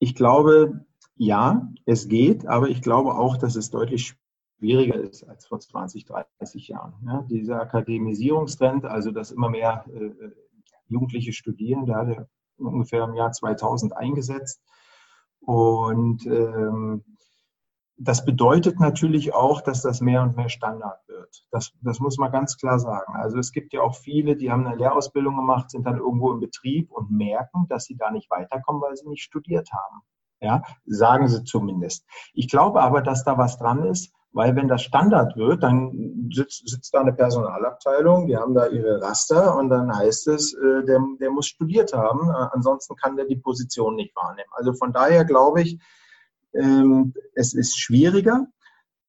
Ich 0.00 0.14
glaube, 0.14 0.86
ja, 1.16 1.70
es 1.84 2.08
geht, 2.08 2.46
aber 2.46 2.70
ich 2.70 2.80
glaube 2.80 3.14
auch, 3.14 3.36
dass 3.36 3.54
es 3.54 3.70
deutlich 3.70 4.16
schwieriger 4.58 4.96
ist 4.96 5.24
als 5.24 5.46
vor 5.46 5.60
20, 5.60 6.06
30 6.06 6.68
Jahren. 6.68 6.94
Ja, 7.06 7.22
dieser 7.28 7.60
Akademisierungstrend, 7.60 8.86
also 8.86 9.10
dass 9.10 9.30
immer 9.30 9.50
mehr 9.50 9.84
äh, 9.92 10.30
Jugendliche 10.88 11.34
studieren, 11.34 11.84
der 11.84 11.96
hatte 11.96 12.28
ungefähr 12.56 13.04
im 13.04 13.14
Jahr 13.14 13.30
2000 13.30 13.94
eingesetzt. 13.94 14.62
Und 15.40 16.24
ähm, 16.26 17.04
das 18.02 18.24
bedeutet 18.24 18.80
natürlich 18.80 19.34
auch, 19.34 19.60
dass 19.60 19.82
das 19.82 20.00
mehr 20.00 20.22
und 20.22 20.34
mehr 20.34 20.48
Standard 20.48 21.06
wird. 21.06 21.44
Das, 21.50 21.72
das 21.82 22.00
muss 22.00 22.16
man 22.16 22.32
ganz 22.32 22.56
klar 22.56 22.78
sagen. 22.78 23.14
Also 23.14 23.38
es 23.38 23.52
gibt 23.52 23.74
ja 23.74 23.82
auch 23.82 23.94
viele, 23.94 24.36
die 24.36 24.50
haben 24.50 24.66
eine 24.66 24.76
Lehrausbildung 24.76 25.36
gemacht, 25.36 25.70
sind 25.70 25.84
dann 25.84 25.98
irgendwo 25.98 26.32
im 26.32 26.40
Betrieb 26.40 26.90
und 26.90 27.10
merken, 27.10 27.66
dass 27.68 27.84
sie 27.84 27.96
da 27.96 28.10
nicht 28.10 28.30
weiterkommen, 28.30 28.80
weil 28.80 28.96
sie 28.96 29.06
nicht 29.06 29.22
studiert 29.22 29.68
haben. 29.72 30.00
Ja, 30.40 30.62
sagen 30.86 31.28
sie 31.28 31.44
zumindest. 31.44 32.06
Ich 32.32 32.48
glaube 32.48 32.80
aber, 32.80 33.02
dass 33.02 33.22
da 33.24 33.36
was 33.36 33.58
dran 33.58 33.84
ist, 33.84 34.14
weil 34.32 34.56
wenn 34.56 34.68
das 34.68 34.82
Standard 34.82 35.36
wird, 35.36 35.62
dann 35.62 36.30
sitzt, 36.32 36.66
sitzt 36.66 36.94
da 36.94 37.00
eine 37.00 37.12
Personalabteilung, 37.12 38.28
die 38.28 38.36
haben 38.38 38.54
da 38.54 38.66
ihre 38.68 39.02
Raster 39.02 39.58
und 39.58 39.68
dann 39.68 39.94
heißt 39.94 40.28
es, 40.28 40.54
äh, 40.54 40.84
der, 40.86 41.00
der 41.20 41.30
muss 41.30 41.48
studiert 41.48 41.92
haben, 41.92 42.30
äh, 42.30 42.46
ansonsten 42.52 42.96
kann 42.96 43.16
der 43.16 43.26
die 43.26 43.36
Position 43.36 43.96
nicht 43.96 44.16
wahrnehmen. 44.16 44.48
Also 44.52 44.72
von 44.72 44.94
daher 44.94 45.26
glaube 45.26 45.60
ich, 45.60 45.78
es 46.52 47.54
ist 47.54 47.78
schwieriger 47.78 48.46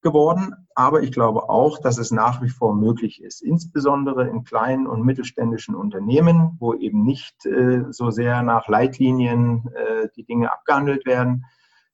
geworden, 0.02 0.55
aber 0.76 1.04
ich 1.04 1.12
glaube 1.12 1.50
auch, 1.50 1.77
dass 1.77 1.98
es 1.98 2.12
nach 2.12 2.41
wie 2.41 2.50
vor 2.50 2.76
möglich 2.76 3.22
ist, 3.22 3.41
insbesondere 3.41 4.27
in 4.27 4.44
kleinen 4.44 4.88
und 4.88 5.04
mittelständischen 5.04 5.76
Unternehmen, 5.76 6.58
wo 6.59 6.73
eben 6.73 7.04
nicht 7.04 7.45
äh, 7.45 7.86
so 7.91 8.09
sehr 8.09 8.41
nach 8.41 8.67
Leitlinien 8.67 9.70
äh, 9.76 10.09
die 10.16 10.23
Dinge 10.23 10.52
abgehandelt 10.52 11.05
werden. 11.05 11.45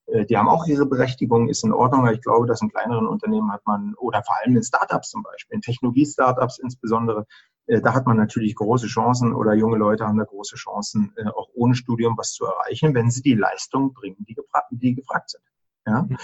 Äh, 0.06 0.26
die 0.26 0.38
haben 0.38 0.48
auch 0.48 0.66
ihre 0.68 0.86
Berechtigung, 0.86 1.50
ist 1.50 1.64
in 1.64 1.74
Ordnung. 1.74 2.08
Ich 2.08 2.22
glaube, 2.22 2.48
dass 2.48 2.62
in 2.62 2.70
kleineren 2.70 3.08
Unternehmen 3.08 3.52
hat 3.52 3.66
man, 3.66 3.94
oder 3.96 4.24
vor 4.24 4.36
allem 4.42 4.56
in 4.56 4.64
Startups 4.64 5.10
zum 5.10 5.24
Beispiel, 5.24 5.56
in 5.56 5.62
Technologie-Startups 5.62 6.60
insbesondere, 6.60 7.26
da 7.68 7.94
hat 7.94 8.06
man 8.06 8.18
natürlich 8.18 8.56
große 8.56 8.88
Chancen 8.88 9.34
oder 9.34 9.54
junge 9.54 9.78
Leute 9.78 10.06
haben 10.06 10.18
da 10.18 10.24
große 10.24 10.56
Chancen, 10.56 11.14
äh, 11.18 11.28
auch 11.28 11.50
ohne 11.54 11.76
Studium 11.76 12.18
was 12.18 12.32
zu 12.32 12.46
erreichen, 12.46 12.94
wenn 12.94 13.12
sie 13.12 13.22
die 13.22 13.36
Leistung 13.36 13.94
bringen, 13.94 14.26
die, 14.28 14.34
gefragt, 14.34 14.68
die 14.72 14.96
gefragt 14.96 15.32
sind. 15.32 15.44
Ja? 15.86 16.04
Mhm. 16.04 16.18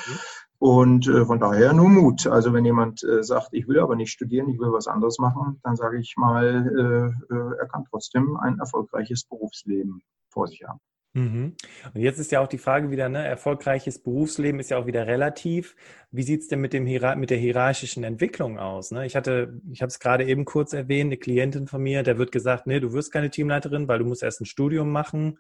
Und 0.60 1.08
äh, 1.10 1.26
von 1.26 1.40
daher 1.40 1.74
nur 1.74 1.90
Mut. 1.90 2.26
Also 2.28 2.54
wenn 2.54 2.64
jemand 2.64 3.04
äh, 3.04 3.22
sagt, 3.24 3.50
ich 3.52 3.68
will 3.68 3.80
aber 3.80 3.98
nicht 3.98 4.12
studieren, 4.12 4.48
ich 4.50 4.60
will 4.60 4.72
was 4.72 4.88
anderes 4.88 5.20
machen, 5.20 5.60
dann 5.64 5.76
sage 5.76 6.00
ich 6.00 6.16
mal, 6.16 7.14
äh, 7.30 7.36
er 7.60 7.68
kann 7.68 7.84
trotzdem 7.90 8.38
ein 8.38 8.60
erfolgreiches 8.60 9.26
Berufsleben 9.26 10.02
vor 10.30 10.48
sich 10.48 10.64
haben. 10.64 10.80
Mhm. 11.14 11.56
Und 11.94 12.02
jetzt 12.02 12.18
ist 12.18 12.32
ja 12.32 12.40
auch 12.40 12.48
die 12.48 12.58
Frage 12.58 12.90
wieder, 12.90 13.08
ne, 13.08 13.24
erfolgreiches 13.24 14.00
Berufsleben 14.00 14.60
ist 14.60 14.72
ja 14.72 14.78
auch 14.78 14.88
wieder 14.88 15.06
relativ. 15.06 15.76
Wie 16.12 16.24
sieht's 16.24 16.48
denn 16.48 16.60
mit, 16.60 16.74
dem, 16.74 16.86
mit 16.86 17.30
der 17.30 17.38
hierarchischen 17.38 18.04
Entwicklung 18.04 18.58
aus? 18.58 18.90
Ne? 18.92 19.06
Ich 19.06 19.16
hatte, 19.16 19.62
ich 19.72 19.82
habe 19.82 19.90
es 19.90 20.00
gerade 20.00 20.26
eben 20.26 20.44
kurz 20.44 20.74
erwähnt, 20.74 21.10
eine 21.10 21.18
Klientin 21.18 21.68
von 21.68 21.84
mir, 21.84 22.02
der 22.02 22.18
wird 22.18 22.32
gesagt, 22.32 22.66
nee, 22.66 22.80
du 22.80 22.94
wirst 22.94 23.12
keine 23.12 23.30
Teamleiterin, 23.30 23.88
weil 23.88 24.00
du 24.00 24.06
musst 24.06 24.24
erst 24.24 24.42
ein 24.42 24.46
Studium 24.46 24.92
machen. 24.92 25.38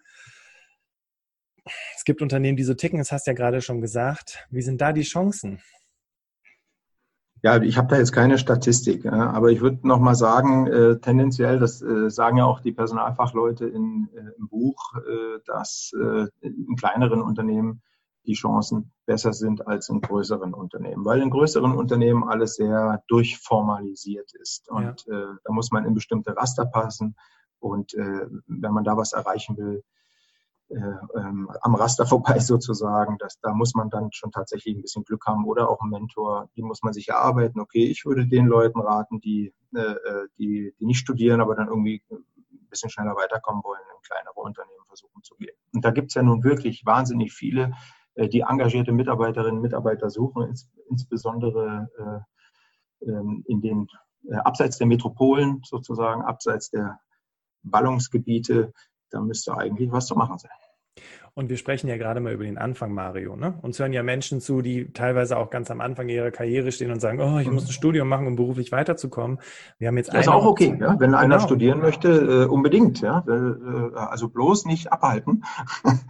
Es 1.95 2.03
gibt 2.03 2.21
Unternehmen, 2.21 2.57
die 2.57 2.63
so 2.63 2.75
ticken, 2.75 2.99
das 2.99 3.11
hast 3.11 3.25
du 3.25 3.31
ja 3.31 3.35
gerade 3.35 3.61
schon 3.61 3.81
gesagt. 3.81 4.45
Wie 4.51 4.61
sind 4.61 4.79
da 4.79 4.93
die 4.93 5.03
Chancen? 5.03 5.59
Ja, 7.43 7.61
ich 7.61 7.77
habe 7.77 7.89
da 7.89 7.97
jetzt 7.97 8.13
keine 8.13 8.37
Statistik, 8.37 9.05
aber 9.05 9.49
ich 9.49 9.59
würde 9.59 9.85
noch 9.85 9.99
mal 9.99 10.15
sagen, 10.15 10.65
äh, 10.67 10.97
tendenziell, 10.99 11.59
das 11.59 11.81
äh, 11.81 12.09
sagen 12.09 12.37
ja 12.37 12.45
auch 12.45 12.61
die 12.61 12.71
Personalfachleute 12.71 13.65
in, 13.65 14.07
äh, 14.15 14.31
im 14.39 14.47
Buch, 14.47 14.93
äh, 14.95 15.39
dass 15.45 15.91
äh, 15.93 16.27
in 16.39 16.77
kleineren 16.77 17.21
Unternehmen 17.21 17.81
die 18.25 18.35
Chancen 18.35 18.93
besser 19.05 19.33
sind 19.33 19.67
als 19.67 19.89
in 19.89 19.99
größeren 19.99 20.53
Unternehmen, 20.53 21.03
weil 21.03 21.21
in 21.21 21.31
größeren 21.31 21.73
Unternehmen 21.75 22.23
alles 22.23 22.55
sehr 22.55 23.03
durchformalisiert 23.09 24.31
ist 24.35 24.69
und 24.69 25.05
ja. 25.05 25.13
Äh, 25.13 25.35
da 25.43 25.51
muss 25.51 25.69
man 25.71 25.83
in 25.83 25.93
bestimmte 25.93 26.37
Raster 26.37 26.65
passen 26.65 27.17
und 27.59 27.93
wenn 27.93 28.73
man 28.73 28.83
da 28.83 28.97
was 28.97 29.13
erreichen 29.13 29.55
will, 29.55 29.83
am 30.81 31.75
Raster 31.75 32.05
vorbei 32.05 32.39
sozusagen. 32.39 33.17
Das, 33.19 33.39
da 33.39 33.53
muss 33.53 33.73
man 33.75 33.89
dann 33.89 34.11
schon 34.11 34.31
tatsächlich 34.31 34.75
ein 34.75 34.81
bisschen 34.81 35.03
Glück 35.03 35.25
haben 35.25 35.45
oder 35.45 35.69
auch 35.69 35.81
ein 35.81 35.89
Mentor, 35.89 36.49
die 36.55 36.63
muss 36.63 36.83
man 36.83 36.93
sich 36.93 37.09
erarbeiten. 37.09 37.59
Okay, 37.59 37.85
ich 37.85 38.05
würde 38.05 38.27
den 38.27 38.47
Leuten 38.47 38.79
raten, 38.79 39.19
die, 39.21 39.53
äh, 39.75 39.79
äh, 39.79 40.27
die, 40.37 40.73
die 40.79 40.85
nicht 40.85 40.99
studieren, 40.99 41.41
aber 41.41 41.55
dann 41.55 41.67
irgendwie 41.67 42.03
ein 42.11 42.69
bisschen 42.69 42.89
schneller 42.89 43.15
weiterkommen 43.15 43.63
wollen, 43.63 43.81
in 43.95 44.01
kleinere 44.01 44.39
Unternehmen 44.39 44.85
versuchen 44.87 45.23
zu 45.23 45.35
gehen. 45.35 45.55
Und 45.73 45.85
da 45.85 45.91
gibt 45.91 46.09
es 46.09 46.15
ja 46.15 46.23
nun 46.23 46.43
wirklich 46.43 46.85
wahnsinnig 46.85 47.33
viele, 47.33 47.73
äh, 48.15 48.27
die 48.27 48.41
engagierte 48.41 48.91
Mitarbeiterinnen 48.91 49.57
und 49.57 49.61
Mitarbeiter 49.61 50.09
suchen, 50.09 50.43
ins, 50.43 50.69
insbesondere 50.89 51.89
äh, 51.97 53.09
ähm, 53.09 53.43
in 53.47 53.61
den 53.61 53.87
äh, 54.29 54.35
abseits 54.35 54.77
der 54.77 54.87
Metropolen 54.87 55.61
sozusagen, 55.63 56.21
abseits 56.21 56.69
der 56.69 56.99
Ballungsgebiete, 57.63 58.73
da 59.09 59.21
müsste 59.21 59.55
eigentlich 59.55 59.91
was 59.91 60.07
zu 60.07 60.15
machen 60.15 60.37
sein. 60.37 60.51
Und 61.35 61.49
wir 61.49 61.57
sprechen 61.57 61.87
ja 61.87 61.97
gerade 61.97 62.19
mal 62.19 62.31
über 62.31 62.43
den 62.43 62.59
Anfang, 62.59 62.93
Mario. 62.93 63.35
Ne? 63.35 63.57
Uns 63.63 63.79
hören 63.79 63.91
ja 63.91 64.03
Menschen 64.03 64.39
zu, 64.39 64.61
die 64.61 64.93
teilweise 64.93 65.37
auch 65.37 65.49
ganz 65.49 65.71
am 65.71 65.81
Anfang 65.81 66.07
ihrer 66.07 66.29
Karriere 66.29 66.71
stehen 66.71 66.91
und 66.91 66.99
sagen, 66.99 67.19
oh, 67.21 67.39
ich 67.39 67.49
muss 67.49 67.65
ein 67.65 67.71
Studium 67.71 68.07
machen, 68.07 68.27
um 68.27 68.35
beruflich 68.35 68.71
weiterzukommen. 68.71 69.39
Wir 69.79 69.87
haben 69.87 69.97
jetzt 69.97 70.13
das 70.13 70.21
ist 70.21 70.27
auch 70.27 70.45
okay, 70.45 70.77
ja? 70.79 70.99
wenn 70.99 71.15
einer 71.15 71.37
genau. 71.37 71.47
studieren 71.47 71.79
möchte, 71.79 72.09
äh, 72.09 72.45
unbedingt. 72.45 73.01
Ja? 73.01 73.25
Äh, 73.27 73.95
also 73.95 74.29
bloß 74.29 74.65
nicht 74.65 74.93
abhalten. 74.93 75.43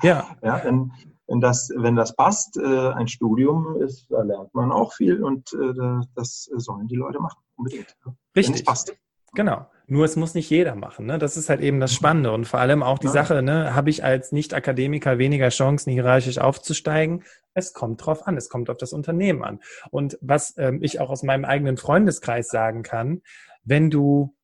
Ja. 0.01 0.27
ja 0.43 0.61
wenn, 0.65 0.91
wenn, 1.27 1.39
das, 1.39 1.69
wenn 1.73 1.95
das 1.95 2.17
passt, 2.17 2.57
äh, 2.57 2.89
ein 2.89 3.07
Studium 3.07 3.77
ist, 3.81 4.11
da 4.11 4.23
lernt 4.23 4.53
man 4.53 4.73
auch 4.73 4.91
viel 4.91 5.23
und 5.23 5.53
äh, 5.53 6.05
das 6.15 6.49
sollen 6.55 6.87
die 6.87 6.97
Leute 6.97 7.21
machen, 7.21 7.39
unbedingt. 7.55 7.95
Richtig. 8.35 8.55
Wenn 8.55 8.55
es 8.55 8.63
passt. 8.65 8.93
Genau. 9.35 9.67
Nur 9.87 10.05
es 10.05 10.15
muss 10.15 10.33
nicht 10.33 10.49
jeder 10.49 10.75
machen. 10.75 11.05
Ne? 11.05 11.17
Das 11.17 11.35
ist 11.35 11.49
halt 11.49 11.59
eben 11.61 11.79
das 11.79 11.91
mhm. 11.91 11.95
Spannende. 11.95 12.31
Und 12.31 12.45
vor 12.45 12.59
allem 12.59 12.83
auch 12.83 12.99
die 12.99 13.07
ja. 13.07 13.13
Sache, 13.13 13.41
ne, 13.41 13.75
habe 13.75 13.89
ich 13.89 14.03
als 14.03 14.31
Nicht-Akademiker 14.31 15.17
weniger 15.17 15.49
Chancen, 15.49 15.91
hierarchisch 15.91 16.37
aufzusteigen? 16.37 17.23
Es 17.53 17.73
kommt 17.73 18.05
drauf 18.05 18.25
an, 18.25 18.37
es 18.37 18.49
kommt 18.49 18.69
auf 18.69 18.77
das 18.77 18.93
Unternehmen 18.93 19.43
an. 19.43 19.59
Und 19.91 20.17
was 20.21 20.55
ähm, 20.57 20.79
ich 20.81 20.99
auch 20.99 21.09
aus 21.09 21.23
meinem 21.23 21.45
eigenen 21.45 21.77
Freundeskreis 21.77 22.47
sagen 22.47 22.83
kann, 22.83 23.21
wenn 23.63 23.89
du 23.89 24.35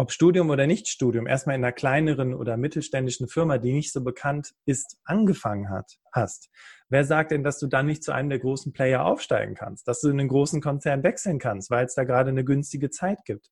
ob 0.00 0.12
Studium 0.12 0.48
oder 0.48 0.66
Nicht-Studium, 0.66 1.26
erstmal 1.26 1.56
in 1.56 1.64
einer 1.64 1.72
kleineren 1.72 2.32
oder 2.32 2.56
mittelständischen 2.56 3.28
Firma, 3.28 3.58
die 3.58 3.74
nicht 3.74 3.92
so 3.92 4.02
bekannt 4.02 4.54
ist, 4.64 4.98
angefangen 5.04 5.68
hat, 5.68 5.98
hast. 6.10 6.48
Wer 6.88 7.04
sagt 7.04 7.32
denn, 7.32 7.44
dass 7.44 7.58
du 7.58 7.66
dann 7.66 7.84
nicht 7.84 8.02
zu 8.02 8.12
einem 8.12 8.30
der 8.30 8.38
großen 8.38 8.72
Player 8.72 9.04
aufsteigen 9.04 9.54
kannst, 9.54 9.86
dass 9.86 10.00
du 10.00 10.08
in 10.08 10.18
einen 10.18 10.30
großen 10.30 10.62
Konzern 10.62 11.02
wechseln 11.02 11.38
kannst, 11.38 11.70
weil 11.70 11.84
es 11.84 11.94
da 11.94 12.04
gerade 12.04 12.30
eine 12.30 12.44
günstige 12.44 12.88
Zeit 12.88 13.26
gibt? 13.26 13.50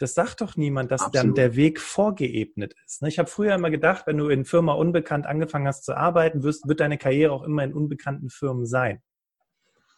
Das 0.00 0.14
sagt 0.14 0.40
doch 0.40 0.56
niemand, 0.56 0.90
dass 0.90 1.02
Absolut. 1.02 1.14
dann 1.14 1.34
der 1.34 1.56
Weg 1.56 1.78
vorgeebnet 1.78 2.74
ist. 2.86 3.02
Ne? 3.02 3.08
Ich 3.08 3.18
habe 3.18 3.28
früher 3.28 3.54
immer 3.54 3.70
gedacht, 3.70 4.06
wenn 4.06 4.16
du 4.16 4.28
in 4.28 4.46
Firma 4.46 4.72
unbekannt 4.72 5.26
angefangen 5.26 5.66
hast 5.66 5.84
zu 5.84 5.94
arbeiten, 5.94 6.42
wirst, 6.42 6.66
wird 6.66 6.80
deine 6.80 6.96
Karriere 6.96 7.32
auch 7.32 7.42
immer 7.42 7.64
in 7.64 7.74
unbekannten 7.74 8.30
Firmen 8.30 8.64
sein. 8.64 9.02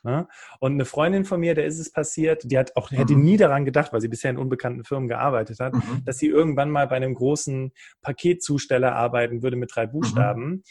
Ne? 0.03 0.27
Und 0.59 0.73
eine 0.73 0.85
Freundin 0.85 1.25
von 1.25 1.39
mir, 1.39 1.55
der 1.55 1.67
ist 1.67 1.79
es 1.79 1.93
passiert, 1.93 2.51
die 2.51 2.59
hat 2.59 2.75
auch, 2.75 2.91
hätte 2.91 3.15
mhm. 3.15 3.23
nie 3.23 3.37
daran 3.37 3.65
gedacht, 3.65 3.93
weil 3.93 4.01
sie 4.01 4.09
bisher 4.09 4.33
in 4.33 4.39
unbekannten 4.39 4.83
Firmen 4.83 5.09
gearbeitet 5.09 5.61
hat, 5.61 5.75
mhm. 5.75 6.03
dass 6.05 6.19
sie 6.19 6.27
irgendwann 6.27 6.71
mal 6.73 6.89
bei 6.89 6.97
einem 6.97 7.15
großen 7.15 7.71
Paketzusteller 8.01 8.97
arbeiten 8.97 9.45
würde 9.45 9.57
mit 9.57 9.71
drei 9.73 9.87
mhm. 9.87 9.93
Buchstaben. 9.93 10.45
Mhm 10.47 10.63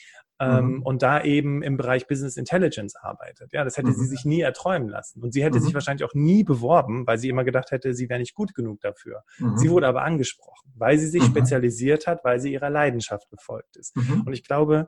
ähm, 0.41 0.65
mhm. 0.65 0.81
und 0.81 1.03
da 1.03 1.23
eben 1.23 1.61
im 1.61 1.77
Bereich 1.77 2.07
Business 2.07 2.35
Intelligence 2.35 2.95
arbeitet. 2.95 3.53
Ja, 3.53 3.63
das 3.63 3.77
hätte 3.77 3.89
mhm. 3.89 3.93
sie 3.93 4.07
sich 4.07 4.25
nie 4.25 4.41
erträumen 4.41 4.89
lassen. 4.89 5.21
Und 5.21 5.33
sie 5.33 5.43
hätte 5.43 5.59
mhm. 5.59 5.63
sich 5.63 5.73
wahrscheinlich 5.75 6.03
auch 6.03 6.15
nie 6.15 6.43
beworben, 6.43 7.05
weil 7.05 7.19
sie 7.19 7.29
immer 7.29 7.43
gedacht 7.43 7.69
hätte, 7.69 7.93
sie 7.93 8.09
wäre 8.09 8.19
nicht 8.19 8.33
gut 8.33 8.55
genug 8.55 8.81
dafür. 8.81 9.23
Mhm. 9.37 9.57
Sie 9.57 9.69
wurde 9.69 9.87
aber 9.87 10.01
angesprochen, 10.01 10.73
weil 10.75 10.97
sie 10.97 11.07
sich 11.07 11.21
mhm. 11.21 11.27
spezialisiert 11.27 12.07
hat, 12.07 12.23
weil 12.23 12.39
sie 12.39 12.51
ihrer 12.51 12.71
Leidenschaft 12.71 13.29
gefolgt 13.29 13.77
ist. 13.77 13.95
Mhm. 13.95 14.23
Und 14.25 14.33
ich 14.33 14.43
glaube, 14.43 14.87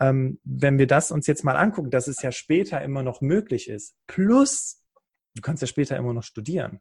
ähm, 0.00 0.40
wenn 0.42 0.78
wir 0.78 0.86
das 0.86 1.10
uns 1.10 1.26
jetzt 1.26 1.44
mal 1.44 1.56
angucken, 1.56 1.90
dass 1.90 2.08
es 2.08 2.22
ja 2.22 2.32
später 2.32 2.80
immer 2.80 3.02
noch 3.02 3.20
möglich 3.20 3.68
ist, 3.68 3.94
plus 4.06 4.82
du 5.36 5.42
kannst 5.42 5.60
ja 5.60 5.66
später 5.66 5.98
immer 5.98 6.14
noch 6.14 6.22
studieren. 6.22 6.80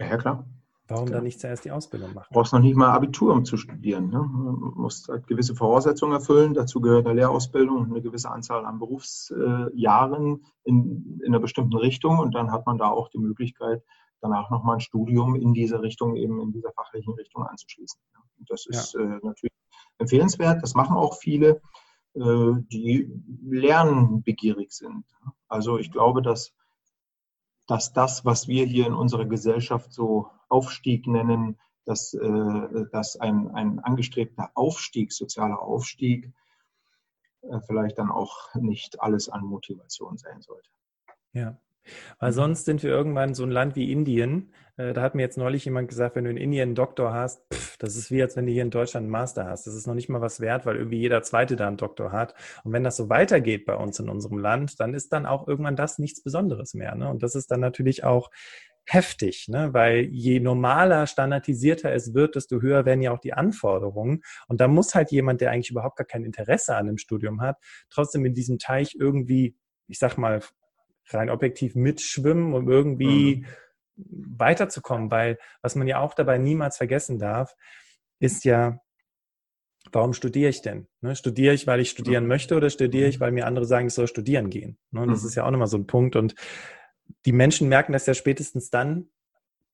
Ja, 0.00 0.16
klar. 0.16 0.48
Warum 0.88 1.10
dann 1.10 1.24
nicht 1.24 1.38
zuerst 1.38 1.64
die 1.66 1.70
Ausbildung 1.70 2.14
machen? 2.14 2.28
Du 2.30 2.34
brauchst 2.34 2.52
noch 2.52 2.60
nicht 2.60 2.74
mal 2.74 2.90
Abitur, 2.90 3.34
um 3.34 3.44
zu 3.44 3.58
studieren. 3.58 4.08
Ne? 4.08 4.18
Du 4.18 4.72
musst 4.74 5.08
halt 5.08 5.26
gewisse 5.26 5.54
Voraussetzungen 5.54 6.12
erfüllen. 6.12 6.54
Dazu 6.54 6.80
gehört 6.80 7.06
eine 7.06 7.14
Lehrausbildung 7.14 7.76
und 7.76 7.90
eine 7.90 8.00
gewisse 8.00 8.30
Anzahl 8.30 8.64
an 8.64 8.78
Berufsjahren 8.78 10.44
in, 10.64 11.20
in 11.22 11.26
einer 11.26 11.40
bestimmten 11.40 11.76
Richtung. 11.76 12.18
Und 12.18 12.34
dann 12.34 12.50
hat 12.50 12.66
man 12.66 12.78
da 12.78 12.88
auch 12.88 13.10
die 13.10 13.18
Möglichkeit, 13.18 13.82
danach 14.22 14.50
nochmal 14.50 14.76
ein 14.76 14.80
Studium 14.80 15.34
in 15.34 15.52
dieser 15.52 15.82
Richtung, 15.82 16.16
eben 16.16 16.40
in 16.40 16.52
dieser 16.52 16.72
fachlichen 16.72 17.14
Richtung 17.14 17.44
anzuschließen. 17.44 18.00
Und 18.38 18.50
das 18.50 18.66
ist 18.66 18.94
ja. 18.94 19.00
äh, 19.00 19.20
natürlich 19.22 19.52
empfehlenswert. 19.98 20.62
Das 20.62 20.74
machen 20.74 20.96
auch 20.96 21.18
viele, 21.18 21.60
äh, 22.14 22.52
die 22.72 23.12
lernbegierig 23.44 24.72
sind. 24.72 25.04
Also 25.48 25.78
ich 25.78 25.92
glaube, 25.92 26.22
dass 26.22 26.54
dass 27.68 27.92
das, 27.92 28.24
was 28.24 28.48
wir 28.48 28.64
hier 28.64 28.86
in 28.86 28.94
unserer 28.94 29.26
Gesellschaft 29.26 29.92
so 29.92 30.30
Aufstieg 30.48 31.06
nennen, 31.06 31.58
dass, 31.84 32.12
äh, 32.14 32.86
dass 32.92 33.16
ein, 33.16 33.50
ein 33.52 33.78
angestrebter 33.80 34.50
Aufstieg, 34.54 35.12
sozialer 35.12 35.62
Aufstieg, 35.62 36.30
äh, 37.42 37.60
vielleicht 37.66 37.98
dann 37.98 38.10
auch 38.10 38.54
nicht 38.54 39.00
alles 39.00 39.28
an 39.28 39.44
Motivation 39.44 40.18
sein 40.18 40.42
sollte. 40.42 40.68
Ja. 41.32 41.58
Weil 42.18 42.32
sonst 42.32 42.66
sind 42.66 42.82
wir 42.82 42.90
irgendwann 42.90 43.34
so 43.34 43.44
ein 43.44 43.50
Land 43.50 43.76
wie 43.76 43.90
Indien. 43.90 44.52
Äh, 44.76 44.92
da 44.92 45.02
hat 45.02 45.14
mir 45.14 45.22
jetzt 45.22 45.38
neulich 45.38 45.64
jemand 45.64 45.88
gesagt, 45.88 46.16
wenn 46.16 46.24
du 46.24 46.30
in 46.30 46.36
Indien 46.36 46.68
einen 46.68 46.74
Doktor 46.74 47.14
hast, 47.14 47.42
pff, 47.52 47.78
das 47.78 47.96
ist 47.96 48.10
wie, 48.10 48.20
als 48.20 48.36
wenn 48.36 48.46
du 48.46 48.52
hier 48.52 48.62
in 48.62 48.70
Deutschland 48.70 49.04
einen 49.04 49.10
Master 49.10 49.46
hast. 49.46 49.66
Das 49.66 49.74
ist 49.74 49.86
noch 49.86 49.94
nicht 49.94 50.08
mal 50.08 50.20
was 50.20 50.40
wert, 50.40 50.66
weil 50.66 50.76
irgendwie 50.76 50.98
jeder 50.98 51.22
Zweite 51.22 51.56
da 51.56 51.66
einen 51.66 51.76
Doktor 51.76 52.12
hat. 52.12 52.34
Und 52.64 52.72
wenn 52.72 52.84
das 52.84 52.96
so 52.96 53.08
weitergeht 53.08 53.64
bei 53.64 53.76
uns 53.76 53.98
in 53.98 54.08
unserem 54.08 54.38
Land, 54.38 54.80
dann 54.80 54.94
ist 54.94 55.12
dann 55.12 55.26
auch 55.26 55.48
irgendwann 55.48 55.76
das 55.76 55.98
nichts 55.98 56.22
Besonderes 56.22 56.74
mehr. 56.74 56.94
Ne? 56.94 57.08
Und 57.08 57.22
das 57.22 57.34
ist 57.34 57.50
dann 57.50 57.60
natürlich 57.60 58.04
auch 58.04 58.30
heftig, 58.88 59.48
ne? 59.48 59.72
weil 59.74 60.06
je 60.06 60.40
normaler, 60.40 61.06
standardisierter 61.06 61.92
es 61.92 62.14
wird, 62.14 62.36
desto 62.36 62.62
höher 62.62 62.86
werden 62.86 63.02
ja 63.02 63.12
auch 63.12 63.20
die 63.20 63.34
Anforderungen. 63.34 64.22
Und 64.48 64.60
da 64.60 64.68
muss 64.68 64.94
halt 64.94 65.10
jemand, 65.10 65.40
der 65.40 65.50
eigentlich 65.50 65.70
überhaupt 65.70 65.96
gar 65.96 66.06
kein 66.06 66.24
Interesse 66.24 66.74
an 66.74 66.86
dem 66.86 66.98
Studium 66.98 67.40
hat, 67.42 67.58
trotzdem 67.90 68.24
in 68.24 68.34
diesem 68.34 68.58
Teich 68.58 68.96
irgendwie, 68.98 69.56
ich 69.88 69.98
sag 69.98 70.16
mal, 70.16 70.40
rein 71.10 71.30
objektiv 71.30 71.74
mitschwimmen, 71.74 72.54
um 72.54 72.68
irgendwie 72.68 73.44
mhm. 73.96 74.38
weiterzukommen. 74.38 75.10
Weil 75.10 75.38
was 75.60 75.74
man 75.74 75.86
ja 75.86 76.00
auch 76.00 76.14
dabei 76.14 76.38
niemals 76.38 76.78
vergessen 76.78 77.18
darf, 77.18 77.54
ist 78.20 78.44
ja, 78.44 78.80
warum 79.92 80.14
studiere 80.14 80.48
ich 80.48 80.62
denn? 80.62 80.86
Ne, 81.02 81.14
studiere 81.14 81.54
ich, 81.54 81.66
weil 81.66 81.80
ich 81.80 81.90
studieren 81.90 82.24
mhm. 82.24 82.28
möchte 82.28 82.56
oder 82.56 82.70
studiere 82.70 83.08
ich, 83.08 83.18
mhm. 83.18 83.20
weil 83.20 83.32
mir 83.32 83.46
andere 83.46 83.66
sagen, 83.66 83.88
ich 83.88 83.94
soll 83.94 84.06
studieren 84.06 84.48
gehen? 84.48 84.78
Ne, 84.92 85.06
das 85.06 85.24
ist 85.24 85.34
ja 85.34 85.44
auch 85.44 85.50
nochmal 85.50 85.68
so 85.68 85.76
ein 85.76 85.86
Punkt. 85.86 86.16
Und 86.16 86.34
die 87.26 87.32
Menschen 87.32 87.68
merken 87.68 87.92
das 87.92 88.06
ja 88.06 88.14
spätestens 88.14 88.70
dann, 88.70 89.10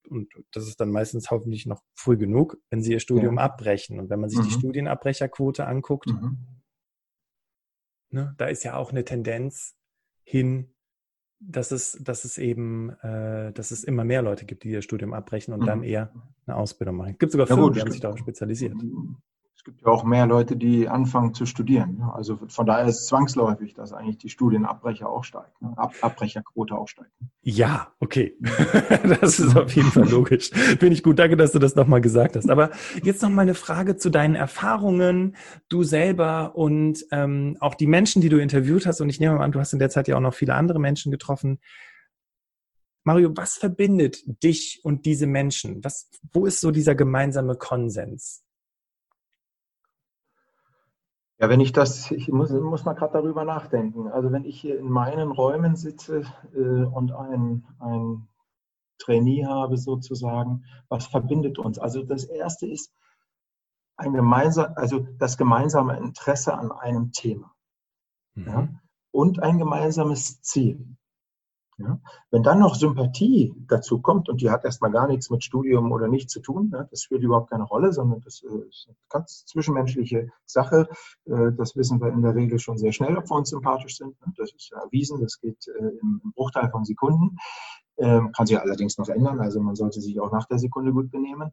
und 0.09 0.33
das 0.53 0.67
ist 0.67 0.81
dann 0.81 0.91
meistens 0.91 1.31
hoffentlich 1.31 1.67
noch 1.67 1.83
früh 1.95 2.17
genug, 2.17 2.59
wenn 2.71 2.83
sie 2.83 2.93
ihr 2.93 3.01
Studium 3.01 3.37
ja. 3.37 3.45
abbrechen. 3.45 3.99
Und 3.99 4.11
wenn 4.11 4.21
man 4.21 4.29
sich 4.29 4.39
mhm. 4.39 4.45
die 4.45 4.51
Studienabbrecherquote 4.51 5.67
anguckt, 5.67 6.09
mhm. 6.09 6.39
ne, 8.11 8.35
da 8.37 8.47
ist 8.47 8.65
ja 8.65 8.77
auch 8.77 8.91
eine 8.91 9.05
Tendenz 9.05 9.77
hin, 10.23 10.75
dass 11.41 11.71
es, 11.71 11.99
dass 12.03 12.25
es 12.25 12.39
eben, 12.39 12.91
äh, 13.01 13.53
dass 13.53 13.71
es 13.71 13.85
immer 13.85 14.05
mehr 14.05 14.23
Leute 14.23 14.45
gibt, 14.45 14.65
die 14.65 14.71
ihr 14.71 14.83
Studium 14.83 15.13
abbrechen 15.13 15.53
und 15.53 15.61
mhm. 15.61 15.67
dann 15.67 15.83
eher 15.83 16.13
eine 16.47 16.57
Ausbildung 16.57 16.97
machen. 16.97 17.13
Es 17.13 17.19
gibt 17.19 17.33
sogar 17.33 17.47
ja, 17.47 17.55
Firmen, 17.55 17.69
gut, 17.69 17.77
die 17.77 17.81
haben 17.81 17.91
sich 17.91 18.01
darauf 18.01 18.19
spezialisiert. 18.19 18.75
Es 19.65 19.73
gibt 19.73 19.81
ja 19.81 19.89
auch 19.89 20.05
mehr 20.05 20.27
Leute, 20.27 20.59
die 20.59 20.91
anfangen 20.91 21.33
zu 21.33 21.47
studieren. 21.47 22.03
Also 22.13 22.39
von 22.49 22.67
daher 22.67 22.85
ist 22.85 22.99
es 22.99 23.07
zwangsläufig, 23.07 23.73
dass 23.73 23.95
eigentlich 23.95 24.19
die 24.19 24.29
Studienabbrecher 24.29 25.09
auch 25.09 25.25
steigt, 25.25 25.63
ne? 25.63 25.73
Ab 25.77 25.95
Abbrecherquote 26.03 26.75
auch 26.77 26.87
steigt. 26.87 27.11
Ja, 27.41 27.89
okay. 27.99 28.37
das 29.21 29.41
ist 29.41 29.57
auf 29.57 29.75
jeden 29.75 29.91
Fall 29.91 30.07
logisch. 30.11 30.51
Finde 30.51 30.89
ich 30.89 31.03
gut. 31.03 31.19
Danke, 31.19 31.39
dass 31.39 31.53
du 31.53 31.59
das 31.59 31.77
nochmal 31.77 32.03
gesagt 32.03 32.37
hast. 32.37 32.51
Aber 32.51 32.73
jetzt 33.03 33.23
noch 33.23 33.31
mal 33.31 33.41
eine 33.41 33.55
Frage 33.55 33.97
zu 33.97 34.11
deinen 34.11 34.35
Erfahrungen, 34.35 35.35
du 35.71 35.83
selber 35.83 36.57
und 36.57 37.07
ähm, 37.11 37.57
auch 37.61 37.75
die 37.75 37.87
Menschen, 37.87 38.21
die 38.21 38.29
du 38.29 38.43
interviewt 38.43 38.85
hast. 38.85 39.01
Und 39.01 39.09
ich 39.09 39.19
nehme 39.19 39.41
an, 39.41 39.51
du 39.51 39.61
hast 39.61 39.73
in 39.73 39.79
der 39.79 39.89
Zeit 39.89 40.09
ja 40.09 40.17
auch 40.19 40.21
noch 40.21 40.35
viele 40.35 40.53
andere 40.53 40.79
Menschen 40.79 41.11
getroffen. 41.11 41.59
Mario, 43.03 43.35
was 43.35 43.55
verbindet 43.55 44.19
dich 44.43 44.81
und 44.83 45.07
diese 45.07 45.27
Menschen? 45.27 45.83
Was, 45.83 46.11
wo 46.35 46.45
ist 46.45 46.61
so 46.61 46.71
dieser 46.71 46.95
gemeinsame 46.95 47.55
Konsens? 47.55 48.44
Ja, 51.45 51.51
wenn 51.51 51.61
ich 51.61 51.73
das, 51.73 52.11
ich 52.11 52.29
muss, 52.29 52.51
muss 52.53 52.87
mal 52.87 52.95
gerade 52.95 53.13
darüber 53.13 53.45
nachdenken. 53.45 54.09
Also 54.09 54.33
wenn 54.33 54.47
ich 54.47 54.59
hier 54.59 54.79
in 54.79 54.89
meinen 54.89 55.31
Räumen 55.31 55.77
sitze 55.77 56.23
äh, 56.55 56.85
und 56.85 57.13
ein, 57.13 57.67
ein 57.81 58.27
Trainee 58.97 59.45
habe 59.45 59.77
sozusagen, 59.77 60.65
was 60.89 61.07
verbindet 61.07 61.59
uns? 61.59 61.79
Also 61.79 62.03
das 62.03 62.25
erste 62.25 62.67
ist 62.67 62.95
ein 63.99 64.15
gemeinsam, 64.15 64.73
also 64.77 65.07
das 65.19 65.37
gemeinsame 65.37 65.99
Interesse 65.99 66.55
an 66.55 66.73
einem 66.73 67.13
Thema 67.13 67.55
mhm. 68.35 68.47
ja, 68.47 68.69
und 69.11 69.43
ein 69.43 69.59
gemeinsames 69.59 70.41
Ziel. 70.41 70.97
Ja? 71.79 71.99
Wenn 72.31 72.43
dann 72.43 72.61
noch 72.61 72.75
Sympathie 72.75 73.55
dazu 73.67 74.01
kommt, 74.01 74.29
und 74.29 74.41
die 74.41 74.51
hat 74.51 74.65
erstmal 74.65 74.91
gar 74.91 75.09
nichts 75.09 75.31
mit 75.31 75.43
Studium 75.43 75.91
oder 75.93 76.09
nicht 76.09 76.31
zu 76.31 76.41
tun, 76.41 76.71
ja? 76.73 76.85
das 76.85 77.03
spielt 77.03 77.23
überhaupt 77.23 77.51
keine 77.51 77.65
Rolle, 77.65 77.93
sondern 77.93 78.21
das 78.21 78.43
äh, 78.43 78.69
ist 78.69 78.87
eine 78.89 78.97
ganz 79.09 79.45
zwischenmenschliche 79.47 80.31
Sache. 80.45 80.89
Äh, 81.27 81.53
das 81.57 81.77
wissen 81.77 82.01
wir 82.01 82.09
in 82.09 82.23
der 82.23 82.35
Regel 82.35 82.59
schon 82.59 82.79
sehr 82.79 82.93
schnell, 82.93 83.17
ob 83.17 83.29
wir 83.29 83.37
uns 83.37 83.51
sympathisch 83.51 83.97
sind. 83.97 84.21
Ne? 84.21 84.33
Das 84.37 84.53
ist 84.53 84.71
ja 84.71 84.81
erwiesen, 84.83 85.21
das 85.21 85.41
geht 85.41 85.67
äh, 85.69 85.99
im 86.01 86.21
Bruchteil 86.35 86.71
von 86.71 86.85
Sekunden. 86.85 87.37
Ähm, 87.97 88.33
kann 88.33 88.47
sich 88.47 88.59
allerdings 88.59 88.99
noch 88.99 89.09
ändern, 89.09 89.39
also 89.39 89.61
man 89.61 89.77
sollte 89.77 90.01
sich 90.01 90.19
auch 90.19 90.33
nach 90.33 90.47
der 90.47 90.59
Sekunde 90.59 90.93
gut 90.93 91.13
benehmen. 91.13 91.53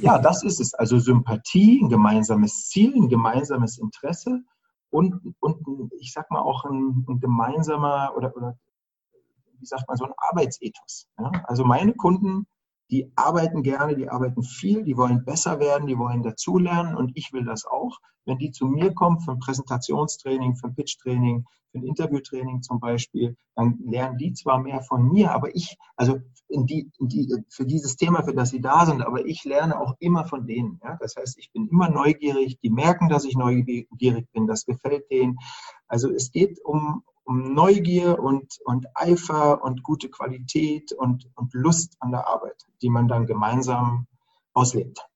ja, 0.00 0.18
das 0.18 0.42
ist 0.42 0.58
es. 0.58 0.74
Also 0.74 0.98
Sympathie, 0.98 1.80
ein 1.80 1.88
gemeinsames 1.88 2.68
Ziel, 2.68 2.92
ein 2.96 3.08
gemeinsames 3.08 3.78
Interesse 3.78 4.42
und, 4.90 5.34
und 5.38 5.92
ich 6.00 6.12
sag 6.12 6.30
mal 6.30 6.40
auch 6.40 6.64
ein, 6.64 7.04
ein 7.08 7.20
gemeinsamer 7.20 8.12
oder, 8.16 8.36
oder 8.36 8.58
wie 9.60 9.66
sagt 9.66 9.86
man, 9.88 9.96
so 9.96 10.04
ein 10.04 10.12
Arbeitsethos. 10.16 11.06
Ja? 11.18 11.30
Also 11.44 11.64
meine 11.64 11.94
Kunden, 11.94 12.46
die 12.90 13.12
arbeiten 13.14 13.62
gerne, 13.62 13.94
die 13.94 14.08
arbeiten 14.08 14.42
viel, 14.42 14.82
die 14.82 14.96
wollen 14.96 15.24
besser 15.24 15.60
werden, 15.60 15.86
die 15.86 15.98
wollen 15.98 16.22
dazulernen 16.22 16.96
und 16.96 17.12
ich 17.14 17.32
will 17.32 17.44
das 17.44 17.64
auch. 17.64 17.98
Wenn 18.26 18.38
die 18.38 18.50
zu 18.50 18.66
mir 18.66 18.92
kommen 18.92 19.20
für 19.20 19.32
ein 19.32 19.38
Präsentationstraining, 19.38 20.56
für 20.56 20.68
ein 20.68 20.74
Pitchtraining, 20.74 21.44
für 21.70 21.78
ein 21.78 21.84
Interviewtraining 21.84 22.62
zum 22.62 22.80
Beispiel, 22.80 23.36
dann 23.54 23.78
lernen 23.84 24.18
die 24.18 24.32
zwar 24.32 24.58
mehr 24.58 24.82
von 24.82 25.08
mir, 25.08 25.32
aber 25.32 25.54
ich, 25.54 25.76
also 25.96 26.18
die, 26.48 26.90
die, 26.98 27.32
für 27.48 27.64
dieses 27.64 27.96
Thema, 27.96 28.24
für 28.24 28.34
das 28.34 28.50
sie 28.50 28.60
da 28.60 28.84
sind, 28.84 29.02
aber 29.02 29.24
ich 29.24 29.44
lerne 29.44 29.80
auch 29.80 29.94
immer 30.00 30.26
von 30.26 30.46
denen. 30.46 30.80
Ja? 30.82 30.96
Das 31.00 31.14
heißt, 31.16 31.38
ich 31.38 31.52
bin 31.52 31.68
immer 31.68 31.88
neugierig, 31.88 32.58
die 32.60 32.70
merken, 32.70 33.08
dass 33.08 33.24
ich 33.24 33.36
neugierig 33.36 33.88
bin, 34.32 34.46
das 34.46 34.66
gefällt 34.66 35.10
denen. 35.10 35.38
Also 35.86 36.10
es 36.10 36.32
geht 36.32 36.58
um, 36.64 37.04
um 37.30 37.54
Neugier 37.54 38.18
und, 38.18 38.58
und 38.64 38.88
Eifer 38.94 39.62
und 39.62 39.84
gute 39.84 40.10
Qualität 40.10 40.90
und, 40.90 41.30
und 41.36 41.54
Lust 41.54 41.96
an 42.00 42.10
der 42.10 42.26
Arbeit, 42.26 42.66
die 42.82 42.90
man 42.90 43.06
dann 43.06 43.26
gemeinsam 43.26 44.08
auslebt. 44.52 45.06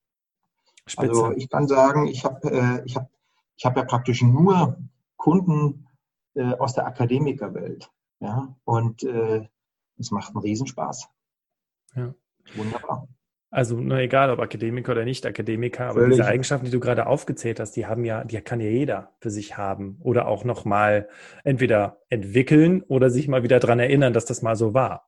Spitze. 0.87 1.09
Also 1.09 1.31
ich 1.33 1.49
kann 1.49 1.67
sagen, 1.67 2.07
ich 2.07 2.23
habe 2.23 2.49
äh, 2.49 2.85
ich 2.85 2.95
hab, 2.95 3.09
ich 3.57 3.65
hab 3.65 3.75
ja 3.75 3.83
praktisch 3.83 4.21
nur 4.21 4.77
Kunden 5.17 5.89
äh, 6.35 6.53
aus 6.53 6.73
der 6.73 6.87
Akademikerwelt. 6.87 7.91
Ja? 8.21 8.55
Und 8.63 9.03
äh, 9.03 9.49
es 9.97 10.11
macht 10.11 10.29
einen 10.29 10.41
Riesenspaß. 10.41 11.09
Ja. 11.95 12.13
Wunderbar. 12.55 13.09
Also 13.51 13.77
nur 13.79 13.99
egal, 13.99 14.31
ob 14.31 14.39
Akademiker 14.39 14.91
oder 14.91 15.05
nicht 15.05 15.25
Akademiker, 15.25 15.85
aber 15.85 16.01
Völlig. 16.01 16.17
diese 16.17 16.27
Eigenschaften, 16.27 16.65
die 16.65 16.71
du 16.71 16.79
gerade 16.79 17.07
aufgezählt 17.07 17.59
hast, 17.59 17.71
die 17.73 17.85
haben 17.85 18.03
ja, 18.03 18.23
die 18.23 18.41
kann 18.41 18.59
ja 18.59 18.69
jeder 18.69 19.11
für 19.19 19.29
sich 19.29 19.57
haben 19.57 19.97
oder 20.01 20.27
auch 20.27 20.43
nochmal 20.43 21.07
entweder 21.43 22.01
entwickeln 22.09 22.81
oder 22.83 23.09
sich 23.09 23.27
mal 23.27 23.43
wieder 23.43 23.59
daran 23.59 23.79
erinnern, 23.79 24.13
dass 24.13 24.25
das 24.25 24.41
mal 24.41 24.55
so 24.55 24.73
war. 24.73 25.07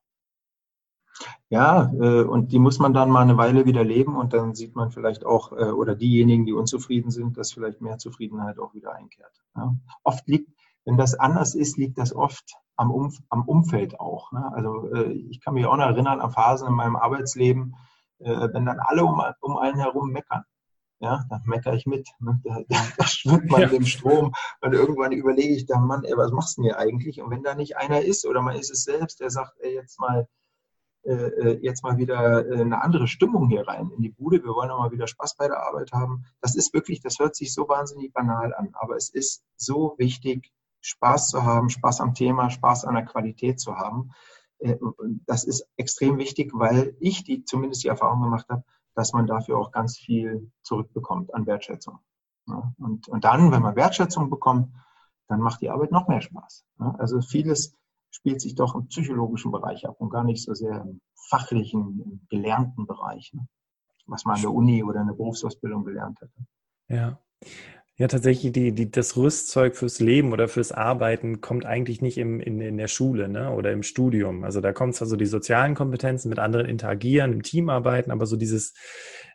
Ja, 1.50 1.92
äh, 1.94 2.24
und 2.24 2.52
die 2.52 2.60
muss 2.60 2.80
man 2.80 2.94
dann 2.94 3.10
mal 3.10 3.22
eine 3.22 3.38
Weile 3.38 3.66
wieder 3.66 3.84
leben 3.84 4.16
und 4.16 4.34
dann 4.34 4.54
sieht 4.54 4.76
man 4.76 4.92
vielleicht 4.92 5.26
auch, 5.26 5.52
äh, 5.54 5.72
oder 5.72 5.96
diejenigen, 5.96 6.46
die 6.46 6.54
unzufrieden 6.54 7.10
sind, 7.10 7.38
dass 7.38 7.54
vielleicht 7.54 7.82
mehr 7.82 7.98
Zufriedenheit 7.98 8.60
auch 8.60 8.74
wieder 8.74 8.94
einkehrt. 8.94 9.32
Ja. 9.56 9.76
Oft 10.04 10.28
liegt, 10.28 10.52
wenn 10.86 10.98
das 10.98 11.16
anders 11.16 11.56
ist, 11.56 11.78
liegt 11.78 11.98
das 11.98 12.14
oft 12.14 12.54
am, 12.76 12.92
Umf 12.92 13.20
am 13.30 13.44
Umfeld 13.48 14.00
auch. 14.00 14.32
Ne? 14.32 14.52
Also 14.54 14.90
äh, 14.94 15.12
ich 15.12 15.42
kann 15.42 15.54
mich 15.54 15.66
auch 15.66 15.78
noch 15.78 15.86
erinnern 15.86 16.20
an 16.20 16.32
Phasen 16.32 16.68
in 16.68 16.74
meinem 16.74 16.96
Arbeitsleben, 16.96 17.76
äh, 18.20 18.50
wenn 18.54 18.66
dann 18.66 18.80
alle 18.80 19.04
um, 19.04 19.22
um 19.42 19.58
einen 19.58 19.80
herum 19.80 20.12
meckern, 20.12 20.44
ja, 21.00 21.24
dann 21.30 21.42
meckere 21.46 21.76
ich 21.76 21.86
mit. 21.86 22.10
Ne? 22.20 22.42
Da, 22.44 22.60
da, 22.68 22.78
da 22.98 23.06
schwimmt 23.06 23.50
man 23.52 23.62
ja. 23.62 23.70
im 23.70 23.86
Strom 23.86 24.34
und 24.62 24.74
irgendwann 24.74 25.12
überlege 25.12 25.54
ich 25.54 25.66
dann, 25.66 25.86
Mann, 25.86 26.04
ey, 26.04 26.18
was 26.18 26.32
machst 26.32 26.58
du 26.58 26.62
denn 26.62 26.72
hier 26.72 26.80
eigentlich? 26.80 27.22
Und 27.22 27.30
wenn 27.30 27.44
da 27.44 27.56
nicht 27.56 27.78
einer 27.78 28.02
ist 28.02 28.26
oder 28.26 28.42
man 28.42 28.56
ist 28.56 28.72
es 28.72 28.84
selbst, 28.84 29.20
der 29.20 29.30
sagt, 29.30 29.54
ey, 29.60 29.76
jetzt 29.76 30.00
mal, 30.00 30.28
äh, 31.04 31.14
äh 31.14 31.60
jetzt 31.62 31.84
mal 31.84 31.98
wieder 31.98 32.48
äh, 32.50 32.62
eine 32.62 32.82
andere 32.82 33.08
Stimmung 33.08 33.48
hier 33.50 33.68
rein 33.68 33.92
in 33.96 34.02
die 34.02 34.10
Bude, 34.10 34.44
wir 34.44 34.56
wollen 34.56 34.72
auch 34.72 34.80
mal 34.80 34.92
wieder 34.92 35.08
Spaß 35.08 35.36
bei 35.36 35.48
der 35.48 35.62
Arbeit 35.62 35.92
haben. 35.92 36.26
Das 36.42 36.56
ist 36.56 36.74
wirklich, 36.74 37.02
das 37.02 37.20
hört 37.20 37.36
sich 37.36 37.54
so 37.54 37.68
wahnsinnig 37.70 38.14
banal 38.14 38.54
an, 38.56 38.70
aber 38.74 38.96
es 38.96 39.10
ist 39.10 39.44
so 39.56 39.96
wichtig, 39.98 40.52
Spaß 40.82 41.30
zu 41.30 41.44
haben, 41.44 41.70
Spaß 41.70 42.02
am 42.02 42.14
Thema, 42.14 42.50
Spaß 42.50 42.86
an 42.86 42.96
der 42.96 43.06
Qualität 43.06 43.60
zu 43.60 43.76
haben. 43.76 44.12
Äh, 44.60 44.78
das 45.26 45.44
ist 45.44 45.68
extrem 45.78 46.18
wichtig, 46.18 46.52
weil 46.54 46.96
ich 47.00 47.24
die 47.24 47.44
zumindest 47.44 47.84
die 47.84 47.90
Erfahrung 47.90 48.22
gemacht 48.22 48.48
habe, 48.50 48.64
dass 48.96 49.14
man 49.14 49.28
dafür 49.28 49.58
auch 49.58 49.72
ganz 49.72 49.98
viel 49.98 50.52
zurückbekommt 50.64 51.34
an 51.34 51.46
Wertschätzung. 51.46 52.00
Und, 52.78 53.08
und 53.08 53.24
dann, 53.24 53.52
wenn 53.52 53.62
man 53.62 53.76
Wertschätzung 53.76 54.30
bekommt, 54.30 54.74
dann 55.28 55.42
macht 55.42 55.62
die 55.62 55.70
Arbeit 55.70 55.92
noch 55.92 56.08
mehr 56.08 56.22
Spaß. 56.22 56.66
Also 56.98 57.22
vieles 57.22 57.76
spielt 58.10 58.42
sich 58.42 58.56
doch 58.56 58.74
im 58.74 58.88
psychologischen 58.88 59.52
Bereich 59.52 59.86
ab 59.88 59.98
und 60.00 60.10
gar 60.10 60.24
nicht 60.24 60.44
so 60.44 60.54
sehr 60.54 60.82
im 60.82 61.02
fachlichen, 61.30 62.00
im 62.00 62.28
gelernten 62.30 62.88
Bereich, 62.88 63.34
was 64.06 64.26
man 64.26 64.36
an 64.36 64.42
der 64.42 64.54
Uni 64.54 64.84
oder 64.84 65.02
in 65.02 65.08
der 65.08 65.14
Berufsausbildung 65.14 65.84
gelernt 65.84 66.22
hätte. 66.22 66.48
Ja. 66.88 67.20
Ja, 68.00 68.08
tatsächlich, 68.08 68.52
die, 68.54 68.74
die, 68.74 68.92
das 68.92 69.18
Rüstzeug 69.18 69.76
fürs 69.76 70.00
Leben 70.00 70.32
oder 70.32 70.48
fürs 70.48 70.72
Arbeiten 70.72 71.42
kommt 71.42 71.66
eigentlich 71.66 72.00
nicht 72.00 72.20
im, 72.20 72.40
in, 72.40 72.62
in 72.62 72.78
der 72.78 72.88
Schule 72.88 73.28
ne? 73.28 73.52
oder 73.52 73.72
im 73.72 73.82
Studium. 73.82 74.44
Also 74.44 74.62
da 74.62 74.72
kommt 74.72 74.94
zwar 74.94 75.08
so 75.08 75.16
die 75.16 75.26
sozialen 75.26 75.74
Kompetenzen, 75.74 76.30
mit 76.30 76.38
anderen 76.38 76.68
interagieren, 76.68 77.34
im 77.34 77.42
Team 77.42 77.70
arbeiten, 77.70 78.12
aber 78.12 78.28
so 78.28 78.38
dieses, 78.38 78.76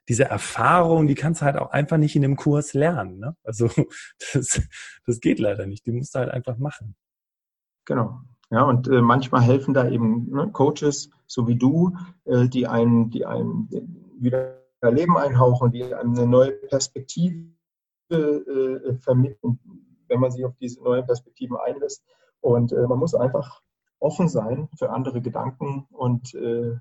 diese 0.09 0.27
Erfahrung, 0.27 1.09
die 1.09 1.17
kannst 1.17 1.41
du 1.41 1.47
halt 1.47 1.57
auch 1.57 1.73
einfach 1.73 1.97
nicht 1.97 2.15
in 2.15 2.25
einem 2.25 2.37
Kurs 2.37 2.73
lernen. 2.73 3.19
Ne? 3.19 3.35
Also 3.43 3.69
das, 4.33 4.63
das 5.07 5.19
geht 5.19 5.41
leider 5.41 5.67
nicht. 5.67 5.85
Die 5.85 5.93
musst 5.93 6.15
du 6.15 6.21
halt 6.21 6.31
einfach 6.31 6.57
machen. 6.57 6.95
Genau. 7.85 8.21
Ja, 8.51 8.63
und 8.63 8.87
äh, 8.87 9.03
manchmal 9.03 9.43
helfen 9.43 9.75
da 9.75 9.89
eben 9.89 10.31
ne, 10.31 10.51
Coaches, 10.53 11.11
so 11.27 11.49
wie 11.49 11.57
du, 11.57 11.97
äh, 12.27 12.47
die 12.47 12.69
einen, 12.69 13.11
die 13.11 13.27
einen 13.27 13.69
wieder 14.21 14.59
Leben 14.83 15.17
einhauchen, 15.17 15.73
die 15.73 15.83
einem 15.83 16.13
eine 16.15 16.27
neue 16.29 16.53
Perspektive 16.53 17.47
äh, 18.17 18.95
vermitteln, 18.99 19.59
wenn 20.09 20.21
man 20.21 20.31
sich 20.31 20.45
auf 20.45 20.57
diese 20.61 20.83
neuen 20.83 21.07
Perspektiven 21.07 21.57
einlässt. 21.57 22.05
Und 22.41 22.73
äh, 22.73 22.87
man 22.87 22.99
muss 22.99 23.15
einfach 23.15 23.63
offen 23.99 24.29
sein 24.29 24.69
für 24.77 24.91
andere 24.91 25.23
Gedanken 25.23 25.87
und, 25.91 26.35
äh, 26.35 26.77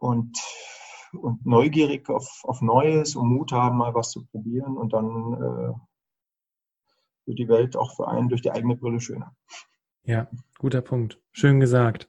und, 0.00 0.38
und 1.12 1.46
neugierig 1.46 2.08
auf, 2.10 2.40
auf 2.44 2.60
Neues 2.60 3.16
und 3.16 3.28
Mut 3.28 3.52
haben, 3.52 3.78
mal 3.78 3.94
was 3.94 4.10
zu 4.10 4.24
probieren. 4.26 4.76
Und 4.76 4.92
dann 4.92 5.34
äh, 5.34 5.72
wird 7.26 7.38
die 7.38 7.48
Welt 7.48 7.76
auch 7.76 7.94
für 7.94 8.08
einen 8.08 8.28
durch 8.28 8.42
die 8.42 8.50
eigene 8.50 8.76
Brille 8.76 9.00
schöner. 9.00 9.34
Ja, 10.06 10.28
guter 10.58 10.82
Punkt. 10.82 11.18
Schön 11.32 11.60
gesagt. 11.60 12.08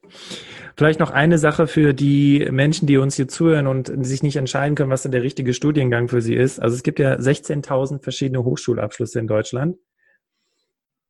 Vielleicht 0.75 0.99
noch 0.99 1.11
eine 1.11 1.37
Sache 1.37 1.65
für 1.65 1.93
die 1.93 2.47
Menschen, 2.51 2.87
die 2.87 2.97
uns 2.97 3.15
hier 3.15 3.27
zuhören 3.27 3.67
und 3.67 4.05
sich 4.05 4.21
nicht 4.21 4.35
entscheiden 4.35 4.75
können, 4.75 4.91
was 4.91 5.03
denn 5.03 5.13
der 5.13 5.23
richtige 5.23 5.53
Studiengang 5.53 6.09
für 6.09 6.21
sie 6.21 6.35
ist. 6.35 6.59
Also 6.59 6.75
es 6.75 6.83
gibt 6.83 6.99
ja 6.99 7.15
16.000 7.15 8.03
verschiedene 8.03 8.43
Hochschulabschlüsse 8.43 9.19
in 9.19 9.27
Deutschland. 9.27 9.77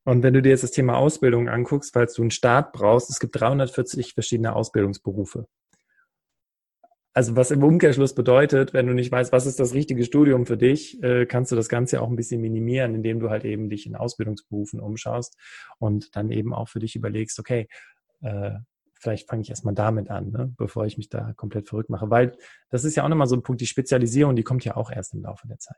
Und 0.05 0.21
wenn 0.21 0.35
du 0.35 0.41
dir 0.43 0.49
jetzt 0.49 0.63
das 0.63 0.71
Thema 0.71 0.97
Ausbildung 0.97 1.49
anguckst, 1.49 1.93
falls 1.93 2.13
du 2.13 2.21
einen 2.21 2.31
Start 2.31 2.71
brauchst, 2.71 3.09
es 3.09 3.19
gibt 3.19 3.39
340 3.39 4.13
verschiedene 4.13 4.55
Ausbildungsberufe. 4.55 5.47
Also 7.17 7.37
was 7.37 7.49
im 7.49 7.63
Umkehrschluss 7.63 8.13
bedeutet, 8.13 8.73
wenn 8.73 8.87
du 8.87 8.93
nicht 8.93 9.09
weißt, 9.09 9.31
was 9.31 9.45
ist 9.45 9.57
das 9.61 9.73
richtige 9.73 10.03
Studium 10.03 10.45
für 10.45 10.57
dich, 10.57 11.01
äh, 11.01 11.25
kannst 11.25 11.49
du 11.49 11.55
das 11.55 11.69
Ganze 11.69 12.01
auch 12.01 12.09
ein 12.09 12.17
bisschen 12.17 12.41
minimieren, 12.41 12.93
indem 12.93 13.21
du 13.21 13.29
halt 13.29 13.45
eben 13.45 13.69
dich 13.69 13.85
in 13.85 13.95
Ausbildungsberufen 13.95 14.81
umschaust 14.81 15.37
und 15.79 16.13
dann 16.17 16.29
eben 16.29 16.53
auch 16.53 16.67
für 16.67 16.79
dich 16.79 16.93
überlegst, 16.93 17.39
okay, 17.39 17.69
äh, 18.19 18.51
vielleicht 18.95 19.29
fange 19.29 19.43
ich 19.43 19.49
erstmal 19.49 19.73
damit 19.73 20.09
an, 20.09 20.31
ne, 20.31 20.53
bevor 20.57 20.85
ich 20.85 20.97
mich 20.97 21.07
da 21.07 21.31
komplett 21.37 21.69
verrückt 21.69 21.89
mache. 21.89 22.09
Weil 22.09 22.35
das 22.69 22.83
ist 22.83 22.95
ja 22.95 23.05
auch 23.05 23.09
nochmal 23.09 23.27
so 23.27 23.37
ein 23.37 23.43
Punkt, 23.43 23.61
die 23.61 23.67
Spezialisierung, 23.67 24.35
die 24.35 24.43
kommt 24.43 24.65
ja 24.65 24.75
auch 24.75 24.91
erst 24.91 25.13
im 25.13 25.21
Laufe 25.21 25.47
der 25.47 25.59
Zeit. 25.59 25.77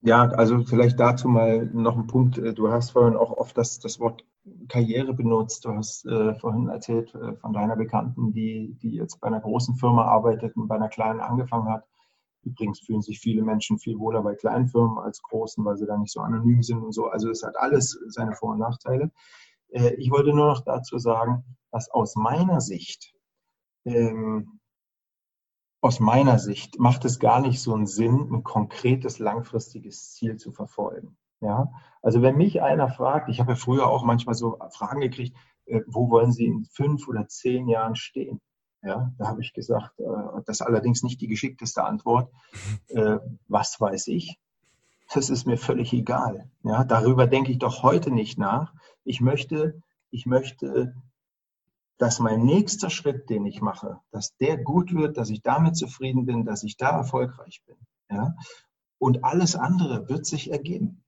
Ja, 0.00 0.30
also 0.30 0.64
vielleicht 0.64 0.98
dazu 0.98 1.28
mal 1.28 1.66
noch 1.66 1.96
ein 1.96 2.08
Punkt. 2.08 2.38
Du 2.58 2.72
hast 2.72 2.90
vorhin 2.90 3.16
auch 3.16 3.30
oft 3.30 3.56
das, 3.56 3.78
das 3.78 4.00
Wort 4.00 4.24
Karriere 4.68 5.14
benutzt. 5.14 5.64
Du 5.64 5.74
hast 5.74 6.04
äh, 6.06 6.34
vorhin 6.34 6.68
erzählt 6.68 7.14
äh, 7.14 7.36
von 7.36 7.52
deiner 7.52 7.76
Bekannten, 7.76 8.32
die, 8.32 8.76
die 8.82 8.92
jetzt 8.92 9.20
bei 9.20 9.28
einer 9.28 9.40
großen 9.40 9.76
Firma 9.76 10.04
arbeitet 10.04 10.56
und 10.56 10.68
bei 10.68 10.76
einer 10.76 10.88
kleinen 10.88 11.20
angefangen 11.20 11.68
hat. 11.68 11.86
Übrigens 12.44 12.80
fühlen 12.80 13.02
sich 13.02 13.20
viele 13.20 13.42
Menschen 13.42 13.78
viel 13.78 13.98
wohler 13.98 14.22
bei 14.22 14.34
kleinen 14.34 14.66
Firmen 14.66 14.98
als 14.98 15.22
großen, 15.22 15.64
weil 15.64 15.76
sie 15.76 15.86
da 15.86 15.96
nicht 15.96 16.12
so 16.12 16.20
anonym 16.20 16.62
sind 16.62 16.82
und 16.82 16.92
so. 16.92 17.06
Also 17.06 17.30
es 17.30 17.42
hat 17.44 17.56
alles 17.56 17.98
seine 18.08 18.34
Vor- 18.34 18.52
und 18.52 18.58
Nachteile. 18.58 19.12
Äh, 19.68 19.94
ich 19.94 20.10
wollte 20.10 20.34
nur 20.34 20.46
noch 20.46 20.60
dazu 20.64 20.98
sagen, 20.98 21.44
dass 21.70 21.90
aus 21.90 22.16
meiner 22.16 22.60
Sicht 22.60 23.14
ähm, 23.84 24.60
aus 25.82 25.98
meiner 25.98 26.38
Sicht 26.38 26.78
macht 26.78 27.04
es 27.04 27.18
gar 27.18 27.40
nicht 27.40 27.60
so 27.60 27.74
einen 27.74 27.86
Sinn, 27.86 28.28
ein 28.32 28.44
konkretes 28.44 29.18
langfristiges 29.18 30.12
Ziel 30.12 30.36
zu 30.36 30.52
verfolgen. 30.52 31.16
Ja, 31.42 31.70
also 32.00 32.22
wenn 32.22 32.36
mich 32.36 32.62
einer 32.62 32.88
fragt, 32.88 33.28
ich 33.28 33.40
habe 33.40 33.52
ja 33.52 33.56
früher 33.56 33.88
auch 33.88 34.04
manchmal 34.04 34.34
so 34.34 34.58
Fragen 34.70 35.00
gekriegt, 35.00 35.36
äh, 35.66 35.80
wo 35.86 36.08
wollen 36.08 36.32
Sie 36.32 36.46
in 36.46 36.64
fünf 36.64 37.08
oder 37.08 37.28
zehn 37.28 37.68
Jahren 37.68 37.96
stehen? 37.96 38.40
Ja, 38.82 39.12
da 39.18 39.28
habe 39.28 39.42
ich 39.42 39.52
gesagt, 39.52 40.00
äh, 40.00 40.04
das 40.46 40.60
ist 40.60 40.66
allerdings 40.66 41.02
nicht 41.02 41.20
die 41.20 41.28
geschickteste 41.28 41.84
Antwort. 41.84 42.32
Äh, 42.88 43.18
was 43.48 43.80
weiß 43.80 44.08
ich? 44.08 44.38
Das 45.14 45.30
ist 45.30 45.46
mir 45.46 45.56
völlig 45.56 45.92
egal. 45.92 46.50
Ja, 46.62 46.84
darüber 46.84 47.26
denke 47.26 47.50
ich 47.50 47.58
doch 47.58 47.82
heute 47.82 48.10
nicht 48.10 48.38
nach. 48.38 48.74
Ich 49.04 49.20
möchte, 49.20 49.80
ich 50.10 50.26
möchte 50.26 50.94
dass 52.02 52.18
mein 52.18 52.44
nächster 52.44 52.90
Schritt, 52.90 53.30
den 53.30 53.46
ich 53.46 53.60
mache, 53.60 54.00
dass 54.10 54.36
der 54.38 54.58
gut 54.58 54.92
wird, 54.92 55.16
dass 55.16 55.30
ich 55.30 55.40
damit 55.40 55.76
zufrieden 55.76 56.26
bin, 56.26 56.44
dass 56.44 56.64
ich 56.64 56.76
da 56.76 56.90
erfolgreich 56.90 57.62
bin. 57.64 57.76
Ja? 58.10 58.34
Und 58.98 59.22
alles 59.22 59.54
andere 59.54 60.08
wird 60.08 60.26
sich 60.26 60.50
ergeben. 60.50 61.01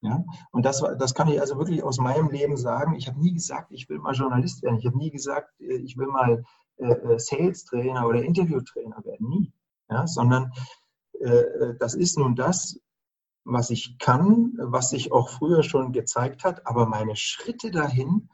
Ja? 0.00 0.24
Und 0.52 0.64
das, 0.64 0.84
das 0.98 1.14
kann 1.14 1.28
ich 1.28 1.40
also 1.40 1.58
wirklich 1.58 1.82
aus 1.82 1.98
meinem 1.98 2.30
Leben 2.30 2.56
sagen. 2.56 2.94
Ich 2.94 3.08
habe 3.08 3.20
nie 3.20 3.32
gesagt, 3.32 3.72
ich 3.72 3.88
will 3.88 3.98
mal 3.98 4.14
Journalist 4.14 4.62
werden. 4.62 4.78
Ich 4.78 4.86
habe 4.86 4.96
nie 4.96 5.10
gesagt, 5.10 5.60
äh, 5.60 5.76
ich 5.76 5.96
will 5.96 6.06
mal 6.06 6.44
äh, 6.76 6.92
äh, 6.92 7.18
Sales-Trainer 7.18 8.06
oder 8.06 8.22
Interview-Trainer 8.22 9.04
werden. 9.04 9.28
Nie. 9.28 9.52
Ja? 9.90 10.06
Sondern 10.06 10.52
äh, 11.20 11.74
das 11.78 11.94
ist 11.94 12.18
nun 12.18 12.36
das, 12.36 12.78
was 13.44 13.70
ich 13.70 13.98
kann, 13.98 14.52
was 14.58 14.90
sich 14.90 15.10
auch 15.10 15.30
früher 15.30 15.62
schon 15.62 15.92
gezeigt 15.92 16.44
hat. 16.44 16.66
Aber 16.66 16.86
meine 16.86 17.16
Schritte 17.16 17.70
dahin, 17.70 18.28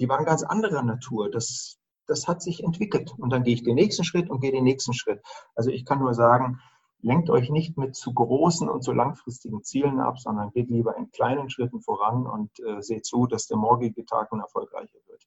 die 0.00 0.08
waren 0.08 0.24
ganz 0.24 0.42
anderer 0.42 0.82
Natur. 0.82 1.30
Das, 1.30 1.78
das 2.06 2.26
hat 2.26 2.42
sich 2.42 2.64
entwickelt. 2.64 3.12
Und 3.18 3.30
dann 3.30 3.44
gehe 3.44 3.54
ich 3.54 3.62
den 3.62 3.76
nächsten 3.76 4.04
Schritt 4.04 4.28
und 4.28 4.40
gehe 4.40 4.52
den 4.52 4.64
nächsten 4.64 4.92
Schritt. 4.92 5.20
Also 5.54 5.70
ich 5.70 5.84
kann 5.84 6.00
nur 6.00 6.14
sagen, 6.14 6.58
lenkt 7.02 7.30
euch 7.30 7.50
nicht 7.50 7.76
mit 7.76 7.94
zu 7.94 8.12
großen 8.12 8.68
und 8.68 8.82
zu 8.82 8.92
langfristigen 8.92 9.62
Zielen 9.62 10.00
ab, 10.00 10.18
sondern 10.18 10.50
geht 10.50 10.70
lieber 10.70 10.96
in 10.96 11.10
kleinen 11.10 11.50
Schritten 11.50 11.80
voran 11.80 12.26
und 12.26 12.50
äh, 12.60 12.82
seht 12.82 13.04
zu, 13.04 13.26
dass 13.26 13.46
der 13.46 13.56
morgige 13.56 14.04
Tag 14.04 14.32
ein 14.32 14.40
erfolgreicher 14.40 14.98
wird. 15.06 15.26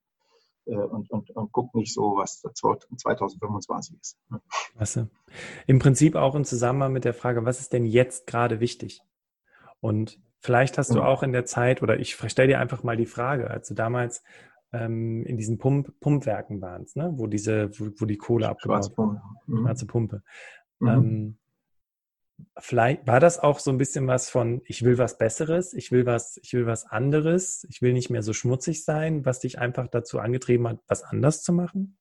Äh, 0.65 0.75
und, 0.75 1.09
und, 1.09 1.29
und 1.31 1.51
guckt 1.51 1.75
nicht 1.75 1.93
so, 1.93 2.17
was 2.17 2.41
2025 2.41 3.97
ist. 3.99 4.17
Klasse. 4.75 5.09
Im 5.67 5.79
Prinzip 5.79 6.15
auch 6.15 6.35
im 6.35 6.43
Zusammenhang 6.43 6.93
mit 6.93 7.05
der 7.05 7.13
Frage, 7.13 7.45
was 7.45 7.59
ist 7.59 7.73
denn 7.73 7.85
jetzt 7.85 8.27
gerade 8.27 8.59
wichtig? 8.59 9.01
Und 9.79 10.19
vielleicht 10.39 10.77
hast 10.77 10.93
du 10.93 11.01
auch 11.01 11.23
in 11.23 11.31
der 11.31 11.45
Zeit, 11.45 11.81
oder 11.81 11.99
ich 11.99 12.15
stelle 12.15 12.49
dir 12.49 12.59
einfach 12.59 12.83
mal 12.83 12.97
die 12.97 13.05
Frage, 13.05 13.49
als 13.49 13.67
du 13.69 13.73
damals 13.73 14.23
ähm, 14.71 15.23
in 15.25 15.37
diesen 15.37 15.57
Pump 15.57 15.99
Pumpwerken 15.99 16.61
waren 16.61 16.83
es, 16.83 16.95
ne? 16.95 17.11
wo 17.15 17.27
diese, 17.27 17.71
wo, 17.79 17.89
wo 17.97 18.05
die 18.05 18.17
Kohle 18.17 18.49
abgebaut 18.49 18.97
wurde. 18.97 19.21
Mhm. 19.47 19.63
Schwarze 19.63 19.85
Pumpe. 19.87 20.23
Mhm. 20.79 20.87
Ähm, 20.87 21.38
vielleicht 22.57 23.07
war 23.07 23.19
das 23.19 23.39
auch 23.39 23.59
so 23.59 23.71
ein 23.71 23.77
bisschen 23.77 24.07
was 24.07 24.29
von, 24.29 24.61
ich 24.65 24.83
will 24.83 24.97
was 24.97 25.17
Besseres, 25.17 25.73
ich 25.73 25.91
will 25.91 26.05
was, 26.05 26.37
ich 26.41 26.53
will 26.53 26.65
was 26.65 26.85
anderes, 26.85 27.65
ich 27.69 27.81
will 27.81 27.93
nicht 27.93 28.09
mehr 28.09 28.23
so 28.23 28.33
schmutzig 28.33 28.83
sein, 28.83 29.25
was 29.25 29.39
dich 29.39 29.59
einfach 29.59 29.87
dazu 29.87 30.19
angetrieben 30.19 30.67
hat, 30.67 30.79
was 30.87 31.03
anders 31.03 31.43
zu 31.43 31.53
machen? 31.53 31.97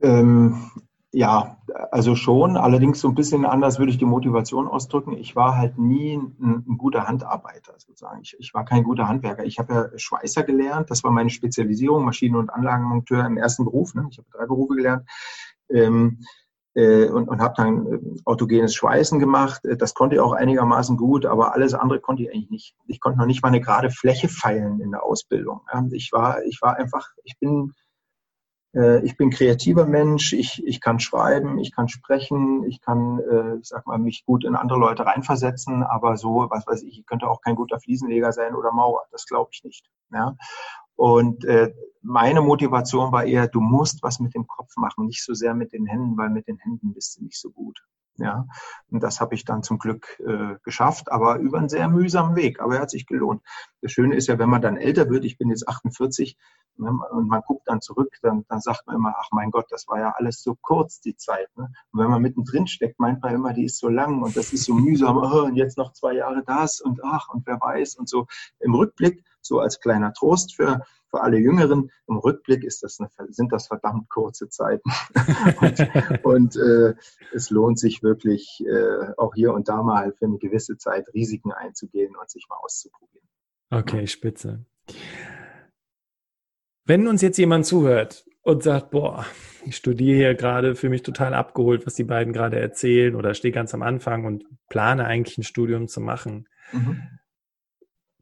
Ähm, 0.00 0.70
ja, 1.10 1.56
also 1.90 2.14
schon. 2.14 2.56
Allerdings 2.56 3.00
so 3.00 3.08
ein 3.08 3.14
bisschen 3.14 3.46
anders 3.46 3.78
würde 3.78 3.90
ich 3.90 3.98
die 3.98 4.04
Motivation 4.04 4.68
ausdrücken. 4.68 5.16
Ich 5.16 5.34
war 5.34 5.56
halt 5.56 5.78
nie 5.78 6.16
ein, 6.16 6.64
ein 6.68 6.78
guter 6.78 7.08
Handarbeiter 7.08 7.74
sozusagen. 7.78 8.20
Ich, 8.22 8.36
ich, 8.38 8.52
war 8.52 8.64
kein 8.64 8.84
guter 8.84 9.08
Handwerker. 9.08 9.44
Ich 9.44 9.58
habe 9.58 9.72
ja 9.72 9.98
Schweißer 9.98 10.42
gelernt. 10.42 10.90
Das 10.90 11.02
war 11.04 11.10
meine 11.10 11.30
Spezialisierung, 11.30 12.04
Maschinen- 12.04 12.36
und 12.36 12.50
Anlagenmonteur 12.50 13.24
im 13.24 13.38
ersten 13.38 13.64
Beruf. 13.64 13.94
Ne? 13.94 14.06
Ich 14.10 14.18
habe 14.18 14.28
drei 14.30 14.46
Berufe 14.46 14.76
gelernt. 14.76 15.08
Ähm, 15.70 16.18
äh, 16.18 16.24
und, 17.08 17.28
und 17.28 17.40
habe 17.40 17.54
dann 17.56 17.86
äh, 17.86 17.98
autogenes 18.24 18.74
Schweißen 18.74 19.18
gemacht. 19.18 19.64
Äh, 19.64 19.76
das 19.76 19.94
konnte 19.94 20.16
ich 20.16 20.20
auch 20.20 20.32
einigermaßen 20.32 20.96
gut, 20.96 21.26
aber 21.26 21.54
alles 21.54 21.74
andere 21.74 22.00
konnte 22.00 22.22
ich 22.22 22.30
eigentlich 22.32 22.50
nicht. 22.50 22.76
Ich 22.86 23.00
konnte 23.00 23.18
noch 23.18 23.26
nicht 23.26 23.42
mal 23.42 23.48
eine 23.48 23.60
gerade 23.60 23.90
Fläche 23.90 24.28
feilen 24.28 24.80
in 24.80 24.90
der 24.90 25.02
Ausbildung. 25.02 25.62
Ich 25.92 26.12
war, 26.12 26.42
ich 26.44 26.60
war 26.62 26.76
einfach, 26.76 27.08
ich 27.24 27.38
bin 27.38 27.72
äh, 28.74 29.04
ich 29.04 29.16
bin 29.16 29.30
kreativer 29.30 29.86
Mensch, 29.86 30.32
ich, 30.32 30.64
ich 30.66 30.80
kann 30.80 31.00
schreiben, 31.00 31.58
ich 31.58 31.72
kann 31.72 31.88
sprechen, 31.88 32.64
ich 32.64 32.80
kann, 32.80 33.18
äh, 33.18 33.56
ich 33.56 33.68
sag 33.68 33.86
mal, 33.86 33.98
mich 33.98 34.24
gut 34.24 34.44
in 34.44 34.54
andere 34.54 34.78
Leute 34.78 35.06
reinversetzen, 35.06 35.82
aber 35.82 36.16
so, 36.16 36.46
was 36.50 36.66
weiß 36.66 36.82
ich, 36.82 36.98
ich 36.98 37.06
könnte 37.06 37.28
auch 37.28 37.40
kein 37.40 37.56
guter 37.56 37.80
Fliesenleger 37.80 38.32
sein 38.32 38.54
oder 38.54 38.72
Mauer, 38.72 39.04
das 39.10 39.26
glaube 39.26 39.50
ich 39.52 39.64
nicht. 39.64 39.86
Ja? 40.12 40.36
Und 40.96 41.44
äh, 41.44 41.72
meine 42.02 42.40
Motivation 42.40 43.12
war 43.12 43.24
eher, 43.24 43.48
du 43.48 43.60
musst 43.60 44.02
was 44.02 44.20
mit 44.20 44.34
dem 44.34 44.46
Kopf 44.46 44.76
machen, 44.76 45.06
nicht 45.06 45.24
so 45.24 45.34
sehr 45.34 45.54
mit 45.54 45.72
den 45.72 45.86
Händen, 45.86 46.16
weil 46.16 46.30
mit 46.30 46.48
den 46.48 46.58
Händen 46.58 46.92
bist 46.94 47.18
du 47.18 47.24
nicht 47.24 47.38
so 47.38 47.50
gut. 47.50 47.78
Ja, 48.20 48.46
und 48.90 49.00
das 49.00 49.20
habe 49.20 49.36
ich 49.36 49.44
dann 49.44 49.62
zum 49.62 49.78
Glück 49.78 50.18
äh, 50.18 50.56
geschafft, 50.64 51.10
aber 51.12 51.36
über 51.36 51.58
einen 51.58 51.68
sehr 51.68 51.88
mühsamen 51.88 52.34
Weg. 52.34 52.60
Aber 52.60 52.74
er 52.74 52.82
hat 52.82 52.90
sich 52.90 53.06
gelohnt. 53.06 53.42
Das 53.80 53.92
Schöne 53.92 54.16
ist 54.16 54.26
ja, 54.26 54.40
wenn 54.40 54.50
man 54.50 54.60
dann 54.60 54.76
älter 54.76 55.08
wird, 55.08 55.24
ich 55.24 55.38
bin 55.38 55.50
jetzt 55.50 55.68
48, 55.68 56.36
ne, 56.78 56.90
und 57.12 57.28
man 57.28 57.42
guckt 57.46 57.68
dann 57.68 57.80
zurück, 57.80 58.12
dann, 58.22 58.44
dann 58.48 58.60
sagt 58.60 58.88
man 58.88 58.96
immer, 58.96 59.14
ach 59.16 59.28
mein 59.30 59.52
Gott, 59.52 59.66
das 59.70 59.86
war 59.86 60.00
ja 60.00 60.14
alles 60.16 60.42
so 60.42 60.56
kurz, 60.60 61.00
die 61.00 61.14
Zeit. 61.14 61.48
Ne? 61.56 61.70
Und 61.92 62.00
wenn 62.00 62.10
man 62.10 62.20
mittendrin 62.20 62.66
steckt, 62.66 62.98
meint 62.98 63.22
man 63.22 63.34
immer, 63.34 63.52
die 63.52 63.66
ist 63.66 63.78
so 63.78 63.88
lang 63.88 64.20
und 64.20 64.36
das 64.36 64.52
ist 64.52 64.64
so 64.64 64.74
mühsam, 64.74 65.18
oh, 65.18 65.44
und 65.44 65.54
jetzt 65.54 65.78
noch 65.78 65.92
zwei 65.92 66.14
Jahre 66.14 66.42
das 66.44 66.80
und 66.80 67.00
ach, 67.04 67.28
und 67.28 67.46
wer 67.46 67.60
weiß 67.60 67.94
und 67.94 68.08
so. 68.08 68.26
Im 68.58 68.74
Rückblick 68.74 69.22
so 69.48 69.58
als 69.58 69.80
kleiner 69.80 70.12
Trost 70.12 70.54
für, 70.54 70.82
für 71.10 71.22
alle 71.22 71.38
Jüngeren. 71.38 71.90
Im 72.06 72.18
Rückblick 72.18 72.62
ist 72.62 72.82
das 72.82 73.00
eine, 73.00 73.10
sind 73.30 73.52
das 73.52 73.66
verdammt 73.66 74.08
kurze 74.08 74.48
Zeiten. 74.48 74.90
und, 75.60 76.24
und 76.24 76.56
äh, 76.56 76.94
es 77.34 77.50
lohnt 77.50 77.78
sich 77.78 78.02
wirklich 78.02 78.64
äh, 78.66 79.12
auch 79.16 79.34
hier 79.34 79.52
und 79.52 79.68
da 79.68 79.82
mal 79.82 80.12
für 80.12 80.26
eine 80.26 80.38
gewisse 80.38 80.76
Zeit 80.76 81.06
Risiken 81.14 81.52
einzugehen 81.52 82.14
und 82.14 82.30
sich 82.30 82.46
mal 82.48 82.58
auszuprobieren. 82.62 83.26
Okay, 83.70 84.06
spitze. 84.06 84.64
Wenn 86.84 87.06
uns 87.06 87.20
jetzt 87.20 87.36
jemand 87.36 87.66
zuhört 87.66 88.24
und 88.42 88.62
sagt, 88.62 88.90
boah, 88.90 89.26
ich 89.66 89.76
studiere 89.76 90.16
hier 90.16 90.34
gerade, 90.34 90.74
für 90.74 90.88
mich 90.88 91.02
total 91.02 91.34
abgeholt, 91.34 91.84
was 91.84 91.94
die 91.94 92.04
beiden 92.04 92.32
gerade 92.32 92.58
erzählen 92.58 93.14
oder 93.14 93.34
stehe 93.34 93.52
ganz 93.52 93.74
am 93.74 93.82
Anfang 93.82 94.24
und 94.24 94.44
plane 94.70 95.04
eigentlich 95.04 95.36
ein 95.36 95.42
Studium 95.42 95.88
zu 95.88 96.00
machen. 96.00 96.48
Mhm. 96.72 97.17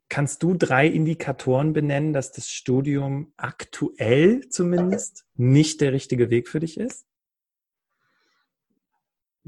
Kannst 0.08 0.42
du 0.42 0.54
drei 0.54 0.86
Indikatoren 0.86 1.72
benennen, 1.72 2.12
dass 2.12 2.32
das 2.32 2.48
Studium 2.48 3.32
aktuell 3.36 4.48
zumindest 4.48 5.26
nicht 5.34 5.80
der 5.80 5.92
richtige 5.92 6.30
Weg 6.30 6.48
für 6.48 6.60
dich 6.60 6.78
ist? 6.78 7.06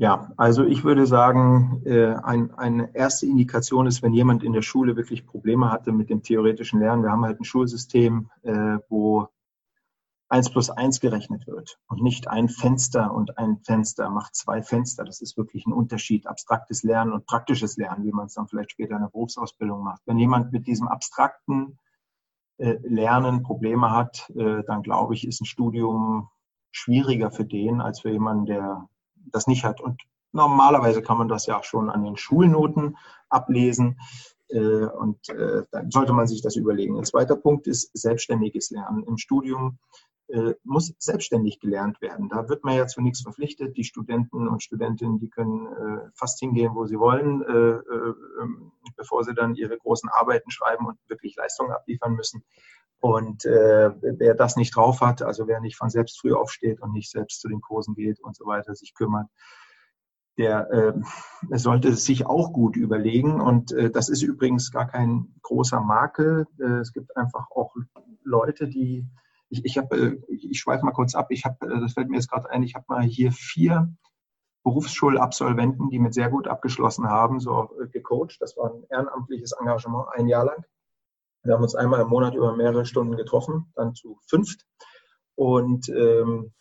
Ja, 0.00 0.32
also 0.36 0.64
ich 0.64 0.84
würde 0.84 1.06
sagen, 1.06 1.82
äh, 1.84 2.14
ein, 2.22 2.54
eine 2.54 2.94
erste 2.94 3.26
Indikation 3.26 3.88
ist, 3.88 4.00
wenn 4.00 4.12
jemand 4.12 4.44
in 4.44 4.52
der 4.52 4.62
Schule 4.62 4.94
wirklich 4.94 5.26
Probleme 5.26 5.72
hatte 5.72 5.90
mit 5.90 6.08
dem 6.08 6.22
theoretischen 6.22 6.78
Lernen. 6.78 7.02
Wir 7.02 7.10
haben 7.10 7.24
halt 7.24 7.40
ein 7.40 7.44
Schulsystem, 7.44 8.30
äh, 8.42 8.78
wo 8.88 9.28
eins 10.28 10.50
plus 10.50 10.70
eins 10.70 11.00
gerechnet 11.00 11.46
wird 11.46 11.78
und 11.88 12.02
nicht 12.02 12.28
ein 12.28 12.48
Fenster 12.48 13.12
und 13.12 13.38
ein 13.38 13.58
Fenster 13.64 14.10
macht 14.10 14.34
zwei 14.34 14.62
Fenster. 14.62 15.04
Das 15.04 15.20
ist 15.20 15.36
wirklich 15.36 15.66
ein 15.66 15.72
Unterschied, 15.72 16.26
abstraktes 16.26 16.82
Lernen 16.82 17.12
und 17.12 17.26
praktisches 17.26 17.76
Lernen, 17.76 18.04
wie 18.04 18.12
man 18.12 18.26
es 18.26 18.34
dann 18.34 18.48
vielleicht 18.48 18.72
später 18.72 18.96
in 18.96 19.02
der 19.02 19.08
Berufsausbildung 19.08 19.82
macht. 19.82 20.02
Wenn 20.06 20.18
jemand 20.18 20.52
mit 20.52 20.66
diesem 20.66 20.86
abstrakten 20.88 21.78
äh, 22.58 22.76
Lernen 22.82 23.42
Probleme 23.42 23.90
hat, 23.90 24.30
äh, 24.36 24.62
dann 24.66 24.82
glaube 24.82 25.14
ich, 25.14 25.26
ist 25.26 25.40
ein 25.40 25.46
Studium 25.46 26.28
schwieriger 26.70 27.30
für 27.30 27.46
den 27.46 27.80
als 27.80 28.00
für 28.00 28.10
jemanden, 28.10 28.46
der 28.46 28.88
das 29.32 29.46
nicht 29.46 29.64
hat. 29.64 29.80
Und 29.80 30.02
normalerweise 30.32 31.00
kann 31.00 31.16
man 31.16 31.28
das 31.28 31.46
ja 31.46 31.58
auch 31.58 31.64
schon 31.64 31.88
an 31.88 32.04
den 32.04 32.18
Schulnoten 32.18 32.98
ablesen. 33.30 33.98
Äh, 34.48 34.86
und 34.86 35.18
dann 35.28 35.90
sollte 35.90 36.12
man 36.12 36.26
sich 36.26 36.42
das 36.42 36.56
überlegen. 36.56 36.98
Ein 36.98 37.04
zweiter 37.04 37.36
Punkt 37.36 37.66
ist 37.66 37.90
selbstständiges 37.96 38.70
Lernen. 38.70 39.04
Im 39.04 39.16
Studium 39.16 39.78
muss 40.62 40.94
selbstständig 40.98 41.58
gelernt 41.58 42.00
werden. 42.02 42.28
Da 42.28 42.48
wird 42.48 42.62
man 42.64 42.76
ja 42.76 42.86
zu 42.86 43.00
nichts 43.00 43.22
verpflichtet. 43.22 43.76
Die 43.76 43.84
Studenten 43.84 44.46
und 44.46 44.62
Studentinnen, 44.62 45.18
die 45.18 45.30
können 45.30 45.66
äh, 45.66 46.10
fast 46.14 46.38
hingehen, 46.38 46.74
wo 46.74 46.86
sie 46.86 46.98
wollen, 46.98 47.42
äh, 47.42 47.46
äh, 47.48 48.14
ähm, 48.42 48.72
bevor 48.96 49.24
sie 49.24 49.34
dann 49.34 49.54
ihre 49.54 49.78
großen 49.78 50.10
Arbeiten 50.10 50.50
schreiben 50.50 50.86
und 50.86 50.98
wirklich 51.08 51.34
Leistungen 51.36 51.72
abliefern 51.72 52.12
müssen. 52.14 52.44
Und 53.00 53.44
äh, 53.44 53.90
wer 54.00 54.34
das 54.34 54.56
nicht 54.56 54.74
drauf 54.74 55.00
hat, 55.00 55.22
also 55.22 55.46
wer 55.46 55.60
nicht 55.60 55.76
von 55.76 55.88
selbst 55.88 56.20
früh 56.20 56.34
aufsteht 56.34 56.80
und 56.80 56.92
nicht 56.92 57.10
selbst 57.10 57.40
zu 57.40 57.48
den 57.48 57.60
Kursen 57.60 57.94
geht 57.94 58.20
und 58.20 58.36
so 58.36 58.44
weiter, 58.44 58.74
sich 58.74 58.92
kümmert, 58.92 59.28
der 60.36 60.70
äh, 60.70 60.92
sollte 61.56 61.94
sich 61.94 62.26
auch 62.26 62.52
gut 62.52 62.76
überlegen. 62.76 63.40
Und 63.40 63.72
äh, 63.72 63.90
das 63.90 64.08
ist 64.08 64.22
übrigens 64.22 64.72
gar 64.72 64.88
kein 64.88 65.34
großer 65.42 65.80
Makel. 65.80 66.46
Äh, 66.58 66.80
es 66.80 66.92
gibt 66.92 67.16
einfach 67.16 67.50
auch 67.50 67.74
Leute, 68.24 68.68
die 68.68 69.06
ich, 69.50 69.64
ich 69.64 69.78
habe, 69.78 69.96
äh, 69.96 70.18
ich 70.28 70.58
schweife 70.58 70.84
mal 70.84 70.92
kurz 70.92 71.14
ab, 71.14 71.28
ich 71.30 71.44
habe, 71.44 71.66
äh, 71.66 71.80
das 71.80 71.94
fällt 71.94 72.08
mir 72.08 72.16
jetzt 72.16 72.30
gerade 72.30 72.50
ein, 72.50 72.62
ich 72.62 72.74
habe 72.74 72.84
mal 72.88 73.02
hier 73.02 73.32
vier 73.32 73.92
Berufsschulabsolventen, 74.64 75.88
die 75.90 75.98
mit 75.98 76.14
sehr 76.14 76.28
gut 76.28 76.48
abgeschlossen 76.48 77.08
haben, 77.08 77.40
so 77.40 77.70
äh, 77.80 77.88
gecoacht. 77.88 78.36
Das 78.40 78.56
war 78.56 78.74
ein 78.74 78.84
ehrenamtliches 78.90 79.52
Engagement, 79.52 80.08
ein 80.12 80.28
Jahr 80.28 80.44
lang. 80.44 80.64
Wir 81.42 81.54
haben 81.54 81.62
uns 81.62 81.74
einmal 81.74 82.00
im 82.00 82.08
Monat 82.08 82.34
über 82.34 82.54
mehrere 82.56 82.84
Stunden 82.84 83.16
getroffen, 83.16 83.72
dann 83.74 83.94
zu 83.94 84.18
fünft. 84.26 84.66
Und 85.36 85.88
ähm, 85.88 86.52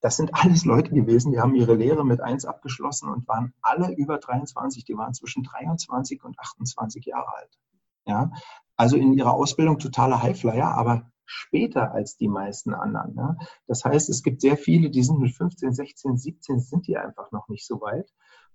das 0.00 0.16
sind 0.16 0.34
alles 0.34 0.64
Leute 0.64 0.90
gewesen, 0.90 1.32
die 1.32 1.40
haben 1.40 1.54
ihre 1.54 1.74
Lehre 1.74 2.04
mit 2.04 2.20
eins 2.20 2.44
abgeschlossen 2.44 3.08
und 3.08 3.26
waren 3.26 3.54
alle 3.62 3.92
über 3.94 4.18
23. 4.18 4.84
Die 4.84 4.96
waren 4.96 5.14
zwischen 5.14 5.42
23 5.42 6.22
und 6.22 6.38
28 6.38 7.06
Jahre 7.06 7.34
alt. 7.34 7.58
Ja, 8.04 8.30
also 8.76 8.96
in 8.96 9.12
ihrer 9.12 9.34
Ausbildung 9.34 9.78
totaler 9.78 10.22
Highflyer, 10.22 10.68
aber 10.68 11.10
später 11.28 11.92
als 11.92 12.16
die 12.16 12.28
meisten 12.28 12.74
anderen. 12.74 13.38
Das 13.66 13.84
heißt, 13.84 14.08
es 14.08 14.22
gibt 14.22 14.40
sehr 14.40 14.56
viele, 14.56 14.90
die 14.90 15.02
sind 15.02 15.20
mit 15.20 15.34
15, 15.36 15.72
16, 15.72 16.16
17, 16.16 16.60
sind 16.60 16.86
die 16.86 16.96
einfach 16.96 17.30
noch 17.32 17.48
nicht 17.48 17.66
so 17.66 17.80
weit. 17.80 18.10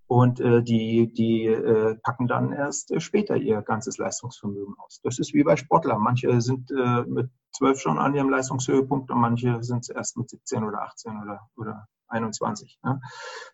Und 0.07 0.39
äh, 0.41 0.61
die, 0.61 1.13
die 1.13 1.45
äh, 1.45 1.95
packen 2.03 2.27
dann 2.27 2.51
erst 2.51 2.91
äh, 2.91 2.99
später 2.99 3.37
ihr 3.37 3.61
ganzes 3.61 3.97
Leistungsvermögen 3.97 4.75
aus. 4.77 4.99
Das 5.01 5.17
ist 5.17 5.33
wie 5.33 5.43
bei 5.43 5.55
Sportlern. 5.55 6.01
Manche 6.01 6.41
sind 6.41 6.71
äh, 6.71 7.03
mit 7.03 7.29
zwölf 7.51 7.79
schon 7.79 7.97
an 7.97 8.13
ihrem 8.13 8.29
Leistungshöhepunkt 8.29 9.09
und 9.11 9.19
manche 9.19 9.63
sind 9.63 9.79
es 9.79 9.89
erst 9.89 10.17
mit 10.17 10.29
17 10.29 10.63
oder 10.63 10.81
18 10.81 11.21
oder, 11.21 11.47
oder 11.55 11.88
21. 12.09 12.79
Ja. 12.83 12.99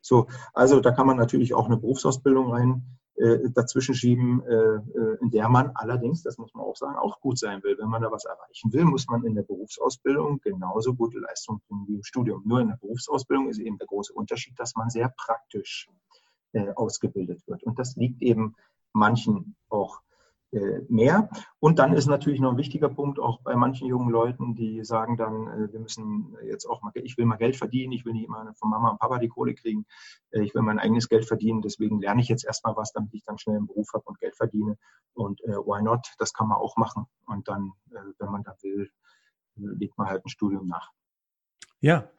So, 0.02 0.28
also 0.54 0.80
da 0.80 0.92
kann 0.92 1.08
man 1.08 1.18
natürlich 1.18 1.54
auch 1.54 1.68
eine 1.68 1.78
Berufsausbildung 1.78 2.52
rein 2.52 2.99
dazwischen 3.54 3.96
schieben, 3.96 4.42
äh, 4.44 4.56
äh, 4.56 5.18
in 5.22 5.30
der 5.30 5.50
man 5.50 5.72
allerdings, 5.76 6.24
das 6.24 6.38
muss 6.38 6.54
man 6.54 6.64
auch 6.64 6.76
sagen, 6.76 6.96
auch 6.96 7.20
gut 7.20 7.38
sein 7.38 7.62
will. 7.64 7.78
Wenn 7.78 7.90
man 7.90 8.02
da 8.02 8.12
was 8.12 8.26
erreichen 8.26 8.72
will, 8.72 8.86
muss 8.86 9.08
man 9.08 9.26
in 9.26 9.36
der 9.36 9.44
Berufsausbildung 9.44 10.40
genauso 10.42 10.94
gute 10.94 11.20
Leistungen 11.20 11.62
bringen 11.68 11.86
wie 11.88 11.96
im 11.96 12.04
Studium. 12.04 12.44
Nur 12.46 12.62
in 12.62 12.70
der 12.70 12.78
Berufsausbildung 12.78 13.50
ist 13.50 13.60
eben 13.60 13.78
der 13.78 13.88
große 13.88 14.14
Unterschied, 14.14 14.58
dass 14.58 14.76
man 14.76 14.90
sehr 14.90 15.14
praktisch 15.18 15.90
ausgebildet 16.76 17.48
wird. 17.48 17.62
Und 17.62 17.78
das 17.78 17.96
liegt 17.96 18.24
eben 18.24 18.56
manchen 18.92 19.56
auch 19.70 20.02
äh, 20.02 20.09
mehr. 20.52 21.30
Und 21.60 21.80
dann 21.80 21.94
ist 21.94 22.08
natürlich 22.08 22.40
noch 22.40 22.52
ein 22.52 22.58
wichtiger 22.58 22.90
Punkt 22.90 23.20
auch 23.20 23.42
bei 23.42 23.56
manchen 23.56 23.88
jungen 23.88 24.10
Leuten, 24.10 24.56
die 24.56 24.84
sagen 24.84 25.16
dann, 25.18 25.48
äh, 25.48 25.72
wir 25.72 25.80
müssen 25.80 26.36
jetzt 26.44 26.66
auch 26.66 26.82
mal, 26.82 26.92
ich 26.96 27.18
will 27.18 27.26
mal 27.26 27.38
Geld 27.38 27.56
verdienen, 27.56 27.92
ich 27.92 28.06
will 28.06 28.14
nicht 28.14 28.26
immer 28.26 28.52
von 28.56 28.70
Mama 28.70 28.90
und 28.90 29.00
Papa 29.00 29.20
die 29.20 29.28
Kohle 29.28 29.54
kriegen, 29.54 29.86
äh, 30.32 30.42
ich 30.42 30.56
will 30.56 30.64
mein 30.64 30.80
eigenes 30.80 31.08
Geld 31.08 31.26
verdienen, 31.26 31.62
deswegen 31.62 32.02
lerne 32.02 32.22
ich 32.22 32.30
jetzt 32.30 32.46
erstmal 32.46 32.76
was, 32.76 32.92
damit 32.94 33.14
ich 33.14 33.24
dann 33.24 33.38
schnell 33.38 33.58
einen 33.58 33.68
Beruf 33.68 33.90
habe 33.94 34.06
und 34.06 34.20
Geld 34.20 34.36
verdiene. 34.36 34.78
Und 35.14 35.42
why 35.42 35.82
not? 35.82 36.14
Das 36.18 36.34
kann 36.34 36.48
man 36.48 36.58
auch 36.58 36.78
machen. 36.78 37.06
Und 37.26 37.50
dann, 37.50 37.74
wenn 37.90 38.32
man 38.32 38.44
da 38.44 38.56
will, 38.62 38.90
legt 39.56 39.98
man 39.98 40.08
halt 40.08 40.24
ein 40.26 40.30
Studium 40.30 40.68
nach. 40.68 40.92
Ja, 41.82 42.10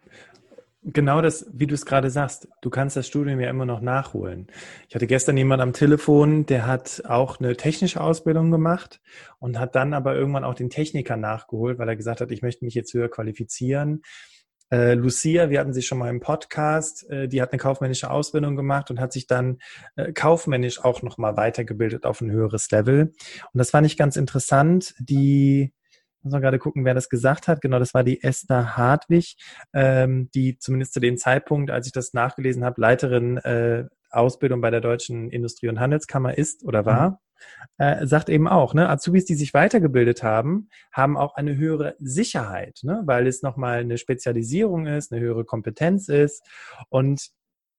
Genau 0.83 1.21
das, 1.21 1.47
wie 1.53 1.67
du 1.67 1.75
es 1.75 1.85
gerade 1.85 2.09
sagst, 2.09 2.49
du 2.63 2.71
kannst 2.71 2.97
das 2.97 3.07
Studium 3.07 3.39
ja 3.39 3.51
immer 3.51 3.67
noch 3.67 3.83
nachholen. 3.83 4.47
Ich 4.89 4.95
hatte 4.95 5.07
gestern 5.07 5.37
jemand 5.37 5.61
am 5.61 5.75
Telefon, 5.75 6.47
der 6.47 6.67
hat 6.67 7.03
auch 7.07 7.39
eine 7.39 7.55
technische 7.55 8.01
Ausbildung 8.01 8.51
gemacht 8.51 8.99
und 9.41 9.59
hat 9.59 9.75
dann 9.75 9.93
aber 9.93 10.15
irgendwann 10.15 10.43
auch 10.43 10.55
den 10.55 10.71
Techniker 10.71 11.19
nachgeholt, 11.19 11.79
weil 11.79 11.89
er 11.89 11.97
gesagt 11.97 12.23
hat, 12.23 12.31
ich 12.31 12.41
möchte 12.41 12.65
mich 12.65 12.75
jetzt 12.75 12.95
höher 12.95 13.11
qualifizieren. 13.11 14.01
Äh, 14.71 14.95
Lucia, 14.95 15.51
wir 15.51 15.61
hatten 15.61 15.75
sie 15.75 15.83
schon 15.83 15.99
mal 15.99 16.09
im 16.09 16.21
Podcast, 16.21 17.09
äh, 17.11 17.29
die 17.29 17.43
hat 17.43 17.53
eine 17.53 17.59
kaufmännische 17.59 18.11
Ausbildung 18.11 18.57
gemacht 18.57 18.91
und 18.91 19.01
hat 19.01 19.13
sich 19.13 19.27
dann 19.27 19.59
äh, 19.97 20.13
kaufmännisch 20.13 20.83
auch 20.83 21.03
nochmal 21.03 21.37
weitergebildet 21.37 22.07
auf 22.07 22.23
ein 22.23 22.31
höheres 22.31 22.71
Level. 22.71 23.13
Und 23.53 23.59
das 23.59 23.71
fand 23.71 23.87
ich 23.87 23.99
ganz 23.99 24.17
interessant. 24.17 24.95
Die 24.99 25.75
muss 26.23 26.33
man 26.33 26.43
gerade 26.43 26.59
gucken, 26.59 26.85
wer 26.85 26.95
das 26.95 27.09
gesagt 27.09 27.49
hat. 27.49 27.61
Genau, 27.61 27.79
das 27.79 27.95
war 27.95 28.05
die 28.05 28.23
Esther 28.23 28.77
Hartwig, 28.77 29.37
ähm, 29.73 30.31
die 30.35 30.59
zumindest 30.59 30.93
zu 30.93 31.01
dem 31.01 31.17
Zeitpunkt, 31.17 31.71
als 31.71 31.87
ich 31.87 31.93
das 31.93 32.13
nachgelesen 32.13 32.65
habe, 32.65 32.81
Leiterin 32.81 33.39
äh, 33.39 33.85
Ausbildung 34.11 34.61
bei 34.61 34.71
der 34.71 34.81
Deutschen 34.81 35.31
Industrie- 35.31 35.69
und 35.69 35.81
Handelskammer 35.81 36.37
ist 36.37 36.65
oder 36.65 36.85
war. 36.85 37.11
Mhm. 37.11 37.17
Äh, 37.79 38.07
sagt 38.07 38.29
eben 38.29 38.49
auch, 38.49 38.75
ne, 38.75 38.91
Azubis, 38.91 39.25
die 39.25 39.35
sich 39.35 39.55
weitergebildet 39.55 40.23
haben, 40.23 40.69
haben 40.93 41.17
auch 41.17 41.37
eine 41.37 41.57
höhere 41.57 41.97
Sicherheit, 41.99 42.81
ne, 42.83 43.01
weil 43.07 43.27
es 43.27 43.43
nochmal 43.43 43.81
eine 43.81 43.97
Spezialisierung 43.97 44.87
ist, 44.87 45.11
eine 45.11 45.23
höhere 45.23 45.47
Kompetenz 45.47 46.09
ist 46.09 46.47
und 46.91 47.31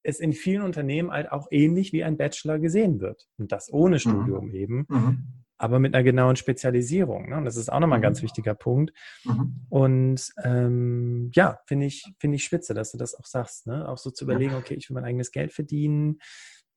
es 0.03 0.19
in 0.19 0.33
vielen 0.33 0.63
Unternehmen 0.63 1.11
halt 1.11 1.31
auch 1.31 1.47
ähnlich 1.51 1.93
wie 1.93 2.03
ein 2.03 2.17
Bachelor 2.17 2.57
gesehen 2.57 3.01
wird. 3.01 3.27
Und 3.37 3.51
das 3.51 3.71
ohne 3.71 3.97
mhm. 3.97 3.99
Studium 3.99 4.45
mhm. 4.47 4.55
eben. 4.55 4.85
Mhm 4.89 5.40
aber 5.61 5.77
mit 5.77 5.93
einer 5.93 6.03
genauen 6.03 6.37
Spezialisierung. 6.37 7.29
Ne? 7.29 7.37
Und 7.37 7.45
das 7.45 7.55
ist 7.55 7.71
auch 7.71 7.79
nochmal 7.79 7.99
ein 7.99 8.01
ganz 8.01 8.19
mhm. 8.19 8.23
wichtiger 8.23 8.55
Punkt. 8.55 8.93
Mhm. 9.23 9.61
Und 9.69 10.33
ähm, 10.43 11.29
ja, 11.35 11.59
finde 11.67 11.85
ich, 11.85 12.11
finde 12.19 12.37
ich 12.37 12.43
spitze, 12.43 12.73
dass 12.73 12.91
du 12.91 12.97
das 12.97 13.13
auch 13.13 13.25
sagst. 13.25 13.67
Ne? 13.67 13.87
Auch 13.87 13.99
so 13.99 14.09
zu 14.09 14.25
überlegen, 14.25 14.55
okay, 14.55 14.73
ich 14.73 14.89
will 14.89 14.95
mein 14.95 15.05
eigenes 15.05 15.31
Geld 15.31 15.53
verdienen. 15.53 16.17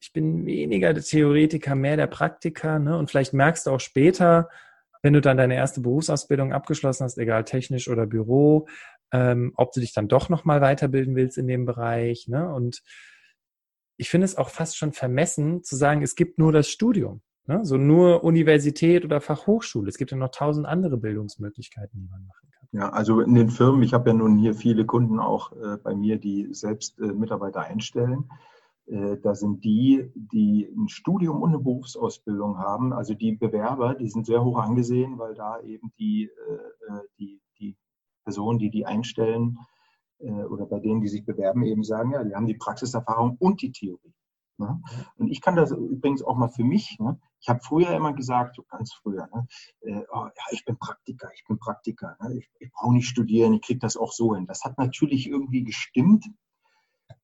Ich 0.01 0.13
bin 0.13 0.45
weniger 0.45 0.93
der 0.93 1.03
Theoretiker, 1.03 1.75
mehr 1.75 1.97
der 1.97 2.09
Praktiker. 2.09 2.79
Ne? 2.79 2.99
Und 2.99 3.11
vielleicht 3.11 3.33
merkst 3.33 3.67
du 3.67 3.71
auch 3.71 3.81
später, 3.81 4.51
wenn 5.03 5.15
du 5.15 5.23
dann 5.23 5.39
deine 5.39 5.55
erste 5.55 5.81
Berufsausbildung 5.81 6.53
abgeschlossen 6.53 7.05
hast, 7.05 7.17
egal 7.17 7.45
technisch 7.45 7.89
oder 7.89 8.05
Büro, 8.07 8.69
ähm, 9.13 9.55
ob 9.57 9.73
du 9.73 9.81
dich 9.81 9.95
dann 9.95 10.09
doch 10.09 10.29
nochmal 10.29 10.61
weiterbilden 10.61 11.17
willst 11.17 11.39
in 11.39 11.47
dem 11.47 11.65
Bereich. 11.65 12.29
Ne? 12.29 12.53
Und 12.53 12.83
ich 13.97 14.11
finde 14.11 14.27
es 14.27 14.37
auch 14.37 14.51
fast 14.51 14.77
schon 14.77 14.93
vermessen 14.93 15.63
zu 15.63 15.75
sagen, 15.75 16.03
es 16.03 16.17
gibt 16.17 16.39
nur 16.39 16.53
das 16.53 16.69
Studium. 16.69 17.23
Ne? 17.47 17.65
So 17.65 17.77
nur 17.77 18.25
Universität 18.25 19.05
oder 19.05 19.21
Fachhochschule. 19.21 19.89
Es 19.89 19.99
gibt 19.99 20.11
ja 20.11 20.17
noch 20.17 20.31
tausend 20.31 20.67
andere 20.67 20.97
Bildungsmöglichkeiten, 20.97 22.01
die 22.01 22.09
man 22.09 22.27
machen 22.27 22.49
kann. 22.53 22.69
Ja, 22.73 22.91
also 22.91 23.21
in 23.21 23.35
den 23.35 23.51
Firmen, 23.51 23.83
ich 23.83 23.93
habe 23.93 24.11
ja 24.11 24.15
nun 24.15 24.39
hier 24.39 24.55
viele 24.55 24.87
Kunden 24.87 25.21
auch 25.21 25.53
äh, 25.53 25.77
bei 25.77 25.95
mir, 25.95 26.19
die 26.19 26.49
selbst 26.53 26.99
äh, 26.99 27.13
Mitarbeiter 27.13 27.61
einstellen. 27.61 28.29
Äh, 28.87 29.19
da 29.23 29.35
sind 29.35 29.65
die, 29.65 30.11
die 30.15 30.69
ein 30.77 30.89
Studium 30.89 31.43
und 31.43 31.51
eine 31.51 31.63
Berufsausbildung 31.63 32.59
haben, 32.59 32.93
also 32.93 33.15
die 33.15 33.33
Bewerber, 33.33 33.95
die 33.95 34.09
sind 34.09 34.27
sehr 34.27 34.45
hoch 34.45 34.59
angesehen, 34.59 35.19
weil 35.19 35.35
da 35.35 35.61
eben 35.61 35.93
die, 35.99 36.25
äh, 36.25 36.93
äh, 36.93 37.01
die, 37.19 37.41
die 37.59 37.77
Personen, 38.25 38.59
die 38.59 38.71
die 38.71 38.87
einstellen 38.87 39.59
oder 40.49 40.65
bei 40.65 40.79
denen, 40.79 41.03
die 41.03 41.09
sich 41.09 41.27
bewerben, 41.27 41.65
eben 41.65 41.83
sagen, 41.83 42.13
ja, 42.13 42.25
die 42.25 42.35
haben 42.35 42.47
die 42.47 42.55
Praxiserfahrung 42.55 43.37
und 43.41 43.61
die 43.61 43.73
Theorie. 43.73 44.15
Ne? 44.57 44.81
Und 45.17 45.29
ich 45.29 45.41
kann 45.41 45.57
das 45.57 45.73
übrigens 45.73 46.23
auch 46.23 46.37
mal 46.37 46.49
für 46.49 46.65
mich. 46.65 46.97
Ne? 47.01 47.19
Ich 47.41 47.49
habe 47.49 47.61
früher 47.63 47.91
immer 47.91 48.13
gesagt, 48.13 48.57
so 48.57 48.63
ganz 48.63 48.93
früher, 48.93 49.29
ne? 49.35 49.47
oh, 50.13 50.27
ja, 50.27 50.45
ich 50.51 50.65
bin 50.65 50.79
Praktiker, 50.79 51.31
ich 51.35 51.45
bin 51.47 51.59
Praktiker. 51.59 52.17
Ne? 52.23 52.39
Ich, 52.39 52.51
ich 52.61 52.73
brauche 52.73 52.95
nicht 52.95 53.09
studieren, 53.09 53.55
ich 53.55 53.63
kriege 53.63 53.81
das 53.81 53.97
auch 53.97 54.13
so 54.13 54.35
hin. 54.35 54.47
Das 54.47 54.65
hat 54.65 54.79
natürlich 54.79 55.29
irgendwie 55.29 55.65
gestimmt, 55.65 56.27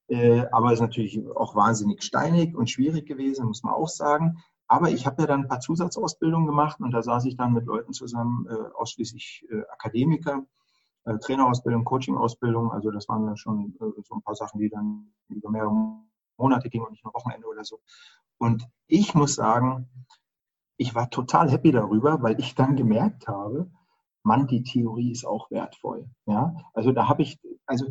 äh, 0.08 0.44
aber 0.50 0.72
ist 0.72 0.80
natürlich 0.80 1.20
auch 1.36 1.54
wahnsinnig 1.54 2.02
steinig 2.02 2.56
und 2.56 2.68
schwierig 2.68 3.06
gewesen, 3.06 3.46
muss 3.46 3.62
man 3.62 3.74
auch 3.74 3.88
sagen. 3.88 4.42
Aber 4.66 4.90
ich 4.90 5.06
habe 5.06 5.22
ja 5.22 5.26
dann 5.26 5.42
ein 5.42 5.48
paar 5.48 5.60
Zusatzausbildungen 5.60 6.46
gemacht 6.46 6.80
und 6.80 6.92
da 6.92 7.02
saß 7.02 7.24
ich 7.24 7.36
dann 7.36 7.52
mit 7.52 7.66
Leuten 7.66 7.92
zusammen, 7.92 8.46
äh, 8.48 8.74
ausschließlich 8.76 9.46
äh, 9.50 9.62
Akademiker, 9.72 10.46
äh, 11.04 11.18
Trainerausbildung, 11.18 11.84
Coachingausbildung. 11.84 12.70
Also 12.70 12.90
das 12.90 13.08
waren 13.08 13.26
dann 13.26 13.36
schon 13.36 13.74
äh, 13.80 14.00
so 14.04 14.14
ein 14.14 14.22
paar 14.22 14.34
Sachen, 14.34 14.60
die 14.60 14.68
dann 14.68 15.12
über 15.28 15.50
mehrere 15.50 15.72
Monate 16.40 16.70
gingen 16.70 16.84
und 16.84 16.92
nicht 16.92 17.04
nur 17.04 17.14
Wochenende 17.14 17.46
oder 17.46 17.64
so. 17.64 17.80
Und 18.38 18.66
ich 18.86 19.14
muss 19.14 19.34
sagen, 19.34 19.88
ich 20.76 20.94
war 20.94 21.10
total 21.10 21.50
happy 21.50 21.72
darüber, 21.72 22.22
weil 22.22 22.40
ich 22.40 22.54
dann 22.54 22.74
gemerkt 22.74 23.28
habe, 23.28 23.70
Mann, 24.22 24.46
die 24.46 24.62
Theorie 24.62 25.12
ist 25.12 25.26
auch 25.26 25.50
wertvoll. 25.50 26.08
Ja, 26.26 26.54
also 26.74 26.92
da 26.92 27.08
habe 27.08 27.22
ich, 27.22 27.38
also 27.66 27.86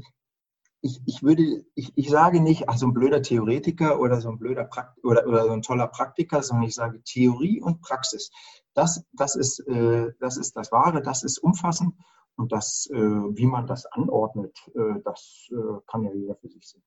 ich, 0.82 1.02
ich 1.06 1.24
würde, 1.24 1.66
ich, 1.76 1.92
ich 1.96 2.10
sage 2.10 2.40
nicht, 2.40 2.70
ach, 2.70 2.78
so 2.78 2.88
ein 2.88 2.94
blöder 2.94 3.22
Theoretiker 3.22 4.00
oder 4.00 4.22
so 4.22 4.30
ein 4.30 4.40
blöder 4.40 4.66
Prakt 4.66 5.04
oder, 5.04 5.28
oder 5.28 5.46
so 5.46 5.52
ein 5.52 5.62
toller 5.62 5.88
Praktiker, 5.88 6.42
sondern 6.42 6.68
ich 6.68 6.76
sage 6.76 7.04
Theorie 7.04 7.62
und 7.62 7.82
Praxis. 7.82 8.32
Das, 8.74 9.04
das, 9.14 9.36
ist, 9.36 9.60
äh, 9.68 10.14
das 10.20 10.38
ist 10.38 10.56
das 10.56 10.72
Wahre, 10.72 11.02
das 11.02 11.24
ist 11.24 11.38
umfassend 11.40 11.94
und 12.40 12.54
das, 12.54 12.90
äh, 12.94 12.98
wie 12.98 13.46
man 13.46 13.68
das 13.68 13.86
anordnet, 13.86 14.58
äh, 14.74 15.02
das 15.04 15.50
äh, 15.52 15.56
kann 15.88 16.04
ja 16.04 16.14
jeder 16.14 16.36
für 16.36 16.48
sich 16.48 16.66
sehen. 16.66 16.84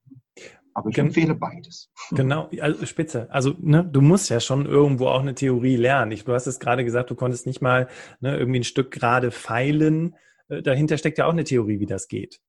Aber 0.73 0.88
ich 0.88 0.95
Gen 0.95 1.07
empfehle 1.07 1.35
beides. 1.35 1.91
Genau, 2.11 2.49
also 2.59 2.87
spitze. 2.87 3.29
Also 3.31 3.55
ne, 3.61 3.85
du 3.85 4.01
musst 4.01 4.31
ja 4.31 4.41
schon 4.41 4.65
irgendwo 4.65 5.09
auch 5.09 5.21
eine 5.21 5.35
Theorie 5.35 5.77
lernen. 5.77 6.11
Ich, 6.12 6.25
du 6.25 6.33
hast 6.33 6.47
es 6.47 6.59
gerade 6.59 6.85
gesagt, 6.85 7.11
du 7.11 7.15
konntest 7.15 7.47
nicht 7.47 7.61
mal 7.61 7.88
ne, 8.21 8.37
irgendwie 8.38 8.61
ein 8.61 8.65
Stück 8.65 8.91
gerade 8.91 9.31
feilen. 9.31 10.17
Äh, 10.49 10.62
dahinter 10.62 10.97
steckt 10.97 11.19
ja 11.19 11.27
auch 11.27 11.33
eine 11.33 11.45
Theorie, 11.45 11.81
wie 11.81 11.87
das 11.87 12.09
geht. 12.09 12.41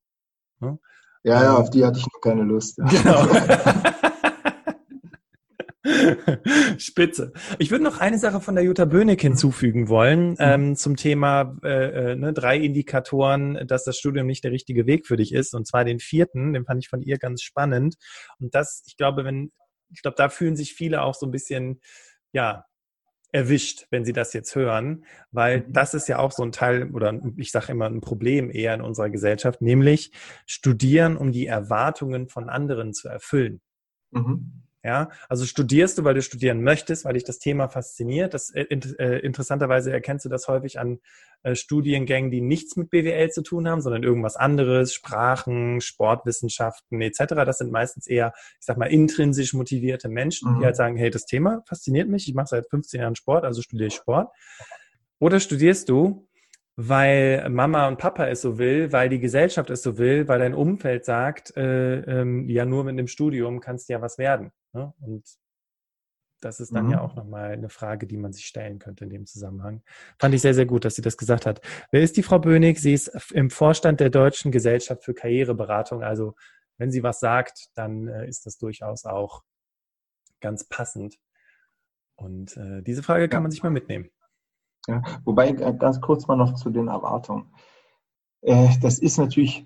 Ne? 0.61 0.79
Ja, 1.23 1.43
ja, 1.43 1.57
auf 1.57 1.69
die 1.69 1.83
hatte 1.83 1.99
ich 1.99 2.05
noch 2.05 2.21
keine 2.21 2.43
Lust. 2.43 2.79
Genau. 2.89 3.27
Spitze. 6.77 7.33
Ich 7.59 7.71
würde 7.71 7.83
noch 7.83 7.99
eine 7.99 8.17
Sache 8.17 8.41
von 8.41 8.55
der 8.55 8.63
Jutta 8.63 8.85
Böhnig 8.85 9.21
hinzufügen 9.21 9.89
wollen 9.89 10.31
mhm. 10.31 10.37
ähm, 10.39 10.75
zum 10.75 10.95
Thema 10.95 11.57
äh, 11.63 12.11
äh, 12.11 12.15
ne, 12.15 12.33
drei 12.33 12.57
Indikatoren, 12.57 13.67
dass 13.67 13.83
das 13.83 13.97
Studium 13.97 14.27
nicht 14.27 14.43
der 14.43 14.51
richtige 14.51 14.85
Weg 14.85 15.07
für 15.07 15.17
dich 15.17 15.33
ist. 15.33 15.53
Und 15.53 15.67
zwar 15.67 15.85
den 15.85 15.99
vierten, 15.99 16.53
den 16.53 16.65
fand 16.65 16.83
ich 16.83 16.89
von 16.89 17.01
ihr 17.01 17.17
ganz 17.17 17.41
spannend. 17.41 17.95
Und 18.39 18.53
das, 18.55 18.83
ich 18.85 18.97
glaube, 18.97 19.25
wenn, 19.25 19.51
ich 19.91 20.01
glaube, 20.01 20.15
da 20.17 20.29
fühlen 20.29 20.55
sich 20.55 20.73
viele 20.73 21.01
auch 21.01 21.15
so 21.15 21.25
ein 21.25 21.31
bisschen, 21.31 21.81
ja, 22.31 22.65
erwischt, 23.33 23.87
wenn 23.89 24.05
Sie 24.05 24.13
das 24.13 24.31
jetzt 24.33 24.55
hören, 24.55 25.05
weil 25.31 25.61
mhm. 25.61 25.73
das 25.73 25.95
ist 25.95 26.07
ja 26.07 26.19
auch 26.19 26.31
so 26.31 26.43
ein 26.43 26.51
Teil 26.51 26.91
oder 26.91 27.19
ich 27.35 27.51
sage 27.51 27.71
immer 27.71 27.87
ein 27.87 27.99
Problem 27.99 28.51
eher 28.51 28.75
in 28.75 28.81
unserer 28.81 29.09
Gesellschaft, 29.09 29.61
nämlich 29.61 30.11
studieren, 30.45 31.17
um 31.17 31.31
die 31.31 31.47
Erwartungen 31.47 32.29
von 32.29 32.47
anderen 32.47 32.93
zu 32.93 33.09
erfüllen. 33.09 33.59
Mhm. 34.11 34.62
Ja, 34.85 35.09
also 35.29 35.45
studierst 35.45 35.97
du, 35.97 36.03
weil 36.03 36.13
du 36.13 36.21
studieren 36.21 36.61
möchtest, 36.61 37.05
weil 37.05 37.13
dich 37.13 37.23
das 37.23 37.39
Thema 37.39 37.69
fasziniert. 37.69 38.33
Das, 38.33 38.49
äh, 38.49 38.63
äh, 38.63 39.19
interessanterweise 39.19 39.93
erkennst 39.93 40.25
du 40.25 40.29
das 40.29 40.49
häufig 40.49 40.77
an 40.77 40.99
äh, 41.43 41.55
Studiengängen, 41.55 42.31
die 42.31 42.41
nichts 42.41 42.75
mit 42.75 42.89
BWL 42.89 43.29
zu 43.29 43.43
tun 43.43 43.69
haben, 43.69 43.79
sondern 43.79 44.03
irgendwas 44.03 44.35
anderes, 44.35 44.93
Sprachen, 44.93 45.79
Sportwissenschaften 45.79 47.01
etc. 47.01 47.17
Das 47.45 47.59
sind 47.59 47.71
meistens 47.71 48.07
eher, 48.07 48.33
ich 48.59 48.65
sag 48.65 48.77
mal, 48.77 48.87
intrinsisch 48.87 49.53
motivierte 49.53 50.09
Menschen, 50.09 50.51
mhm. 50.51 50.59
die 50.59 50.65
halt 50.65 50.75
sagen, 50.75 50.97
hey, 50.97 51.09
das 51.09 51.25
Thema 51.25 51.63
fasziniert 51.65 52.09
mich, 52.09 52.27
ich 52.27 52.33
mache 52.33 52.47
seit 52.47 52.69
15 52.69 52.99
Jahren 52.99 53.15
Sport, 53.15 53.45
also 53.45 53.61
studiere 53.61 53.87
ich 53.87 53.95
Sport. 53.95 54.33
Oder 55.19 55.39
studierst 55.39 55.87
du, 55.87 56.27
weil 56.75 57.49
Mama 57.49 57.87
und 57.87 57.99
Papa 57.99 58.27
es 58.27 58.41
so 58.41 58.57
will, 58.57 58.91
weil 58.91 59.07
die 59.07 59.19
Gesellschaft 59.19 59.69
es 59.69 59.81
so 59.81 59.97
will, 59.97 60.27
weil 60.27 60.39
dein 60.39 60.53
Umfeld 60.53 61.05
sagt, 61.05 61.55
äh, 61.55 61.99
ähm, 61.99 62.49
ja, 62.49 62.65
nur 62.65 62.83
mit 62.83 62.99
dem 62.99 63.07
Studium 63.07 63.61
kannst 63.61 63.87
du 63.87 63.93
ja 63.93 64.01
was 64.01 64.17
werden. 64.17 64.51
Ne? 64.73 64.93
Und 65.01 65.23
das 66.41 66.59
ist 66.59 66.75
dann 66.75 66.85
mhm. 66.85 66.91
ja 66.91 67.01
auch 67.01 67.15
nochmal 67.15 67.51
eine 67.51 67.69
Frage, 67.69 68.05
die 68.05 68.17
man 68.17 68.33
sich 68.33 68.45
stellen 68.45 68.79
könnte 68.79 69.05
in 69.05 69.09
dem 69.09 69.25
Zusammenhang. 69.25 69.81
Fand 70.19 70.35
ich 70.35 70.41
sehr, 70.41 70.53
sehr 70.53 70.65
gut, 70.65 70.83
dass 70.83 70.95
sie 70.95 71.01
das 71.01 71.17
gesagt 71.17 71.45
hat. 71.45 71.61
Wer 71.91 72.01
ist 72.01 72.17
die 72.17 72.23
Frau 72.23 72.39
Bönig? 72.39 72.79
Sie 72.79 72.93
ist 72.93 73.07
im 73.31 73.49
Vorstand 73.49 74.01
der 74.01 74.09
Deutschen 74.09 74.51
Gesellschaft 74.51 75.03
für 75.03 75.13
Karriereberatung. 75.13 76.03
Also 76.03 76.35
wenn 76.77 76.91
sie 76.91 77.03
was 77.03 77.19
sagt, 77.19 77.69
dann 77.75 78.07
äh, 78.07 78.27
ist 78.27 78.45
das 78.45 78.57
durchaus 78.57 79.05
auch 79.05 79.43
ganz 80.41 80.65
passend. 80.65 81.17
Und 82.15 82.57
äh, 82.57 82.81
diese 82.83 83.03
Frage 83.03 83.29
kann 83.29 83.43
man 83.43 83.51
sich 83.51 83.63
mal 83.63 83.69
mitnehmen. 83.69 84.09
Ja, 84.87 85.01
wobei 85.23 85.49
äh, 85.49 85.73
ganz 85.73 86.01
kurz 86.01 86.27
mal 86.27 86.35
noch 86.35 86.55
zu 86.55 86.69
den 86.69 86.89
Erwartungen. 86.89 87.53
Äh, 88.41 88.67
das 88.81 88.99
ist 88.99 89.17
natürlich, 89.17 89.65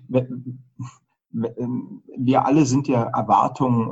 wir 1.32 2.46
alle 2.46 2.64
sind 2.64 2.86
ja 2.86 3.02
Erwartungen 3.04 3.90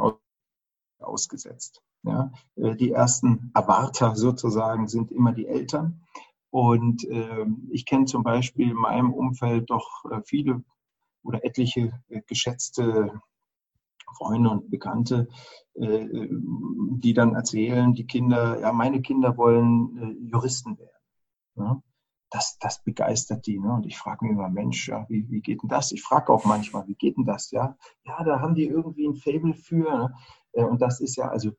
ausgesetzt. 0.99 1.83
Ja, 2.03 2.33
äh, 2.57 2.77
die 2.77 2.93
ersten 2.93 3.51
Erwarter 3.55 4.17
sozusagen 4.17 4.89
sind 4.89 5.11
immer 5.11 5.33
die 5.33 5.47
Eltern. 5.47 6.03
Und 6.51 7.07
ich 7.71 7.85
kenne 7.85 8.07
zum 8.07 8.23
Beispiel 8.23 8.71
in 8.71 8.77
meinem 8.77 9.13
Umfeld 9.13 9.69
doch 9.69 10.05
viele 10.25 10.65
oder 11.23 11.45
etliche 11.45 12.01
geschätzte 12.29 13.21
Freunde 14.17 14.49
und 14.49 14.71
Bekannte, 14.71 15.29
die 15.75 17.13
dann 17.13 17.35
erzählen, 17.35 17.93
die 17.93 18.07
Kinder, 18.07 18.59
ja, 18.59 18.73
meine 18.73 19.03
Kinder 19.03 19.37
wollen 19.37 20.31
Juristen 20.31 20.79
werden. 20.79 21.03
Ja, 21.57 21.83
das, 22.31 22.59
das 22.59 22.83
begeistert 22.83 23.47
die. 23.47 23.59
Ne? 23.59 23.73
Und 23.73 23.87
ich 23.87 23.97
frage 23.97 24.25
mich 24.25 24.33
immer, 24.33 24.49
Mensch, 24.49 24.89
ja, 24.89 25.07
wie, 25.09 25.29
wie 25.31 25.41
geht 25.41 25.63
denn 25.63 25.69
das? 25.69 25.93
Ich 25.93 26.03
frage 26.03 26.33
auch 26.33 26.45
manchmal, 26.45 26.87
wie 26.87 26.95
geht 26.95 27.17
denn 27.17 27.25
das? 27.25 27.51
Ja, 27.51 27.77
ja 28.05 28.23
da 28.25 28.41
haben 28.41 28.55
die 28.55 28.67
irgendwie 28.67 29.07
ein 29.07 29.17
Fable 29.17 29.55
für. 29.55 29.91
Ne? 29.91 30.15
Äh, 30.57 30.65
und 30.65 30.83
das 30.83 31.01
ist 31.01 31.17
ja, 31.17 31.29
also 31.29 31.51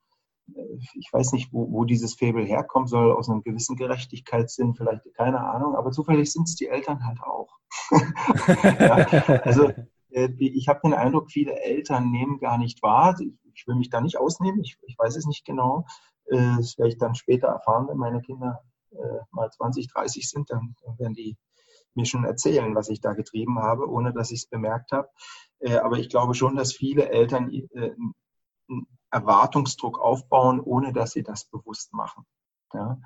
äh, 0.53 0.77
ich 0.95 1.09
weiß 1.11 1.31
nicht, 1.33 1.53
wo, 1.53 1.71
wo 1.71 1.85
dieses 1.85 2.15
Fable 2.15 2.43
herkommen 2.43 2.87
soll, 2.87 3.11
aus 3.11 3.29
einem 3.29 3.43
gewissen 3.43 3.77
Gerechtigkeitssinn, 3.77 4.75
vielleicht 4.75 5.13
keine 5.13 5.39
Ahnung, 5.39 5.75
aber 5.75 5.91
zufällig 5.91 6.31
sind 6.31 6.47
es 6.49 6.55
die 6.55 6.67
Eltern 6.67 7.05
halt 7.05 7.21
auch. 7.21 7.57
ja, 8.79 8.95
also 9.43 9.69
äh, 10.09 10.29
ich 10.39 10.67
habe 10.67 10.81
den 10.83 10.93
Eindruck, 10.93 11.31
viele 11.31 11.59
Eltern 11.61 12.11
nehmen 12.11 12.39
gar 12.39 12.57
nicht 12.57 12.81
wahr. 12.81 13.15
Ich 13.53 13.67
will 13.67 13.75
mich 13.75 13.89
da 13.89 14.01
nicht 14.01 14.17
ausnehmen, 14.17 14.61
ich, 14.61 14.77
ich 14.83 14.97
weiß 14.97 15.15
es 15.15 15.25
nicht 15.25 15.45
genau. 15.45 15.85
Das 16.29 16.77
werde 16.77 16.89
ich 16.89 16.97
dann 16.97 17.15
später 17.15 17.47
erfahren, 17.47 17.87
wenn 17.87 17.95
meine 17.95 18.19
Kinder 18.19 18.61
mal 19.31 19.49
20, 19.49 19.87
30 19.87 20.29
sind, 20.29 20.49
dann, 20.49 20.75
werden 20.97 21.13
die 21.13 21.37
mir 21.95 22.05
schon 22.05 22.25
erzählen, 22.25 22.75
was 22.75 22.89
ich 22.89 22.99
da 22.99 23.13
getrieben 23.13 23.59
habe, 23.59 23.89
ohne 23.89 24.11
dass 24.11 24.31
ich 24.31 24.41
es 24.41 24.45
bemerkt 24.45 24.91
habe. 24.91 25.07
Aber 25.81 25.97
ich 25.97 26.09
glaube 26.09 26.33
schon, 26.33 26.57
dass 26.57 26.73
viele 26.73 27.09
Eltern 27.09 27.49
Erwartungsdruck 29.11 29.99
aufbauen, 29.99 30.59
ohne 30.59 30.93
dass 30.93 31.11
sie 31.11 31.23
das 31.23 31.45
bewusst 31.45 31.93
machen. 31.93 32.25
Ja? 32.73 32.99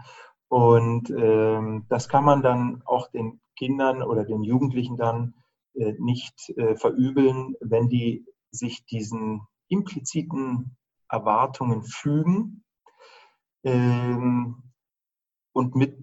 Und 0.48 1.10
ähm, 1.12 1.86
das 1.90 2.10
kann 2.10 2.26
man 2.26 2.42
dann 2.42 2.82
auch 2.86 3.08
den 3.08 3.40
Kindern 3.58 4.02
oder 4.02 4.26
den 4.26 4.44
Jugendlichen 4.44 4.98
dann 4.98 5.36
äh, 5.76 5.94
nicht 6.00 6.50
äh, 6.58 6.76
verübeln, 6.76 7.56
wenn 7.62 7.88
die 7.88 8.26
sich 8.52 8.86
diesen 8.86 9.48
impliziten 9.70 10.76
Erwartungen 11.08 11.84
fügen. 11.84 12.64
Ähm, 13.64 14.64
und 15.54 15.76
mit, 15.76 15.98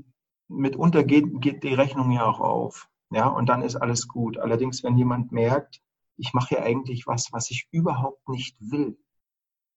mitunter 0.48 1.04
geht, 1.04 1.40
geht 1.40 1.62
die 1.64 1.74
Rechnung 1.74 2.10
ja 2.12 2.24
auch 2.24 2.40
auf. 2.40 2.88
Ja, 3.10 3.28
und 3.28 3.48
dann 3.48 3.62
ist 3.62 3.76
alles 3.76 4.06
gut. 4.06 4.38
Allerdings, 4.38 4.82
wenn 4.82 4.96
jemand 4.96 5.32
merkt, 5.32 5.80
ich 6.16 6.34
mache 6.34 6.56
ja 6.56 6.62
eigentlich 6.62 7.06
was, 7.06 7.32
was 7.32 7.50
ich 7.50 7.68
überhaupt 7.70 8.28
nicht 8.28 8.56
will, 8.60 8.98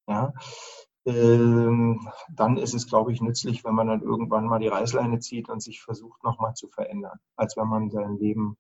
ja, 0.08 0.34
ähm, 1.06 2.08
dann 2.30 2.58
ist 2.58 2.74
es, 2.74 2.88
glaube 2.88 3.12
ich, 3.12 3.22
nützlich, 3.22 3.64
wenn 3.64 3.74
man 3.74 3.88
dann 3.88 4.02
irgendwann 4.02 4.46
mal 4.46 4.60
die 4.60 4.68
Reißleine 4.68 5.20
zieht 5.20 5.50
und 5.50 5.62
sich 5.62 5.82
versucht, 5.82 6.24
nochmal 6.24 6.54
zu 6.54 6.68
verändern, 6.68 7.20
als 7.36 7.58
wenn 7.58 7.68
man 7.68 7.90
sein 7.90 8.18
Leben 8.18 8.58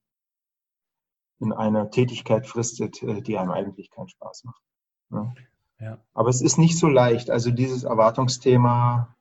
in 1.39 1.53
einer 1.53 1.89
Tätigkeit 1.91 2.47
fristet, 2.47 3.01
äh, 3.03 3.21
die 3.21 3.37
einem 3.37 3.51
eigentlich 3.51 3.91
keinen 3.91 4.09
Spaß 4.09 4.45
macht. 4.45 4.61
Ja. 5.11 5.33
Ja. 5.79 5.97
Aber 6.13 6.29
es 6.29 6.41
ist 6.41 6.59
nicht 6.59 6.77
so 6.77 6.87
leicht. 6.87 7.31
Also 7.31 7.49
dieses 7.49 7.83
Erwartungsthema 7.83 9.15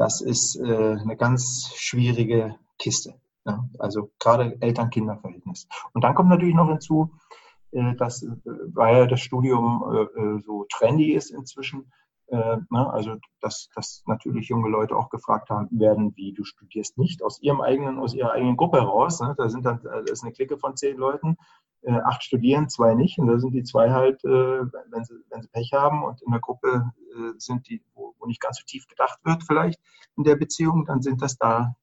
das 0.00 0.22
ist 0.22 0.56
äh, 0.56 0.96
eine 0.98 1.14
ganz 1.14 1.72
schwierige 1.76 2.56
Kiste. 2.78 3.20
Ja? 3.44 3.68
Also 3.78 4.10
gerade 4.18 4.56
Eltern-Kinder-Verhältnis. 4.60 5.68
Und 5.92 6.04
dann 6.04 6.14
kommt 6.14 6.30
natürlich 6.30 6.54
noch 6.54 6.68
hinzu, 6.68 7.12
dass, 7.72 8.22
äh, 8.22 8.30
weil 8.44 9.06
das 9.06 9.20
Studium 9.20 9.82
äh, 10.16 10.42
so 10.42 10.66
trendy 10.70 11.12
ist 11.12 11.30
inzwischen, 11.30 11.92
ne, 12.32 12.66
also 12.70 13.16
dass, 13.40 13.70
dass 13.74 14.04
natürlich 14.06 14.50
junge 14.50 14.68
Leute 14.68 14.94
auch 14.94 15.10
gefragt 15.10 15.50
haben, 15.50 15.66
werden, 15.72 16.14
wie 16.14 16.32
du 16.32 16.44
studierst 16.44 16.96
nicht 16.96 17.24
aus 17.24 17.42
ihrem 17.42 17.60
eigenen, 17.60 17.98
aus 17.98 18.14
ihrer 18.14 18.30
eigenen 18.30 18.56
Gruppe 18.56 18.78
raus. 18.78 19.20
Ne? 19.20 19.34
Da 19.36 19.48
sind 19.48 19.66
dann, 19.66 19.80
da 19.82 19.98
ist 19.98 20.22
eine 20.22 20.30
Clique 20.30 20.56
von 20.56 20.76
zehn 20.76 20.96
Leuten, 20.96 21.36
acht 21.84 22.22
studieren, 22.22 22.68
zwei 22.68 22.94
nicht. 22.94 23.18
Und 23.18 23.26
da 23.26 23.40
sind 23.40 23.50
die 23.50 23.64
zwei 23.64 23.90
halt, 23.90 24.22
wenn 24.22 25.02
sie, 25.02 25.14
wenn 25.28 25.42
sie 25.42 25.48
Pech 25.48 25.72
haben 25.72 26.04
und 26.04 26.22
in 26.22 26.30
der 26.30 26.40
Gruppe 26.40 26.92
sind 27.38 27.68
die, 27.68 27.82
wo 27.94 28.14
nicht 28.26 28.40
ganz 28.40 28.58
so 28.58 28.64
tief 28.64 28.86
gedacht 28.86 29.18
wird 29.24 29.42
vielleicht 29.42 29.80
in 30.16 30.22
der 30.22 30.36
Beziehung, 30.36 30.86
dann 30.86 31.02
sind 31.02 31.22
das 31.22 31.36
da 31.36 31.74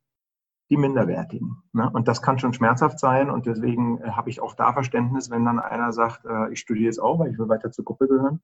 die 0.70 0.78
Minderwertigen. 0.78 1.64
Ne? 1.74 1.90
Und 1.90 2.08
das 2.08 2.22
kann 2.22 2.40
schon 2.40 2.54
schmerzhaft 2.54 3.00
sein 3.00 3.30
und 3.30 3.46
deswegen 3.46 4.02
äh, 4.02 4.12
habe 4.12 4.30
ich 4.30 4.42
auch 4.42 4.54
da 4.54 4.74
Verständnis, 4.74 5.30
wenn 5.30 5.46
dann 5.46 5.60
einer 5.60 5.94
sagt, 5.94 6.26
äh, 6.26 6.52
ich 6.52 6.60
studiere 6.60 6.86
jetzt 6.86 7.00
auch, 7.00 7.20
weil 7.20 7.32
ich 7.32 7.40
will 7.40 7.48
weiter 7.48 7.72
zur 7.72 7.86
Gruppe 7.86 8.08
gehören. 8.08 8.42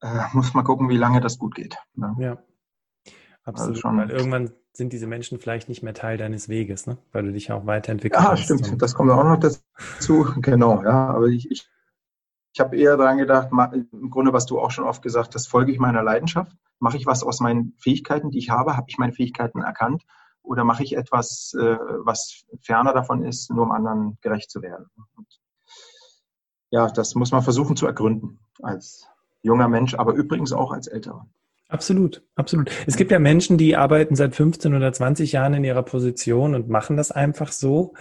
Äh, 0.00 0.24
muss 0.32 0.54
mal 0.54 0.62
gucken, 0.62 0.88
wie 0.88 0.96
lange 0.96 1.20
das 1.20 1.38
gut 1.38 1.54
geht. 1.54 1.76
Ne? 1.94 2.14
Ja, 2.18 2.38
absolut. 3.44 3.70
Also 3.70 3.80
schon, 3.80 3.98
weil 3.98 4.10
irgendwann 4.10 4.52
sind 4.72 4.92
diese 4.92 5.08
Menschen 5.08 5.40
vielleicht 5.40 5.68
nicht 5.68 5.82
mehr 5.82 5.94
Teil 5.94 6.16
deines 6.16 6.48
Weges, 6.48 6.86
ne? 6.86 6.98
weil 7.12 7.24
du 7.24 7.32
dich 7.32 7.48
ja 7.48 7.56
auch 7.56 7.66
weiterentwickelst. 7.66 8.24
Ja, 8.24 8.36
stimmt. 8.36 8.80
Das 8.80 8.94
kommt 8.94 9.10
auch 9.10 9.24
noch 9.24 9.38
dazu. 9.38 10.26
genau, 10.40 10.82
ja. 10.84 11.08
Aber 11.08 11.26
ich, 11.26 11.50
ich, 11.50 11.68
ich 12.54 12.60
habe 12.60 12.76
eher 12.76 12.96
daran 12.96 13.18
gedacht, 13.18 13.50
im 13.50 14.10
Grunde, 14.10 14.32
was 14.32 14.46
du 14.46 14.60
auch 14.60 14.70
schon 14.70 14.84
oft 14.84 15.02
gesagt 15.02 15.34
hast, 15.34 15.48
folge 15.48 15.72
ich 15.72 15.78
meiner 15.78 16.02
Leidenschaft? 16.02 16.56
Mache 16.78 16.96
ich 16.96 17.06
was 17.06 17.24
aus 17.24 17.40
meinen 17.40 17.74
Fähigkeiten, 17.78 18.30
die 18.30 18.38
ich 18.38 18.50
habe? 18.50 18.76
Habe 18.76 18.86
ich 18.88 18.98
meine 18.98 19.12
Fähigkeiten 19.12 19.60
erkannt? 19.60 20.04
Oder 20.50 20.64
mache 20.64 20.82
ich 20.82 20.96
etwas, 20.96 21.54
äh, 21.56 21.76
was 22.04 22.44
ferner 22.60 22.92
davon 22.92 23.24
ist, 23.24 23.50
nur 23.50 23.62
um 23.62 23.70
anderen 23.70 24.18
gerecht 24.20 24.50
zu 24.50 24.62
werden? 24.62 24.86
Und 25.14 25.28
ja, 26.70 26.88
das 26.88 27.14
muss 27.14 27.30
man 27.30 27.42
versuchen 27.42 27.76
zu 27.76 27.86
ergründen 27.86 28.40
als 28.60 29.06
junger 29.42 29.68
Mensch, 29.68 29.94
aber 29.94 30.12
übrigens 30.12 30.52
auch 30.52 30.72
als 30.72 30.88
älterer. 30.88 31.28
Absolut, 31.68 32.24
absolut. 32.34 32.68
Es 32.88 32.96
gibt 32.96 33.12
ja 33.12 33.20
Menschen, 33.20 33.58
die 33.58 33.76
arbeiten 33.76 34.16
seit 34.16 34.34
15 34.34 34.74
oder 34.74 34.92
20 34.92 35.30
Jahren 35.30 35.54
in 35.54 35.62
ihrer 35.62 35.84
Position 35.84 36.56
und 36.56 36.68
machen 36.68 36.96
das 36.96 37.12
einfach 37.12 37.52
so 37.52 37.94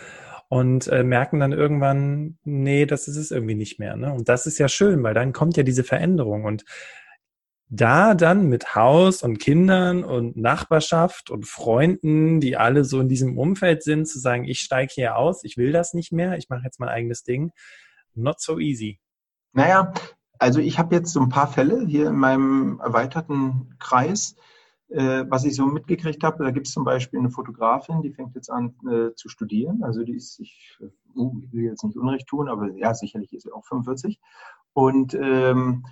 und 0.47 0.87
äh, 0.87 1.03
merken 1.03 1.39
dann 1.39 1.51
irgendwann, 1.51 2.39
nee, 2.43 2.87
das 2.87 3.07
ist 3.07 3.17
es 3.17 3.29
irgendwie 3.29 3.53
nicht 3.53 3.77
mehr. 3.77 3.95
Ne? 3.95 4.11
Und 4.11 4.27
das 4.27 4.47
ist 4.47 4.57
ja 4.57 4.67
schön, 4.67 5.03
weil 5.03 5.13
dann 5.13 5.33
kommt 5.33 5.55
ja 5.55 5.61
diese 5.61 5.83
Veränderung. 5.83 6.45
Und 6.45 6.65
da 7.69 8.15
dann 8.15 8.49
mit 8.49 8.75
Haus 8.75 9.21
und 9.21 9.37
Kindern 9.37 10.03
und 10.03 10.35
Nachbarschaft 10.35 11.29
und 11.29 11.45
Freunden, 11.45 12.41
die 12.41 12.57
alle 12.57 12.83
so 12.83 12.99
in 12.99 13.09
diesem 13.09 13.37
Umfeld 13.37 13.83
sind, 13.83 14.07
zu 14.07 14.19
sagen, 14.19 14.45
ich 14.45 14.59
steige 14.59 14.91
hier 14.93 15.15
aus, 15.17 15.43
ich 15.43 15.55
will 15.55 15.71
das 15.71 15.93
nicht 15.93 16.11
mehr, 16.11 16.37
ich 16.37 16.49
mache 16.49 16.63
jetzt 16.63 16.79
mein 16.79 16.89
eigenes 16.89 17.23
Ding, 17.23 17.51
not 18.15 18.41
so 18.41 18.57
easy. 18.57 18.99
Naja, 19.53 19.93
also 20.39 20.59
ich 20.59 20.79
habe 20.79 20.95
jetzt 20.95 21.13
so 21.13 21.19
ein 21.19 21.29
paar 21.29 21.47
Fälle 21.47 21.85
hier 21.85 22.07
in 22.07 22.15
meinem 22.15 22.79
erweiterten 22.79 23.75
Kreis, 23.77 24.35
äh, 24.89 25.25
was 25.27 25.45
ich 25.45 25.55
so 25.55 25.67
mitgekriegt 25.67 26.23
habe. 26.23 26.43
Da 26.43 26.51
gibt 26.51 26.67
es 26.67 26.73
zum 26.73 26.83
Beispiel 26.83 27.19
eine 27.19 27.29
Fotografin, 27.29 28.01
die 28.01 28.11
fängt 28.11 28.33
jetzt 28.35 28.49
an 28.49 28.73
äh, 28.89 29.13
zu 29.15 29.29
studieren. 29.29 29.83
Also 29.83 30.03
die 30.03 30.15
ist, 30.15 30.39
ich, 30.39 30.79
uh, 31.15 31.39
ich 31.43 31.53
will 31.53 31.65
jetzt 31.65 31.83
nicht 31.83 31.97
Unrecht 31.97 32.27
tun, 32.27 32.49
aber 32.49 32.71
ja, 32.77 32.95
sicherlich 32.95 33.33
ist 33.33 33.43
sie 33.43 33.51
auch 33.51 33.65
45. 33.65 34.19
Und 34.73 35.13
ähm, 35.13 35.85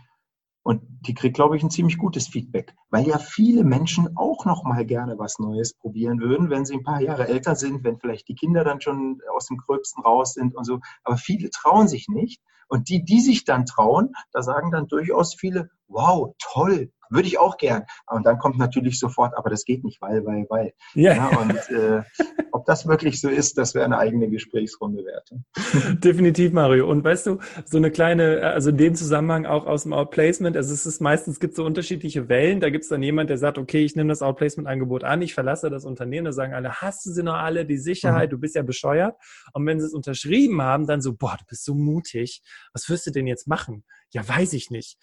und 0.68 0.82
die 1.08 1.14
kriegt, 1.14 1.38
glaube 1.38 1.56
ich, 1.56 1.64
ein 1.64 1.70
ziemlich 1.70 1.98
gutes 1.98 2.28
Feedback, 2.28 2.76
weil 2.90 3.08
ja 3.08 3.20
viele 3.20 3.64
Menschen 3.64 4.18
auch 4.18 4.44
noch 4.44 4.66
mal 4.66 4.86
gerne 4.86 5.18
was 5.18 5.40
Neues 5.40 5.74
probieren 5.74 6.20
würden, 6.20 6.50
wenn 6.50 6.66
sie 6.66 6.74
ein 6.74 6.84
paar 6.84 7.00
Jahre 7.00 7.30
älter 7.30 7.56
sind, 7.56 7.86
wenn 7.86 7.98
vielleicht 8.02 8.28
die 8.28 8.36
Kinder 8.36 8.66
dann 8.66 8.82
schon 8.82 9.22
aus 9.34 9.48
dem 9.48 9.56
Gröbsten 9.56 10.04
raus 10.04 10.34
sind 10.34 10.58
und 10.58 10.66
so. 10.66 10.82
Aber 11.06 11.16
viele 11.16 11.52
trauen 11.52 11.88
sich 11.88 12.10
nicht. 12.10 12.42
Und 12.68 12.90
die, 12.90 13.06
die 13.06 13.22
sich 13.22 13.46
dann 13.46 13.66
trauen, 13.66 14.12
da 14.34 14.42
sagen 14.42 14.72
dann 14.72 14.90
durchaus 14.90 15.36
viele, 15.36 15.70
wow, 15.88 16.36
toll, 16.38 16.92
würde 17.10 17.30
ich 17.30 17.40
auch 17.40 17.56
gern. 17.56 17.86
Und 18.06 18.26
dann 18.26 18.38
kommt 18.38 18.58
natürlich 18.58 19.00
sofort, 19.00 19.38
aber 19.38 19.50
das 19.50 19.64
geht 19.64 19.86
nicht, 19.86 20.02
weil, 20.02 20.26
weil, 20.26 20.48
weil. 20.50 20.74
Ja. 20.94 21.14
ja 21.14 21.28
und 21.40 21.70
äh, 21.70 22.04
das 22.68 22.86
wirklich 22.86 23.22
so 23.22 23.30
ist, 23.30 23.58
das 23.58 23.74
wäre 23.74 23.86
eine 23.86 23.98
eigene 23.98 24.30
Gesprächsrunde 24.30 25.06
wert. 25.06 25.32
Definitiv, 26.04 26.52
Mario. 26.52 26.90
Und 26.90 27.02
weißt 27.02 27.28
du, 27.28 27.40
so 27.66 27.78
eine 27.78 27.92
kleine, 27.92 28.42
also 28.42 28.72
in 28.72 28.78
dem 28.78 28.94
Zusammenhang 28.94 29.46
auch 29.46 29.66
aus 29.66 29.84
dem 29.84 29.94
Outplacement, 29.94 30.58
also 30.58 30.74
es 30.74 30.86
ist 30.86 31.00
meistens 31.00 31.40
gibt 31.40 31.56
so 31.56 31.64
unterschiedliche 31.64 32.28
Wellen. 32.28 32.60
Da 32.60 32.70
gibt 32.70 32.84
es 32.84 32.90
dann 32.90 33.02
jemand, 33.02 33.30
der 33.30 33.38
sagt, 33.38 33.58
okay, 33.58 33.86
ich 33.86 33.96
nehme 33.96 34.10
das 34.10 34.22
Outplacement-Angebot 34.22 35.06
an, 35.06 35.22
ich 35.22 35.34
verlasse 35.34 35.70
das 35.70 35.86
Unternehmen. 35.86 36.26
Da 36.26 36.34
sagen 36.34 36.54
alle, 36.54 36.74
hast 36.82 37.06
du 37.06 37.12
sie 37.12 37.24
noch 37.24 37.36
alle, 37.36 37.66
die 37.66 37.78
Sicherheit, 37.78 38.30
mhm. 38.30 38.32
du 38.32 38.38
bist 38.40 38.56
ja 38.56 38.64
bescheuert. 38.64 39.16
Und 39.54 39.66
wenn 39.66 39.80
sie 39.80 39.86
es 39.86 39.94
unterschrieben 39.94 40.62
haben, 40.62 40.88
dann 40.88 41.02
so, 41.02 41.14
boah, 41.14 41.38
du 41.40 41.46
bist 41.48 41.64
so 41.64 41.74
mutig. 41.74 42.42
Was 42.74 42.90
wirst 42.90 43.08
du 43.08 43.12
denn 43.12 43.28
jetzt 43.28 43.48
machen? 43.48 43.86
Ja, 44.12 44.28
weiß 44.28 44.52
ich 44.52 44.72
nicht. 44.72 44.98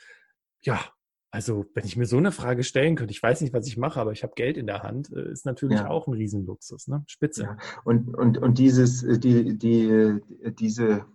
Ja, 0.61 0.81
also, 1.35 1.67
wenn 1.75 1.85
ich 1.85 1.97
mir 1.97 2.07
so 2.07 2.17
eine 2.17 2.31
Frage 2.31 2.63
stellen 2.63 2.95
könnte, 2.95 3.11
ich 3.11 3.21
weiß 3.21 3.41
nicht, 3.41 3.53
was 3.53 3.67
ich 3.67 3.77
mache, 3.77 4.01
aber 4.01 4.13
ich 4.13 4.23
habe 4.23 4.35
Geld 4.37 4.57
in 4.57 4.69
der 4.69 4.85
Hand, 4.85 5.13
äh, 5.13 5.33
ist 5.33 5.45
natürlich 5.45 5.81
ja. 5.81 5.91
auch 5.91 6.07
ein 6.07 6.15
Riesenluxus, 6.15 6.87
ne? 6.87 7.03
Spitze. 7.09 7.43
Ja. 7.43 7.57
Und, 7.83 8.15
und, 8.15 8.39
und 8.39 8.59
dieses, 8.59 9.03
äh, 9.03 9.19
die, 9.19 9.59
die, 9.59 10.21
diese, 10.61 11.07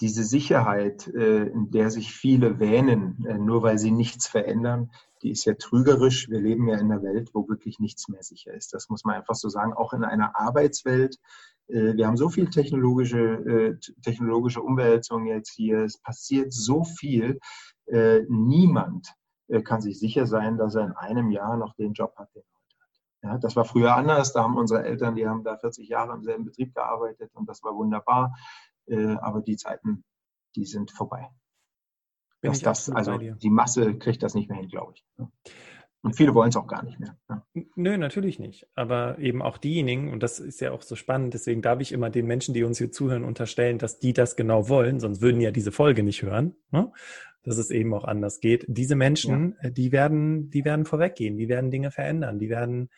diese 0.00 0.22
Sicherheit, 0.22 1.08
äh, 1.08 1.46
in 1.48 1.72
der 1.72 1.90
sich 1.90 2.12
viele 2.12 2.60
wähnen, 2.60 3.26
nur 3.40 3.64
weil 3.64 3.76
sie 3.76 3.90
nichts 3.90 4.28
verändern, 4.28 4.92
die 5.24 5.32
ist 5.32 5.44
ja 5.46 5.54
trügerisch. 5.54 6.30
Wir 6.30 6.40
leben 6.40 6.68
ja 6.68 6.76
in 6.76 6.92
einer 6.92 7.02
Welt, 7.02 7.30
wo 7.32 7.48
wirklich 7.48 7.80
nichts 7.80 8.08
mehr 8.08 8.22
sicher 8.22 8.54
ist. 8.54 8.72
Das 8.72 8.88
muss 8.88 9.04
man 9.04 9.16
einfach 9.16 9.34
so 9.34 9.48
sagen. 9.48 9.72
Auch 9.72 9.94
in 9.94 10.04
einer 10.04 10.38
Arbeitswelt. 10.38 11.18
Wir 11.66 12.06
haben 12.06 12.18
so 12.18 12.28
viel 12.28 12.50
technologische, 12.50 13.78
technologische 14.02 14.60
Umwälzung 14.60 15.26
jetzt 15.26 15.50
hier. 15.50 15.84
Es 15.84 15.98
passiert 15.98 16.52
so 16.52 16.84
viel. 16.84 17.38
Niemand 18.28 19.14
kann 19.64 19.80
sich 19.80 19.98
sicher 19.98 20.26
sein, 20.26 20.56
dass 20.56 20.74
er 20.74 20.86
in 20.86 20.92
einem 20.92 21.30
Jahr 21.30 21.56
noch 21.56 21.74
den 21.74 21.92
Job 21.92 22.14
hat, 22.16 22.34
den 22.34 22.42
er 22.42 22.54
heute 22.54 22.76
hat. 22.80 23.32
Ja, 23.34 23.38
das 23.38 23.56
war 23.56 23.64
früher 23.64 23.94
anders. 23.94 24.32
Da 24.32 24.42
haben 24.42 24.56
unsere 24.56 24.84
Eltern, 24.84 25.16
die 25.16 25.26
haben 25.26 25.44
da 25.44 25.56
40 25.56 25.88
Jahre 25.88 26.14
im 26.14 26.22
selben 26.22 26.44
Betrieb 26.44 26.74
gearbeitet 26.74 27.30
und 27.34 27.48
das 27.48 27.62
war 27.62 27.74
wunderbar. 27.74 28.34
Äh, 28.86 29.16
aber 29.16 29.40
die 29.40 29.56
Zeiten, 29.56 30.04
die 30.56 30.64
sind 30.64 30.90
vorbei. 30.90 31.30
Dass 32.42 32.60
das, 32.60 32.90
also 32.90 33.16
die 33.16 33.50
Masse 33.50 33.96
kriegt 33.96 34.22
das 34.22 34.34
nicht 34.34 34.50
mehr 34.50 34.58
hin, 34.58 34.68
glaube 34.68 34.92
ich. 34.94 35.04
Und 36.04 36.14
viele 36.14 36.34
wollen 36.34 36.50
es 36.50 36.56
auch 36.56 36.66
gar 36.66 36.84
nicht 36.84 37.00
mehr. 37.00 37.16
Ja. 37.30 37.42
Nö, 37.74 37.96
natürlich 37.96 38.38
nicht. 38.38 38.68
Aber 38.74 39.18
eben 39.18 39.40
auch 39.40 39.56
diejenigen, 39.56 40.12
und 40.12 40.22
das 40.22 40.38
ist 40.38 40.60
ja 40.60 40.70
auch 40.72 40.82
so 40.82 40.96
spannend, 40.96 41.32
deswegen 41.32 41.62
darf 41.62 41.80
ich 41.80 41.92
immer 41.92 42.10
den 42.10 42.26
Menschen, 42.26 42.52
die 42.52 42.62
uns 42.62 42.76
hier 42.76 42.92
zuhören, 42.92 43.24
unterstellen, 43.24 43.78
dass 43.78 44.00
die 44.00 44.12
das 44.12 44.36
genau 44.36 44.68
wollen, 44.68 45.00
sonst 45.00 45.22
würden 45.22 45.40
ja 45.40 45.50
diese 45.50 45.72
Folge 45.72 46.02
nicht 46.02 46.22
hören. 46.22 46.56
Ne? 46.70 46.92
Dass 47.44 47.58
es 47.58 47.70
eben 47.70 47.94
auch 47.94 48.04
anders 48.04 48.40
geht. 48.40 48.64
Diese 48.68 48.96
Menschen, 48.96 49.56
ja. 49.62 49.68
Äh, 49.68 49.72
die 49.72 49.92
werden, 49.92 50.50
die 50.50 50.64
werden 50.64 50.84
vorweggehen, 50.84 51.36
die 51.36 51.48
werden 51.48 51.70
Dinge 51.70 51.90
verändern, 51.90 52.38
die 52.38 52.48
werden 52.48 52.90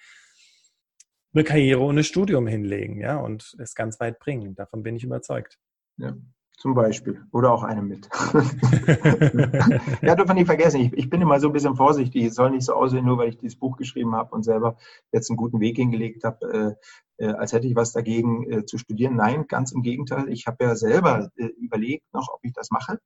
eine 1.35 1.44
Karriere 1.44 1.82
ohne 1.82 2.02
Studium 2.02 2.46
hinlegen, 2.46 2.98
ja, 3.00 3.18
und 3.18 3.56
es 3.59 3.74
ganz 3.74 4.00
weit 4.00 4.18
bringen. 4.18 4.54
Davon 4.54 4.82
bin 4.82 4.96
ich 4.96 5.04
überzeugt. 5.04 5.59
Ja, 5.98 6.16
zum 6.56 6.74
Beispiel. 6.74 7.22
Oder 7.32 7.52
auch 7.52 7.62
eine 7.62 7.82
mit. 7.82 8.09
ja, 10.02 10.14
darf 10.14 10.26
man 10.26 10.37
nicht 10.37 10.46
vergessen. 10.46 10.80
Ich, 10.80 10.92
ich, 10.94 11.11
bin 11.11 11.20
immer 11.20 11.38
so 11.38 11.48
ein 11.48 11.52
bisschen 11.52 11.76
vorsichtig. 11.76 12.24
Es 12.24 12.35
soll 12.35 12.50
nicht 12.50 12.64
so 12.64 12.72
aussehen, 12.72 13.04
nur 13.04 13.18
weil 13.18 13.28
ich 13.28 13.37
dieses 13.37 13.59
Buch 13.59 13.76
geschrieben 13.76 14.14
habe 14.14 14.35
und 14.35 14.42
selber 14.42 14.78
jetzt 15.12 15.30
einen 15.30 15.37
guten 15.37 15.61
Weg 15.61 15.76
hingelegt 15.76 16.24
habe, 16.24 16.76
äh, 17.18 17.24
äh, 17.26 17.32
als 17.32 17.52
hätte 17.52 17.66
ich 17.66 17.76
was 17.76 17.92
dagegen 17.92 18.50
äh, 18.50 18.64
zu 18.64 18.78
studieren. 18.78 19.16
Nein, 19.16 19.46
ganz 19.48 19.72
im 19.72 19.82
Gegenteil. 19.82 20.30
Ich 20.30 20.46
habe 20.46 20.64
ja 20.64 20.74
selber 20.76 21.30
äh, 21.37 21.44
überlegt 21.44 22.04
noch, 22.14 22.28
ob 22.32 22.40
ich 22.42 22.54
das 22.54 22.70
mache. 22.70 23.00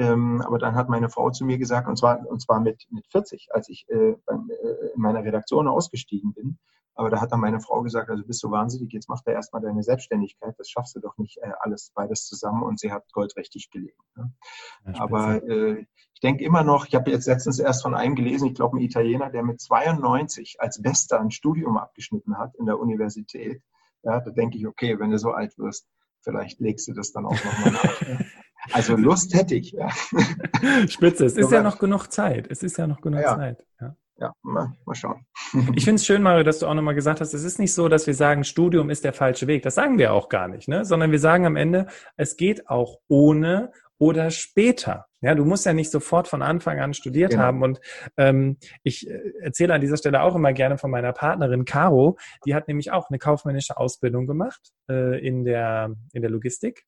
Ähm, 0.00 0.40
aber 0.40 0.58
dann 0.58 0.76
hat 0.76 0.88
meine 0.88 1.10
Frau 1.10 1.30
zu 1.30 1.44
mir 1.44 1.58
gesagt, 1.58 1.86
und 1.86 1.98
zwar, 1.98 2.26
und 2.26 2.40
zwar 2.40 2.58
mit, 2.58 2.86
mit 2.90 3.06
40, 3.08 3.48
als 3.52 3.68
ich 3.68 3.86
äh, 3.90 4.14
beim, 4.24 4.50
äh, 4.50 4.94
in 4.94 5.00
meiner 5.00 5.22
Redaktion 5.22 5.68
ausgestiegen 5.68 6.32
bin. 6.32 6.58
Aber 6.94 7.10
da 7.10 7.20
hat 7.20 7.32
dann 7.32 7.40
meine 7.40 7.60
Frau 7.60 7.82
gesagt, 7.82 8.08
also 8.08 8.24
bist 8.24 8.42
du 8.42 8.50
wahnsinnig, 8.50 8.94
jetzt 8.94 9.10
mach 9.10 9.20
da 9.22 9.32
erstmal 9.32 9.60
deine 9.60 9.82
Selbstständigkeit, 9.82 10.54
das 10.56 10.70
schaffst 10.70 10.96
du 10.96 11.00
doch 11.00 11.18
nicht 11.18 11.36
äh, 11.38 11.50
alles 11.60 11.92
beides 11.94 12.24
zusammen 12.24 12.62
und 12.62 12.80
sie 12.80 12.90
hat 12.90 13.12
goldrichtig 13.12 13.70
gelegen. 13.70 14.02
Ne? 14.16 14.32
Ja, 14.86 15.00
aber 15.02 15.42
äh, 15.42 15.84
ich 16.14 16.20
denke 16.22 16.44
immer 16.44 16.64
noch, 16.64 16.86
ich 16.86 16.94
habe 16.94 17.10
jetzt 17.10 17.26
letztens 17.26 17.58
erst 17.58 17.82
von 17.82 17.94
einem 17.94 18.14
gelesen, 18.14 18.48
ich 18.48 18.54
glaube 18.54 18.78
ein 18.78 18.80
Italiener, 18.80 19.28
der 19.28 19.42
mit 19.42 19.60
92 19.60 20.60
als 20.60 20.80
Bester 20.80 21.20
ein 21.20 21.30
Studium 21.30 21.76
abgeschnitten 21.76 22.38
hat 22.38 22.54
in 22.56 22.64
der 22.64 22.78
Universität. 22.78 23.62
Ja, 24.02 24.18
da 24.20 24.30
denke 24.30 24.56
ich, 24.56 24.66
okay, 24.66 24.98
wenn 24.98 25.10
du 25.10 25.18
so 25.18 25.32
alt 25.32 25.58
wirst, 25.58 25.86
vielleicht 26.22 26.58
legst 26.58 26.88
du 26.88 26.94
das 26.94 27.12
dann 27.12 27.26
auch 27.26 27.44
nochmal 27.44 27.72
nach. 27.72 28.00
Also 28.72 28.96
Lust 28.96 29.34
hätte 29.34 29.54
ich, 29.54 29.72
ja. 29.72 29.90
Spitze, 30.88 31.24
es 31.24 31.36
ist 31.36 31.50
ja 31.50 31.62
noch 31.62 31.78
genug 31.78 32.08
Zeit. 32.08 32.46
Es 32.50 32.62
ist 32.62 32.76
ja 32.76 32.86
noch 32.86 33.00
genug 33.00 33.20
ja. 33.20 33.36
Zeit. 33.36 33.64
Ja, 33.80 33.96
ja 34.18 34.34
mal, 34.42 34.72
schauen. 34.92 35.24
Ich 35.74 35.84
finde 35.84 35.96
es 35.96 36.06
schön, 36.06 36.22
Mario, 36.22 36.44
dass 36.44 36.58
du 36.58 36.66
auch 36.66 36.74
nochmal 36.74 36.94
gesagt 36.94 37.20
hast, 37.20 37.34
es 37.34 37.44
ist 37.44 37.58
nicht 37.58 37.74
so, 37.74 37.88
dass 37.88 38.06
wir 38.06 38.14
sagen, 38.14 38.44
Studium 38.44 38.90
ist 38.90 39.04
der 39.04 39.12
falsche 39.12 39.46
Weg. 39.46 39.62
Das 39.62 39.74
sagen 39.74 39.98
wir 39.98 40.12
auch 40.12 40.28
gar 40.28 40.48
nicht, 40.48 40.68
ne? 40.68 40.84
sondern 40.84 41.10
wir 41.10 41.18
sagen 41.18 41.46
am 41.46 41.56
Ende, 41.56 41.86
es 42.16 42.36
geht 42.36 42.68
auch 42.68 42.98
ohne 43.08 43.72
oder 43.98 44.30
später. 44.30 45.06
Ja, 45.20 45.34
du 45.34 45.44
musst 45.44 45.66
ja 45.66 45.74
nicht 45.74 45.90
sofort 45.90 46.26
von 46.26 46.40
Anfang 46.40 46.80
an 46.80 46.94
studiert 46.94 47.32
genau. 47.32 47.42
haben. 47.42 47.62
Und 47.62 47.80
ähm, 48.16 48.56
ich 48.82 49.08
äh, 49.08 49.20
erzähle 49.42 49.74
an 49.74 49.82
dieser 49.82 49.98
Stelle 49.98 50.22
auch 50.22 50.34
immer 50.34 50.54
gerne 50.54 50.78
von 50.78 50.90
meiner 50.90 51.12
Partnerin 51.12 51.66
Caro. 51.66 52.16
Die 52.46 52.54
hat 52.54 52.66
nämlich 52.66 52.90
auch 52.92 53.10
eine 53.10 53.18
kaufmännische 53.18 53.76
Ausbildung 53.76 54.26
gemacht 54.26 54.72
äh, 54.88 55.18
in 55.24 55.44
der 55.44 55.94
in 56.14 56.22
der 56.22 56.30
Logistik 56.30 56.86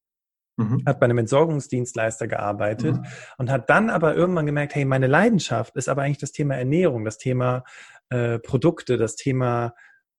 mhm. 0.56 0.82
hat 0.86 1.00
bei 1.00 1.04
einem 1.04 1.18
Entsorgungsdienstleister 1.18 2.28
gearbeitet 2.28 2.96
mhm. 2.96 3.06
und 3.38 3.50
hat 3.50 3.70
dann 3.70 3.90
aber 3.90 4.14
irgendwann 4.14 4.46
gemerkt, 4.46 4.74
hey, 4.74 4.84
meine 4.84 5.06
Leidenschaft 5.06 5.76
ist 5.76 5.88
aber 5.88 6.02
eigentlich 6.02 6.18
das 6.18 6.32
Thema 6.32 6.56
Ernährung, 6.56 7.04
das 7.04 7.18
Thema 7.18 7.64
äh, 8.10 8.38
Produkte, 8.38 8.96
das 8.96 9.16
Thema 9.16 9.74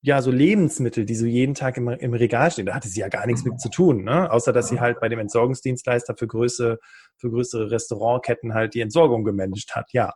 ja, 0.05 0.21
so 0.21 0.31
Lebensmittel, 0.31 1.05
die 1.05 1.15
so 1.15 1.25
jeden 1.25 1.55
Tag 1.55 1.77
im, 1.77 1.87
im 1.87 2.13
Regal 2.13 2.51
stehen, 2.51 2.65
da 2.65 2.75
hatte 2.75 2.89
sie 2.89 2.99
ja 2.99 3.07
gar 3.07 3.25
nichts 3.25 3.45
mit 3.45 3.61
zu 3.61 3.69
tun, 3.69 4.03
ne? 4.03 4.29
Außer 4.29 4.51
dass 4.51 4.67
sie 4.67 4.81
halt 4.81 4.99
bei 4.99 5.07
dem 5.07 5.17
Entsorgungsdienstleister 5.17 6.15
für 6.17 6.27
größere, 6.27 6.79
für 7.15 7.29
größere 7.29 7.71
Restaurantketten 7.71 8.53
halt 8.53 8.73
die 8.73 8.81
Entsorgung 8.81 9.23
gemanagt 9.23 9.73
hat, 9.75 9.93
ja. 9.93 10.13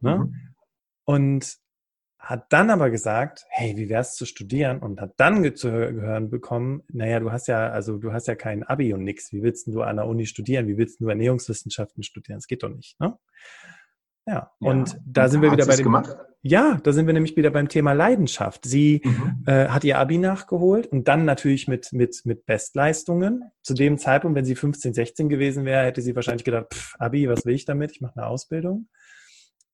Ne? 0.00 0.16
Mhm. 0.16 0.34
Und 1.04 1.56
hat 2.20 2.52
dann 2.52 2.70
aber 2.70 2.90
gesagt, 2.90 3.46
hey, 3.48 3.76
wie 3.76 3.88
wär's 3.88 4.14
zu 4.14 4.26
studieren? 4.26 4.78
Und 4.78 5.00
hat 5.00 5.14
dann 5.16 5.56
zu 5.56 5.70
hören 5.70 6.30
bekommen, 6.30 6.82
naja, 6.92 7.18
du 7.18 7.32
hast 7.32 7.48
ja, 7.48 7.70
also 7.70 7.96
du 7.96 8.12
hast 8.12 8.28
ja 8.28 8.34
kein 8.34 8.62
Abi 8.62 8.92
und 8.92 9.04
nix. 9.04 9.32
Wie 9.32 9.42
willst 9.42 9.66
du 9.66 9.82
an 9.82 9.96
der 9.96 10.06
Uni 10.06 10.26
studieren? 10.26 10.68
Wie 10.68 10.76
willst 10.76 11.00
du 11.00 11.08
Ernährungswissenschaften 11.08 12.02
studieren? 12.02 12.38
Das 12.38 12.46
geht 12.46 12.62
doch 12.62 12.68
nicht, 12.68 13.00
ne? 13.00 13.16
Ja, 14.26 14.52
und 14.60 14.92
ja, 14.92 14.98
da 15.06 15.28
sind 15.28 15.42
wir 15.42 15.50
wieder 15.50 15.66
bei 15.66 15.76
dem. 15.76 15.84
Gemacht? 15.84 16.16
Ja, 16.42 16.78
da 16.82 16.92
sind 16.92 17.06
wir 17.06 17.12
nämlich 17.12 17.36
wieder 17.36 17.50
beim 17.50 17.68
Thema 17.68 17.92
Leidenschaft. 17.92 18.64
Sie 18.64 19.02
mhm. 19.04 19.44
äh, 19.46 19.68
hat 19.68 19.84
ihr 19.84 19.98
Abi 19.98 20.18
nachgeholt 20.18 20.86
und 20.86 21.08
dann 21.08 21.24
natürlich 21.24 21.68
mit, 21.68 21.92
mit, 21.92 22.22
mit 22.24 22.46
Bestleistungen. 22.46 23.50
Zu 23.62 23.74
dem 23.74 23.98
Zeitpunkt, 23.98 24.36
wenn 24.36 24.44
sie 24.44 24.54
15, 24.54 24.94
16 24.94 25.28
gewesen 25.28 25.64
wäre, 25.64 25.84
hätte 25.84 26.00
sie 26.00 26.14
wahrscheinlich 26.14 26.44
gedacht, 26.44 26.72
pff, 26.72 26.94
Abi, 26.98 27.28
was 27.28 27.44
will 27.44 27.54
ich 27.54 27.64
damit? 27.64 27.92
Ich 27.92 28.00
mache 28.00 28.16
eine 28.16 28.26
Ausbildung. 28.26 28.88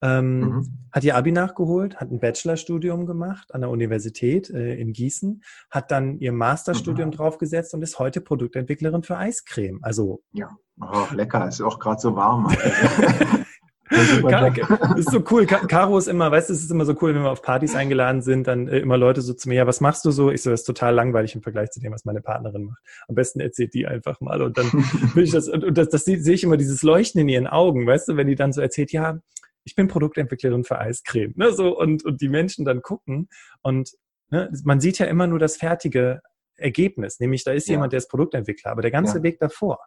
Ähm, 0.02 0.40
mhm. 0.40 0.78
Hat 0.92 1.04
ihr 1.04 1.16
Abi 1.16 1.32
nachgeholt, 1.32 1.96
hat 1.96 2.10
ein 2.10 2.20
Bachelorstudium 2.20 3.06
gemacht 3.06 3.54
an 3.54 3.62
der 3.62 3.70
Universität 3.70 4.50
äh, 4.50 4.74
in 4.74 4.92
Gießen, 4.92 5.42
hat 5.70 5.90
dann 5.90 6.18
ihr 6.18 6.32
Masterstudium 6.32 7.08
mhm. 7.08 7.12
draufgesetzt 7.12 7.72
und 7.74 7.82
ist 7.82 7.98
heute 7.98 8.20
Produktentwicklerin 8.20 9.02
für 9.02 9.16
Eiscreme. 9.16 9.78
Also 9.82 10.22
ja, 10.32 10.50
oh, 10.80 11.06
lecker, 11.14 11.48
ist 11.48 11.62
auch 11.62 11.78
gerade 11.78 12.00
so 12.00 12.14
warm. 12.14 12.54
Das 13.88 14.98
ist 14.98 15.10
so 15.10 15.22
cool. 15.30 15.46
Caro 15.46 15.98
ist 15.98 16.08
immer, 16.08 16.30
weißt 16.30 16.48
du, 16.48 16.54
es 16.54 16.62
ist 16.62 16.70
immer 16.70 16.84
so 16.84 16.96
cool, 17.00 17.14
wenn 17.14 17.22
wir 17.22 17.30
auf 17.30 17.42
Partys 17.42 17.74
eingeladen 17.74 18.22
sind, 18.22 18.46
dann 18.46 18.68
äh, 18.68 18.78
immer 18.78 18.96
Leute 18.96 19.22
so 19.22 19.32
zu 19.32 19.48
mir, 19.48 19.56
ja, 19.56 19.66
was 19.66 19.80
machst 19.80 20.04
du 20.04 20.10
so? 20.10 20.30
Ich 20.30 20.42
so, 20.42 20.50
das 20.50 20.60
ist 20.60 20.66
total 20.66 20.94
langweilig 20.94 21.34
im 21.34 21.42
Vergleich 21.42 21.70
zu 21.70 21.80
dem, 21.80 21.92
was 21.92 22.04
meine 22.04 22.20
Partnerin 22.20 22.64
macht. 22.64 22.82
Am 23.08 23.14
besten 23.14 23.40
erzählt 23.40 23.74
die 23.74 23.86
einfach 23.86 24.20
mal. 24.20 24.42
Und 24.42 24.58
dann 24.58 24.66
will 25.14 25.24
ich 25.24 25.30
das, 25.30 25.48
und 25.48 25.76
das, 25.78 25.88
das 25.88 26.04
sehe 26.04 26.18
ich 26.18 26.42
immer 26.42 26.56
dieses 26.56 26.82
Leuchten 26.82 27.20
in 27.20 27.28
ihren 27.28 27.46
Augen, 27.46 27.86
weißt 27.86 28.08
du, 28.08 28.16
wenn 28.16 28.26
die 28.26 28.34
dann 28.34 28.52
so 28.52 28.60
erzählt, 28.60 28.92
ja, 28.92 29.18
ich 29.66 29.74
bin 29.74 29.88
Produktentwicklerin 29.88 30.64
für 30.64 30.78
Eiscreme, 30.78 31.34
ne, 31.36 31.52
so, 31.52 31.78
und, 31.78 32.04
und 32.04 32.20
die 32.22 32.28
Menschen 32.28 32.64
dann 32.64 32.80
gucken 32.80 33.28
und, 33.62 33.90
ne, 34.30 34.50
man 34.64 34.80
sieht 34.80 34.98
ja 34.98 35.06
immer 35.06 35.26
nur 35.26 35.38
das 35.38 35.56
fertige 35.56 36.22
Ergebnis, 36.56 37.20
nämlich 37.20 37.44
da 37.44 37.52
ist 37.52 37.68
ja. 37.68 37.74
jemand, 37.74 37.92
der 37.92 37.98
ist 37.98 38.08
Produktentwickler, 38.08 38.70
aber 38.70 38.82
der 38.82 38.90
ganze 38.90 39.18
ja. 39.18 39.22
Weg 39.22 39.38
davor, 39.38 39.78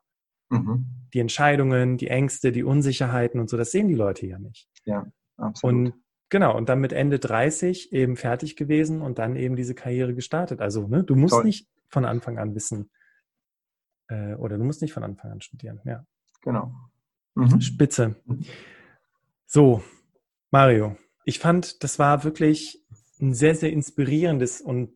Mhm. 0.50 0.86
Die 1.14 1.20
Entscheidungen, 1.20 1.98
die 1.98 2.08
Ängste, 2.08 2.52
die 2.52 2.64
Unsicherheiten 2.64 3.40
und 3.40 3.50
so, 3.50 3.58
das 3.58 3.72
sehen 3.72 3.88
die 3.88 3.96
Leute 3.96 4.26
ja 4.28 4.40
nicht. 4.40 4.70
Ja, 4.86 5.06
absolut. 5.38 5.76
Und 5.76 5.94
genau, 6.30 6.58
und 6.58 6.70
dann 6.70 6.80
mit 6.80 6.94
Ende 6.94 7.20
30 7.20 7.94
eben 7.94 8.16
fertig 8.16 8.56
gewesen 8.56 9.02
und 9.02 9.20
dann 9.20 9.36
eben 9.36 9.56
diese 9.56 9.76
Karriere 9.76 10.14
gestartet. 10.14 10.62
Also, 10.62 10.88
ne, 10.88 11.04
du 11.04 11.16
musst 11.16 11.36
Toll. 11.36 11.46
nicht 11.46 11.68
von 11.90 12.06
Anfang 12.06 12.38
an 12.38 12.56
wissen, 12.56 12.90
äh, 14.08 14.36
oder 14.36 14.58
du 14.58 14.64
musst 14.64 14.82
nicht 14.82 14.94
von 14.94 15.04
Anfang 15.04 15.32
an 15.32 15.42
studieren, 15.42 15.82
ja. 15.86 16.06
Genau. 16.42 16.74
Mhm. 17.36 17.62
Spitze. 17.62 18.16
So, 19.52 19.82
Mario, 20.52 20.96
ich 21.26 21.40
fand, 21.40 21.84
das 21.84 21.98
war 21.98 22.24
wirklich 22.24 22.86
ein 23.20 23.34
sehr, 23.34 23.56
sehr 23.56 23.72
inspirierendes 23.72 24.62
und 24.62 24.92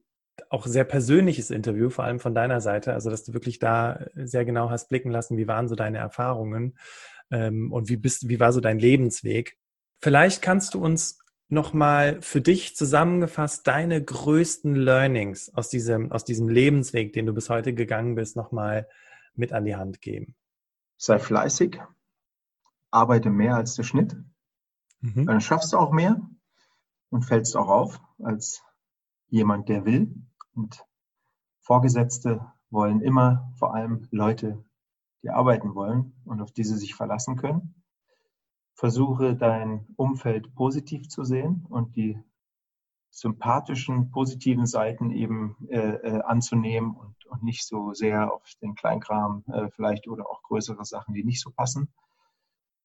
auch 0.51 0.67
sehr 0.67 0.83
persönliches 0.83 1.49
Interview, 1.49 1.89
vor 1.89 2.05
allem 2.05 2.19
von 2.19 2.35
deiner 2.35 2.61
Seite, 2.61 2.93
also 2.93 3.09
dass 3.09 3.23
du 3.23 3.33
wirklich 3.33 3.57
da 3.57 4.05
sehr 4.13 4.45
genau 4.45 4.69
hast 4.69 4.89
blicken 4.89 5.09
lassen, 5.09 5.37
wie 5.37 5.47
waren 5.47 5.67
so 5.67 5.73
deine 5.73 5.97
Erfahrungen 5.97 6.77
ähm, 7.31 7.71
und 7.71 7.89
wie 7.89 7.97
bist, 7.97 8.29
wie 8.29 8.39
war 8.39 8.53
so 8.53 8.61
dein 8.61 8.77
Lebensweg. 8.77 9.57
Vielleicht 10.03 10.43
kannst 10.43 10.75
du 10.75 10.83
uns 10.83 11.17
nochmal 11.49 12.21
für 12.21 12.41
dich 12.41 12.75
zusammengefasst 12.75 13.65
deine 13.65 14.03
größten 14.03 14.75
Learnings 14.75 15.51
aus 15.55 15.69
diesem, 15.69 16.11
aus 16.11 16.25
diesem 16.25 16.47
Lebensweg, 16.47 17.11
den 17.13 17.25
du 17.25 17.33
bis 17.33 17.49
heute 17.49 17.73
gegangen 17.73 18.13
bist, 18.13 18.35
nochmal 18.35 18.87
mit 19.33 19.51
an 19.51 19.65
die 19.65 19.75
Hand 19.75 19.99
geben. 19.99 20.35
Sei 20.97 21.17
fleißig, 21.17 21.79
arbeite 22.91 23.31
mehr 23.31 23.55
als 23.55 23.73
der 23.73 23.81
Schnitt, 23.81 24.15
mhm. 25.03 25.25
dann 25.25 25.41
schaffst 25.41 25.73
du 25.73 25.77
auch 25.77 25.91
mehr 25.91 26.19
und 27.09 27.23
fällst 27.23 27.55
auch 27.55 27.67
auf 27.67 28.01
als 28.23 28.63
jemand, 29.27 29.69
der 29.69 29.85
will. 29.85 30.15
Und 30.55 30.85
Vorgesetzte 31.61 32.51
wollen 32.69 33.01
immer 33.01 33.51
vor 33.57 33.75
allem 33.75 34.07
Leute, 34.11 34.63
die 35.21 35.29
arbeiten 35.29 35.75
wollen 35.75 36.13
und 36.25 36.41
auf 36.41 36.51
die 36.51 36.63
sie 36.63 36.77
sich 36.77 36.95
verlassen 36.95 37.35
können. 37.35 37.75
Versuche 38.75 39.35
dein 39.35 39.85
Umfeld 39.95 40.55
positiv 40.55 41.07
zu 41.07 41.23
sehen 41.23 41.65
und 41.69 41.95
die 41.95 42.19
sympathischen, 43.11 44.09
positiven 44.09 44.65
Seiten 44.65 45.11
eben 45.11 45.55
äh, 45.69 45.77
äh, 45.77 46.21
anzunehmen 46.23 46.95
und, 46.95 47.25
und 47.27 47.43
nicht 47.43 47.65
so 47.65 47.93
sehr 47.93 48.33
auf 48.33 48.43
den 48.61 48.73
Kleinkram 48.73 49.43
äh, 49.47 49.69
vielleicht 49.69 50.07
oder 50.07 50.27
auch 50.27 50.41
größere 50.41 50.83
Sachen, 50.83 51.13
die 51.13 51.23
nicht 51.23 51.39
so 51.39 51.51
passen, 51.51 51.93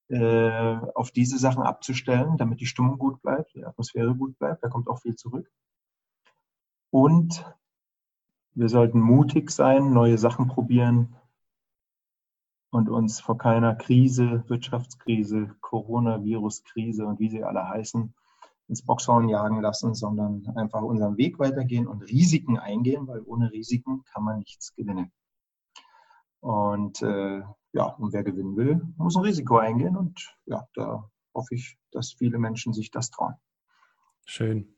äh, 0.09 0.79
auf 0.95 1.11
diese 1.11 1.39
Sachen 1.39 1.63
abzustellen, 1.63 2.37
damit 2.37 2.61
die 2.61 2.67
Stimmung 2.67 2.99
gut 2.99 3.21
bleibt, 3.23 3.55
die 3.55 3.65
Atmosphäre 3.65 4.15
gut 4.15 4.39
bleibt. 4.39 4.65
Da 4.65 4.69
kommt 4.69 4.89
auch 4.89 5.01
viel 5.01 5.17
zurück. 5.17 5.51
Und 6.91 7.45
wir 8.55 8.69
sollten 8.69 9.01
mutig 9.01 9.51
sein, 9.51 9.93
neue 9.93 10.19
Sachen 10.19 10.49
probieren 10.49 11.15
und 12.71 12.89
uns 12.89 13.21
vor 13.21 13.39
keiner 13.39 13.75
Krise, 13.75 14.45
Wirtschaftskrise, 14.49 15.55
Coronavirus-Krise 15.61 17.07
und 17.07 17.21
wie 17.21 17.29
sie 17.29 17.45
alle 17.45 17.69
heißen, 17.69 18.15
ins 18.69 18.85
Boxhorn 18.85 19.29
jagen 19.29 19.61
lassen, 19.61 19.95
sondern 19.95 20.47
einfach 20.57 20.83
unseren 20.83 21.17
Weg 21.17 21.39
weitergehen 21.39 21.87
und 21.87 22.03
Risiken 22.03 22.59
eingehen, 22.59 23.07
weil 23.07 23.23
ohne 23.23 23.51
Risiken 23.53 24.05
kann 24.05 24.25
man 24.25 24.41
nichts 24.41 24.75
gewinnen. 24.75 25.13
Und 26.41 27.03
äh, 27.03 27.43
ja, 27.73 27.85
und 27.85 28.13
wer 28.13 28.25
gewinnen 28.25 28.57
will, 28.57 28.81
muss 28.97 29.17
ein 29.17 29.25
Risiko 29.25 29.59
eingehen. 29.59 29.97
Und 29.97 30.19
ja, 30.47 30.67
da 30.75 31.09
hoffe 31.35 31.55
ich, 31.55 31.79
dass 31.93 32.13
viele 32.13 32.39
Menschen 32.39 32.73
sich 32.73 32.91
das 32.91 33.11
trauen. 33.11 33.35
Schön. 34.27 34.75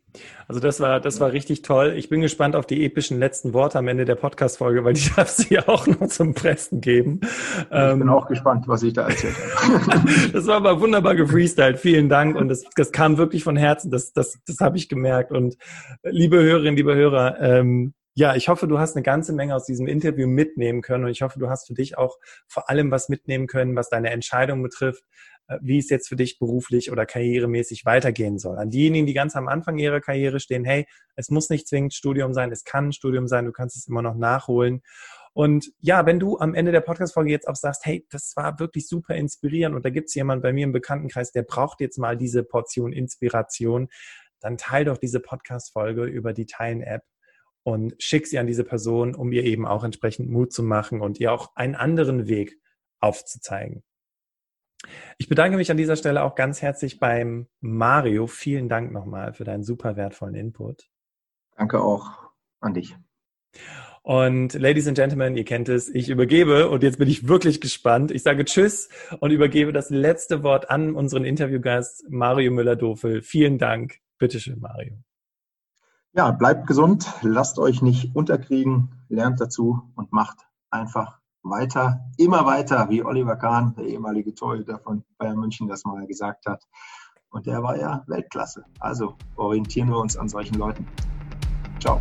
Also 0.49 0.61
das 0.61 0.81
war, 0.81 1.01
das 1.01 1.21
war 1.21 1.33
richtig 1.33 1.63
toll. 1.63 1.95
Ich 1.97 2.09
bin 2.09 2.21
gespannt 2.21 2.57
auf 2.57 2.67
die 2.67 2.85
epischen 2.85 3.19
letzten 3.19 3.53
Worte 3.53 3.79
am 3.79 3.89
Ende 3.89 4.05
der 4.05 4.17
Podcast-Folge, 4.17 4.85
weil 4.85 4.95
die 4.95 5.09
darf 5.17 5.29
sie 5.29 5.55
ja 5.55 5.69
auch 5.69 5.87
noch 5.87 6.09
zum 6.09 6.35
Pressen 6.35 6.81
geben. 6.81 7.21
Ich 7.23 7.69
bin 7.69 8.03
ähm, 8.03 8.09
auch 8.09 8.27
gespannt, 8.27 8.67
was 8.67 8.83
ich 8.83 8.93
da 8.93 9.09
erzählt 9.09 9.37
habe. 9.37 10.31
das 10.33 10.47
war 10.47 10.57
aber 10.57 10.81
wunderbar 10.81 11.15
gefreestylt. 11.15 11.79
Vielen 11.79 12.09
Dank. 12.09 12.37
Und 12.37 12.49
das, 12.49 12.65
das 12.75 12.93
kam 12.93 13.19
wirklich 13.19 13.45
von 13.45 13.57
Herzen. 13.57 13.91
Das, 13.91 14.13
das, 14.13 14.39
das 14.47 14.59
habe 14.61 14.77
ich 14.77 14.89
gemerkt. 14.89 15.31
Und 15.31 15.57
liebe 16.03 16.43
Hörerinnen, 16.43 16.77
liebe 16.77 16.95
Hörer, 16.95 17.41
ähm, 17.41 17.95
ja, 18.15 18.35
ich 18.35 18.49
hoffe, 18.49 18.67
du 18.67 18.79
hast 18.79 18.97
eine 18.97 19.03
ganze 19.03 19.33
Menge 19.33 19.55
aus 19.55 19.65
diesem 19.65 19.87
Interview 19.87 20.27
mitnehmen 20.27 20.83
können 20.83 21.05
und 21.05 21.11
ich 21.11 21.23
hoffe, 21.23 21.39
du 21.39 21.49
hast 21.49 21.69
für 21.69 21.75
dich 21.75 21.97
auch 21.97 22.19
vor 22.49 22.69
allem 22.69 22.91
was 22.91 23.09
mitnehmen 23.09 23.47
können, 23.47 23.77
was 23.77 23.89
deine 23.89 24.11
Entscheidung 24.11 24.63
betrifft, 24.63 25.05
äh, 25.47 25.59
wie 25.63 25.79
es 25.79 25.91
jetzt 25.91 26.09
für 26.09 26.17
dich 26.17 26.39
beruflich 26.39 26.91
oder 26.91 27.07
karrieremäßig 27.07 27.85
weitergehen 27.85 28.39
soll. 28.39 28.59
An 28.59 28.71
diejenigen, 28.71 29.07
die 29.07 29.15
ganz 29.15 29.37
am 29.37 29.49
Anfang 29.49 29.79
ihrer 29.79 30.01
Karriere 30.01 30.41
stehen, 30.41 30.65
hey, 30.65 30.87
es 31.15 31.31
muss 31.31 31.51
nicht 31.51 31.69
zwingend 31.69 31.95
Studium 31.95 32.35
sein, 32.35 32.51
es 32.51 32.65
kann 32.65 32.93
Studium 32.93 33.29
sein, 33.29 33.45
du 33.45 33.53
kannst 33.53 33.77
es 33.77 33.87
immer 33.87 34.03
noch 34.03 34.17
nachholen. 34.17 34.83
Und 35.33 35.71
ja, 35.79 36.07
wenn 36.07 36.19
du 36.19 36.39
am 36.39 36.55
Ende 36.55 36.73
der 36.73 36.81
Podcast-Folge 36.81 37.31
jetzt 37.31 37.47
auch 37.47 37.55
sagst, 37.55 37.87
hey, 37.87 38.05
das 38.11 38.33
war 38.35 38.59
wirklich 38.59 38.89
super 38.89 39.15
inspirierend 39.15 39.77
und 39.77 39.85
da 39.85 39.91
gibt 39.91 40.09
es 40.09 40.15
jemand 40.17 40.43
bei 40.43 40.53
mir 40.53 40.65
im 40.65 40.73
Bekanntenkreis, 40.73 41.31
der 41.31 41.43
braucht 41.43 41.81
jetzt 41.81 41.99
mal 41.99 42.17
diese 42.17 42.43
Portion 42.43 42.93
Inspiration, 42.93 43.89
dann 44.41 44.57
teil 44.57 44.87
doch 44.87 44.99
diese 44.99 45.21
Podcast-Folge 45.21 46.05
über 46.05 46.33
die 46.33 46.47
Teilen-App 46.47 47.03
und 47.63 47.95
schick 47.99 48.27
sie 48.27 48.39
an 48.39 48.47
diese 48.47 48.65
Person, 48.65 49.15
um 49.15 49.33
ihr 49.33 49.45
eben 49.45 49.67
auch 49.67 49.85
entsprechend 49.85 50.31
Mut 50.31 50.53
zu 50.53 50.63
machen 50.63 51.01
und 51.01 51.21
ihr 51.21 51.33
auch 51.33 51.55
einen 51.57 51.75
anderen 51.75 52.27
Weg 52.29 52.59
aufzuzeigen. 53.01 53.83
Ich 55.19 55.29
bedanke 55.29 55.57
mich 55.57 55.71
an 55.71 55.77
dieser 55.77 55.97
Stelle 55.97 56.23
auch 56.23 56.35
ganz 56.35 56.63
herzlich 56.63 56.99
beim 56.99 57.49
Mario. 57.61 58.27
Vielen 58.27 58.69
Dank 58.69 58.93
nochmal 58.93 59.35
für 59.35 59.45
deinen 59.45 59.63
super 59.63 59.97
wertvollen 59.97 60.35
Input. 60.35 60.89
Danke 61.57 61.83
auch 61.83 62.31
an 62.61 62.75
dich. 62.75 62.97
Und 64.03 64.55
Ladies 64.55 64.89
and 64.89 64.97
Gentlemen, 64.97 65.37
ihr 65.37 65.45
kennt 65.45 65.69
es, 65.69 65.89
ich 65.91 66.09
übergebe 66.09 66.71
und 66.71 66.83
jetzt 66.83 66.99
bin 66.99 67.09
ich 67.09 67.29
wirklich 67.29 67.61
gespannt. 67.61 68.11
Ich 68.11 68.23
sage 68.23 68.47
Tschüss 68.47 68.89
und 69.21 69.31
übergebe 69.31 69.73
das 69.73 69.91
letzte 69.91 70.43
Wort 70.43 70.71
an 70.71 70.95
unseren 70.95 71.25
Interviewgast 71.25 72.07
Mario 72.09 72.51
Müller-Dofel. 72.51 73.21
Vielen 73.21 73.59
Dank. 73.59 73.99
Bitteschön, 74.19 74.59
Mario. 74.59 74.95
Ja, 76.13 76.33
bleibt 76.33 76.67
gesund, 76.67 77.09
lasst 77.23 77.61
euch 77.61 77.83
nicht 77.83 78.17
unterkriegen, 78.17 78.91
lernt 79.09 79.41
dazu 79.41 79.93
und 79.95 80.13
macht 80.13 80.39
einfach 80.69 81.21
weiter, 81.43 82.01
immer 82.17 82.45
weiter, 82.47 82.91
wie 82.91 83.05
Oliver 83.05 83.37
Kahn, 83.37 83.75
der 83.77 83.85
ehemalige 83.85 84.35
Torhüter 84.35 84.81
von 84.81 85.05
Bayern 85.19 85.39
München, 85.39 85.69
das 85.69 85.85
mal 85.85 86.05
gesagt 86.09 86.47
hat. 86.47 86.67
Und 87.31 87.47
der 87.47 87.63
war 87.63 87.79
ja 87.79 88.03
Weltklasse. 88.09 88.65
Also 88.81 89.15
orientieren 89.37 89.89
wir 89.89 89.99
uns 89.99 90.17
an 90.17 90.29
solchen 90.29 90.57
Leuten. 90.57 90.85
Ciao. 91.79 92.01